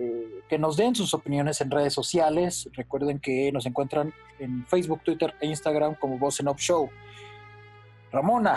eh, 0.00 0.42
que 0.48 0.58
nos 0.58 0.78
den 0.78 0.94
sus 0.94 1.12
opiniones 1.12 1.60
en 1.60 1.70
redes 1.70 1.92
sociales. 1.92 2.68
Recuerden 2.72 3.18
que 3.18 3.52
nos 3.52 3.66
encuentran 3.66 4.14
en 4.38 4.66
Facebook, 4.66 5.02
Twitter 5.04 5.34
e 5.40 5.46
Instagram 5.46 5.94
como 5.94 6.18
Voz 6.18 6.40
en 6.40 6.48
Off 6.48 6.58
Show. 6.58 6.88
Ramona, 8.10 8.56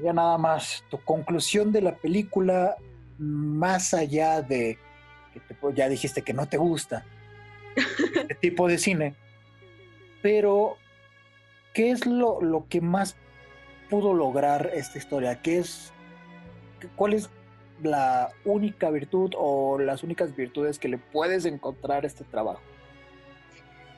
ya 0.00 0.12
nada 0.12 0.38
más, 0.38 0.84
tu 0.90 0.98
conclusión 0.98 1.72
de 1.72 1.82
la 1.82 1.96
película, 1.96 2.76
más 3.18 3.92
allá 3.92 4.40
de 4.40 4.78
que 5.32 5.74
ya 5.74 5.88
dijiste 5.88 6.22
que 6.22 6.32
no 6.32 6.46
te 6.46 6.58
gusta 6.58 7.04
este 7.76 8.36
tipo 8.36 8.68
de 8.68 8.78
cine, 8.78 9.16
pero 10.22 10.76
¿qué 11.72 11.90
es 11.90 12.06
lo, 12.06 12.40
lo 12.40 12.68
que 12.68 12.80
más 12.80 13.16
pudo 13.90 14.14
lograr 14.14 14.70
esta 14.74 14.98
historia? 14.98 15.42
¿Qué 15.42 15.58
es, 15.58 15.92
¿Cuál 16.94 17.14
es 17.14 17.30
la 17.82 18.30
única 18.44 18.90
virtud 18.90 19.32
o 19.36 19.78
las 19.78 20.02
únicas 20.02 20.34
virtudes 20.34 20.78
que 20.78 20.88
le 20.88 20.98
puedes 20.98 21.44
encontrar 21.44 22.04
a 22.04 22.06
este 22.06 22.24
trabajo? 22.24 22.60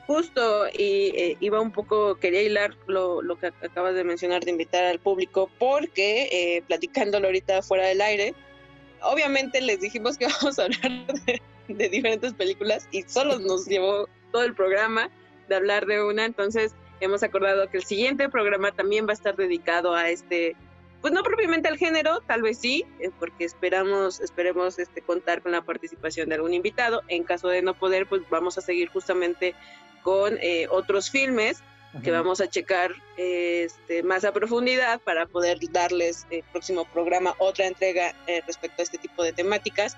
Justo, 0.07 0.67
y 0.69 1.11
eh, 1.15 1.37
iba 1.41 1.59
un 1.59 1.71
poco, 1.71 2.15
quería 2.15 2.41
hilar 2.41 2.75
lo, 2.87 3.21
lo, 3.21 3.37
que 3.37 3.47
acabas 3.47 3.93
de 3.93 4.05
mencionar, 4.05 4.45
de 4.45 4.51
invitar 4.51 4.85
al 4.85 4.99
público, 4.99 5.49
porque 5.59 6.29
eh, 6.31 6.63
platicándolo 6.65 7.27
ahorita 7.27 7.61
fuera 7.61 7.87
del 7.87 7.99
aire, 7.99 8.33
obviamente 9.01 9.59
les 9.59 9.81
dijimos 9.81 10.17
que 10.17 10.27
vamos 10.41 10.57
a 10.59 10.63
hablar 10.63 11.07
de, 11.25 11.41
de 11.67 11.89
diferentes 11.89 12.33
películas 12.33 12.87
y 12.91 13.03
solo 13.03 13.37
nos 13.39 13.65
llevó 13.65 14.07
todo 14.31 14.43
el 14.43 14.55
programa 14.55 15.09
de 15.49 15.55
hablar 15.55 15.85
de 15.85 16.01
una, 16.01 16.23
entonces 16.23 16.73
hemos 17.01 17.21
acordado 17.21 17.69
que 17.69 17.77
el 17.77 17.83
siguiente 17.83 18.29
programa 18.29 18.71
también 18.71 19.05
va 19.05 19.11
a 19.11 19.13
estar 19.13 19.35
dedicado 19.35 19.93
a 19.93 20.09
este, 20.09 20.55
pues 21.01 21.13
no 21.13 21.23
propiamente 21.23 21.67
al 21.67 21.77
género, 21.77 22.21
tal 22.21 22.41
vez 22.41 22.57
sí, 22.57 22.85
eh, 22.99 23.11
porque 23.19 23.45
esperamos, 23.45 24.19
esperemos 24.19 24.79
este, 24.79 25.01
contar 25.01 25.41
con 25.41 25.51
la 25.51 25.61
participación 25.61 26.29
de 26.29 26.35
algún 26.35 26.53
invitado. 26.53 27.01
En 27.07 27.23
caso 27.23 27.49
de 27.49 27.61
no 27.61 27.73
poder, 27.75 28.07
pues 28.07 28.23
vamos 28.29 28.57
a 28.57 28.61
seguir 28.61 28.89
justamente 28.89 29.53
con 30.01 30.37
eh, 30.41 30.67
otros 30.69 31.09
filmes 31.09 31.61
que 32.03 32.11
vamos 32.11 32.41
a 32.41 32.47
checar 32.47 32.93
este, 33.15 34.03
más 34.03 34.23
a 34.23 34.31
profundidad 34.31 34.99
para 35.01 35.25
poder 35.25 35.57
darles 35.71 36.27
el 36.29 36.43
próximo 36.51 36.85
programa 36.85 37.33
otra 37.39 37.65
entrega 37.65 38.13
eh, 38.27 38.41
respecto 38.45 38.81
a 38.81 38.83
este 38.83 38.99
tipo 38.99 39.23
de 39.23 39.33
temáticas. 39.33 39.97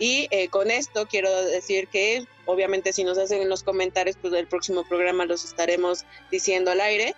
Y 0.00 0.28
con 0.50 0.72
esto 0.72 1.06
quiero 1.06 1.30
decir 1.44 1.86
que 1.86 2.26
obviamente 2.46 2.92
si 2.92 3.04
nos 3.04 3.16
hacen 3.16 3.42
en 3.42 3.48
los 3.48 3.62
comentarios, 3.62 4.16
pues 4.20 4.34
el 4.34 4.48
próximo 4.48 4.82
programa 4.88 5.24
los 5.24 5.44
estaremos 5.44 6.04
diciendo 6.32 6.72
al 6.72 6.80
aire. 6.80 7.14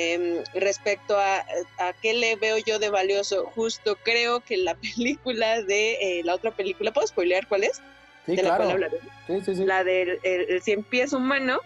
Em, 0.00 0.44
respecto 0.54 1.18
a, 1.18 1.44
a, 1.78 1.92
qué 2.00 2.14
le 2.14 2.36
veo 2.36 2.56
yo 2.58 2.78
de 2.78 2.88
valioso, 2.88 3.46
justo 3.56 3.96
creo 4.04 4.38
que 4.38 4.56
la 4.56 4.74
película 4.94 5.60
de 5.62 5.94
eh, 5.94 6.22
la 6.22 6.36
otra 6.36 6.52
película, 6.52 6.92
¿puedo 6.92 7.08
spoilear 7.08 7.48
cuál 7.48 7.64
es? 7.64 7.82
Sí, 8.24 8.36
claro. 8.36 8.78
La 9.26 9.82
del 9.82 10.20
el, 10.22 10.62
Cien 10.62 10.84
Pies 10.84 11.12
Humano. 11.12 11.58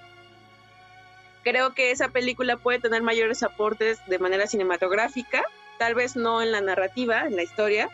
Creo 1.42 1.74
que 1.74 1.90
esa 1.90 2.08
película 2.08 2.56
puede 2.56 2.78
tener 2.78 3.02
mayores 3.02 3.42
aportes 3.42 3.98
de 4.06 4.18
manera 4.18 4.46
cinematográfica, 4.46 5.44
tal 5.78 5.94
vez 5.94 6.16
no 6.16 6.40
en 6.40 6.52
la 6.52 6.62
narrativa, 6.62 7.26
en 7.26 7.36
la 7.36 7.42
historia, 7.42 7.90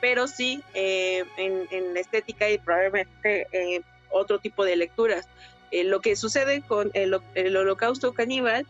pero 0.00 0.28
sí 0.28 0.62
eh, 0.72 1.24
en, 1.36 1.66
en, 1.70 1.92
la 1.92 2.00
estética 2.00 2.48
y 2.48 2.56
probablemente 2.56 3.48
eh, 3.52 3.82
otro 4.10 4.38
tipo 4.38 4.64
de 4.64 4.76
lecturas. 4.76 5.28
lo 5.72 6.00
que 6.00 6.16
sucede 6.16 6.62
con 6.62 6.90
el, 6.94 7.18
el 7.34 7.56
holocausto 7.56 8.14
caníbal 8.14 8.64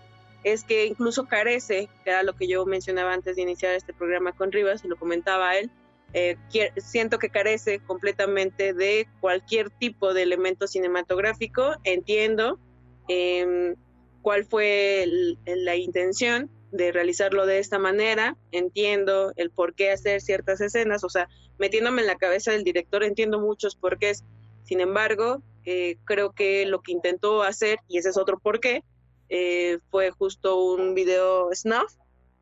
es 0.45 0.62
que 0.62 0.86
incluso 0.86 1.26
carece, 1.26 1.88
que 2.05 2.11
era 2.11 2.22
lo 2.22 2.34
que 2.34 2.47
yo 2.47 2.64
mencionaba 2.66 3.12
antes 3.12 3.36
de 3.36 3.42
iniciar 3.42 3.74
este 3.74 3.92
programa 3.92 4.32
con 4.32 4.53
Rivas, 4.53 4.84
y 4.84 4.88
lo 4.88 4.97
comentaba 4.97 5.57
él, 5.57 5.70
eh, 6.12 6.36
siento 6.76 7.18
que 7.18 7.28
carece 7.28 7.80
completamente 7.80 8.72
de 8.72 9.09
cualquier 9.20 9.70
tipo 9.70 10.14
de 10.14 10.22
elemento 10.22 10.68
cinematográfico. 10.68 11.74
Entiendo 11.82 12.61
em, 13.09 13.74
cuál 14.22 14.45
fue 14.45 15.07
la 15.45 15.74
intención 15.74 16.51
de 16.70 16.92
realizarlo 16.92 17.47
de 17.47 17.59
esta 17.59 17.78
manera, 17.78 18.36
entiendo 18.53 19.32
el 19.36 19.51
por 19.51 19.74
qué 19.74 19.90
hacer 19.90 20.20
ciertas 20.20 20.61
escenas, 20.61 21.05
o 21.05 21.09
sea, 21.09 21.28
metiéndome 21.59 22.03
en 22.03 22.09
la 22.09 22.16
cabeza 22.16 22.53
del 22.53 22.64
director, 22.64 23.03
entiendo 23.05 23.40
muchos 23.40 23.76
porqués. 23.76 24.24
Sin 24.64 24.80
embargo, 24.80 25.42
eh, 25.64 25.97
creo 26.05 26.32
que 26.32 26.64
lo 26.66 26.80
que 26.80 26.92
intentó 26.92 27.42
hacer, 27.42 27.78
y 27.88 27.99
ese 27.99 28.11
es 28.11 28.16
otro 28.16 28.38
porqué, 28.38 28.82
eh, 29.29 29.79
fue 29.91 30.11
justo 30.11 30.62
un 30.62 30.95
video 30.95 31.49
snuff, 31.53 31.93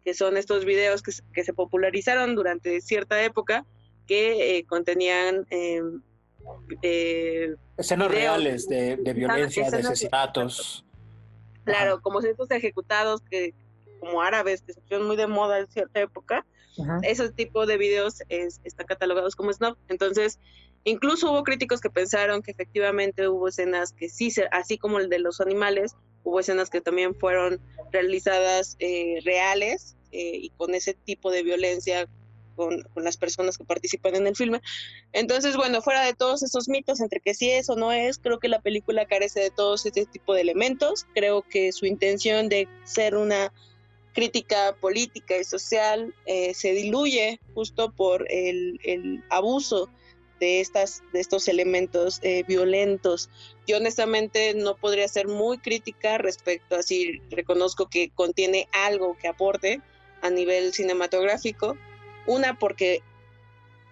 que 0.04 0.14
son 0.14 0.36
estos 0.36 0.64
videos 0.64 1.02
que, 1.02 1.12
que 1.32 1.44
se 1.44 1.52
popularizaron 1.52 2.34
durante 2.34 2.80
cierta 2.80 3.22
época 3.22 3.64
que 4.06 4.58
eh, 4.58 4.64
contenían 4.64 5.46
em, 5.50 6.02
eh, 6.82 7.54
escenas 7.76 8.10
reales 8.10 8.68
de, 8.68 8.96
violencia, 9.14 9.70
de 9.70 9.78
asesinatos. 9.78 10.84
Claro, 11.64 12.00
como 12.00 12.20
estos 12.20 12.50
ejecutados 12.50 13.20
que 13.30 13.54
como 14.00 14.20
árabes 14.20 14.62
que 14.62 14.72
se 14.72 14.80
pusieron 14.80 15.06
muy 15.06 15.16
de 15.16 15.28
moda 15.28 15.60
en 15.60 15.68
cierta 15.68 16.00
época, 16.00 16.44
esos 17.02 17.34
tipos 17.34 17.68
de 17.68 17.76
videos 17.76 18.22
están 18.28 18.86
catalogados 18.86 19.36
como 19.36 19.52
snuff. 19.52 19.78
Entonces, 19.88 20.40
incluso 20.84 21.30
hubo 21.30 21.44
críticos 21.44 21.80
que 21.80 21.90
pensaron 21.90 22.42
que 22.42 22.50
efectivamente 22.50 23.28
hubo 23.28 23.46
escenas 23.46 23.92
que 23.92 24.08
sí, 24.08 24.32
así 24.50 24.78
como 24.78 24.98
el 24.98 25.08
de 25.08 25.20
los 25.20 25.40
animales, 25.40 25.94
hubo 26.24 26.40
escenas 26.40 26.70
que 26.70 26.80
también 26.80 27.14
fueron 27.14 27.60
realizadas 27.90 28.76
eh, 28.78 29.20
reales 29.24 29.96
eh, 30.12 30.38
y 30.42 30.50
con 30.50 30.74
ese 30.74 30.94
tipo 30.94 31.30
de 31.30 31.42
violencia 31.42 32.08
con, 32.56 32.84
las 32.96 33.16
personas 33.16 33.56
que 33.56 33.64
participan 33.64 34.14
en 34.14 34.26
el 34.26 34.36
filme. 34.36 34.60
Entonces, 35.12 35.56
bueno, 35.56 35.82
fuera 35.82 36.04
de 36.04 36.14
todos 36.14 36.42
esos 36.42 36.68
mitos 36.68 37.00
entre 37.00 37.20
que 37.20 37.34
sí 37.34 37.50
es 37.50 37.68
o 37.70 37.76
no 37.76 37.92
es, 37.92 38.18
creo 38.18 38.38
que 38.38 38.48
la 38.48 38.60
película 38.60 39.06
carece 39.06 39.40
de 39.40 39.50
todos 39.50 39.86
este 39.86 40.06
tipo 40.06 40.34
de 40.34 40.42
elementos. 40.42 41.06
Creo 41.14 41.42
que 41.42 41.72
su 41.72 41.86
intención 41.86 42.48
de 42.48 42.68
ser 42.84 43.16
una 43.16 43.52
crítica 44.12 44.76
política 44.80 45.38
y 45.38 45.44
social 45.44 46.14
eh, 46.26 46.52
se 46.54 46.72
diluye 46.72 47.40
justo 47.54 47.90
por 47.92 48.30
el, 48.30 48.78
el 48.84 49.24
abuso 49.30 49.88
de, 50.42 50.60
estas, 50.60 51.04
de 51.12 51.20
estos 51.20 51.46
elementos 51.46 52.18
eh, 52.22 52.42
violentos. 52.48 53.30
Yo 53.64 53.76
honestamente 53.76 54.54
no 54.54 54.74
podría 54.74 55.06
ser 55.06 55.28
muy 55.28 55.58
crítica 55.58 56.18
respecto 56.18 56.74
a 56.74 56.82
si 56.82 57.20
reconozco 57.30 57.88
que 57.88 58.10
contiene 58.10 58.66
algo 58.72 59.16
que 59.16 59.28
aporte 59.28 59.80
a 60.20 60.30
nivel 60.30 60.72
cinematográfico. 60.72 61.76
Una, 62.26 62.58
porque 62.58 63.02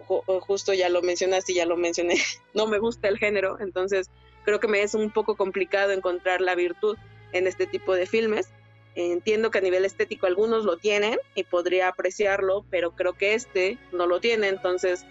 justo 0.05 0.73
ya 0.73 0.89
lo 0.89 1.01
mencionaste 1.01 1.53
ya 1.53 1.65
lo 1.65 1.77
mencioné, 1.77 2.15
no 2.53 2.67
me 2.67 2.79
gusta 2.79 3.07
el 3.07 3.17
género, 3.17 3.57
entonces 3.61 4.09
creo 4.43 4.59
que 4.59 4.67
me 4.67 4.81
es 4.81 4.93
un 4.93 5.09
poco 5.09 5.37
complicado 5.37 5.93
encontrar 5.93 6.41
la 6.41 6.55
virtud 6.55 6.97
en 7.31 7.47
este 7.47 7.65
tipo 7.65 7.95
de 7.95 8.07
filmes. 8.07 8.49
Entiendo 8.93 9.51
que 9.51 9.59
a 9.59 9.61
nivel 9.61 9.85
estético 9.85 10.25
algunos 10.25 10.65
lo 10.65 10.75
tienen 10.75 11.17
y 11.33 11.45
podría 11.45 11.87
apreciarlo, 11.87 12.65
pero 12.69 12.91
creo 12.91 13.13
que 13.13 13.35
este 13.35 13.77
no 13.93 14.05
lo 14.05 14.19
tiene, 14.19 14.49
entonces 14.49 15.05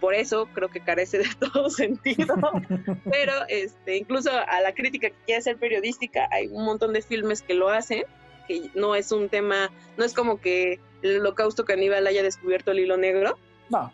por 0.00 0.14
eso 0.14 0.48
creo 0.52 0.68
que 0.68 0.80
carece 0.80 1.18
de 1.18 1.28
todo 1.52 1.70
sentido. 1.70 2.36
Pero 3.10 3.32
este, 3.48 3.96
incluso 3.96 4.30
a 4.30 4.60
la 4.60 4.74
crítica 4.74 5.10
que 5.10 5.16
quiere 5.24 5.42
ser 5.42 5.56
periodística, 5.56 6.28
hay 6.30 6.48
un 6.48 6.64
montón 6.64 6.92
de 6.92 7.02
filmes 7.02 7.42
que 7.42 7.54
lo 7.54 7.68
hacen, 7.68 8.04
que 8.46 8.70
no 8.74 8.94
es 8.94 9.12
un 9.12 9.28
tema, 9.28 9.70
no 9.96 10.04
es 10.04 10.14
como 10.14 10.40
que 10.40 10.80
el 11.02 11.20
holocausto 11.20 11.64
caníbal 11.64 12.06
haya 12.06 12.22
descubierto 12.22 12.70
el 12.70 12.80
hilo 12.80 12.96
negro 12.96 13.38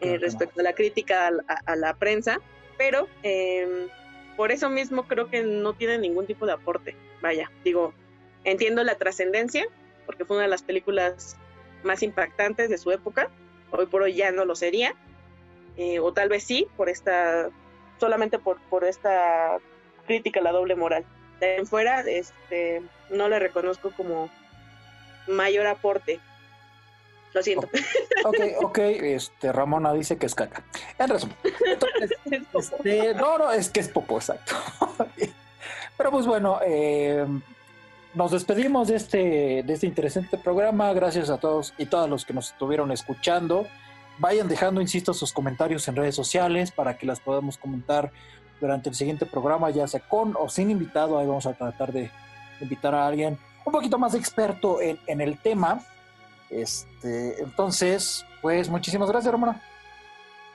eh, 0.00 0.18
respecto 0.18 0.60
a 0.60 0.62
la 0.62 0.74
crítica 0.74 1.30
a, 1.66 1.76
la 1.76 1.94
prensa, 1.94 2.40
pero 2.76 3.08
em, 3.22 3.88
por 4.36 4.52
eso 4.52 4.68
mismo 4.68 5.04
creo 5.04 5.28
que 5.28 5.42
no 5.42 5.74
tiene 5.74 5.98
ningún 5.98 6.26
tipo 6.26 6.46
de 6.46 6.52
aporte. 6.52 6.96
Vaya, 7.22 7.50
digo, 7.64 7.94
entiendo 8.44 8.82
la 8.84 8.96
trascendencia, 8.96 9.66
porque 10.04 10.24
fue 10.24 10.36
una 10.36 10.44
de 10.44 10.50
las 10.50 10.62
películas 10.62 11.36
más 11.84 12.02
impactantes 12.02 12.68
de 12.68 12.78
su 12.78 12.90
época, 12.90 13.30
hoy 13.70 13.86
por 13.86 14.02
hoy 14.02 14.14
ya 14.14 14.30
no 14.30 14.44
lo 14.44 14.54
sería, 14.54 14.94
eh, 15.76 15.98
o 16.00 16.12
tal 16.12 16.28
vez 16.28 16.44
sí, 16.44 16.66
por 16.76 16.88
esta, 16.88 17.50
solamente 17.98 18.38
por, 18.38 18.60
por 18.68 18.84
esta 18.84 19.58
crítica 20.06 20.40
a 20.40 20.42
la 20.42 20.52
doble 20.52 20.76
moral. 20.76 21.04
De 21.40 21.56
en 21.56 21.66
fuera, 21.66 22.00
este, 22.00 22.82
no 23.10 23.28
le 23.28 23.38
reconozco 23.38 23.90
como 23.96 24.30
mayor 25.26 25.66
aporte. 25.66 26.20
Lo 27.34 27.42
siento. 27.42 27.68
Ok, 28.24 28.36
ok, 28.62 28.78
este, 28.78 29.52
Ramona 29.52 29.92
dice 29.92 30.18
que 30.18 30.26
es 30.26 30.34
caca. 30.34 30.62
En 30.98 31.08
resumen. 31.08 31.36
este, 32.30 33.14
no, 33.14 33.38
no, 33.38 33.50
es 33.50 33.70
que 33.70 33.80
es 33.80 33.88
popo, 33.88 34.18
exacto. 34.18 34.54
Pero 35.96 36.10
pues 36.10 36.26
bueno, 36.26 36.60
eh, 36.64 37.26
nos 38.14 38.32
despedimos 38.32 38.88
de 38.88 38.96
este, 38.96 39.62
de 39.62 39.72
este 39.72 39.86
interesante 39.86 40.36
programa. 40.36 40.92
Gracias 40.92 41.30
a 41.30 41.38
todos 41.38 41.72
y 41.78 41.86
todas 41.86 42.08
los 42.08 42.26
que 42.26 42.34
nos 42.34 42.50
estuvieron 42.52 42.92
escuchando. 42.92 43.66
Vayan 44.18 44.48
dejando, 44.48 44.80
insisto, 44.80 45.14
sus 45.14 45.32
comentarios 45.32 45.86
en 45.88 45.96
redes 45.96 46.14
sociales 46.14 46.70
para 46.70 46.96
que 46.96 47.06
las 47.06 47.20
podamos 47.20 47.56
comentar 47.56 48.12
durante 48.60 48.88
el 48.88 48.94
siguiente 48.94 49.26
programa, 49.26 49.70
ya 49.70 49.86
sea 49.88 50.00
con 50.00 50.36
o 50.38 50.48
sin 50.48 50.70
invitado. 50.70 51.18
Ahí 51.18 51.26
vamos 51.26 51.46
a 51.46 51.54
tratar 51.54 51.92
de 51.92 52.10
invitar 52.60 52.94
a 52.94 53.06
alguien 53.06 53.38
un 53.64 53.72
poquito 53.72 53.98
más 53.98 54.14
experto 54.14 54.78
en, 54.80 55.20
el 55.20 55.38
tema. 55.38 55.84
Este, 56.50 57.42
entonces, 57.42 58.24
pues 58.40 58.68
muchísimas 58.68 59.08
gracias, 59.08 59.32
hermano. 59.32 59.60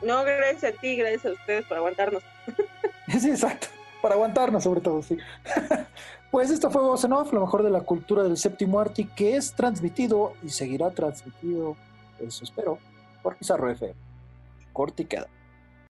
No, 0.01 0.23
gracias 0.23 0.75
a 0.75 0.79
ti, 0.79 0.95
gracias 0.95 1.25
a 1.25 1.31
ustedes 1.31 1.65
por 1.65 1.77
aguantarnos. 1.77 2.23
sí, 3.19 3.29
exacto, 3.29 3.67
por 4.01 4.11
aguantarnos 4.11 4.63
sobre 4.63 4.81
todo, 4.81 5.01
sí. 5.01 5.17
pues 6.31 6.51
esto 6.51 6.69
fue 6.69 6.83
Voz 6.83 7.03
en 7.03 7.13
Off, 7.13 7.33
lo 7.33 7.41
mejor 7.41 7.63
de 7.63 7.71
la 7.71 7.81
cultura 7.81 8.23
del 8.23 8.37
séptimo 8.37 8.79
arte, 8.79 9.07
que 9.15 9.35
es 9.35 9.53
transmitido 9.53 10.33
y 10.43 10.49
seguirá 10.49 10.91
transmitido, 10.91 11.75
eso 12.19 12.43
espero, 12.43 12.77
por 13.27 13.35
Pizarro 13.35 13.69
FM. 13.69 13.93
Corte 14.71 15.03
y. 15.03 15.27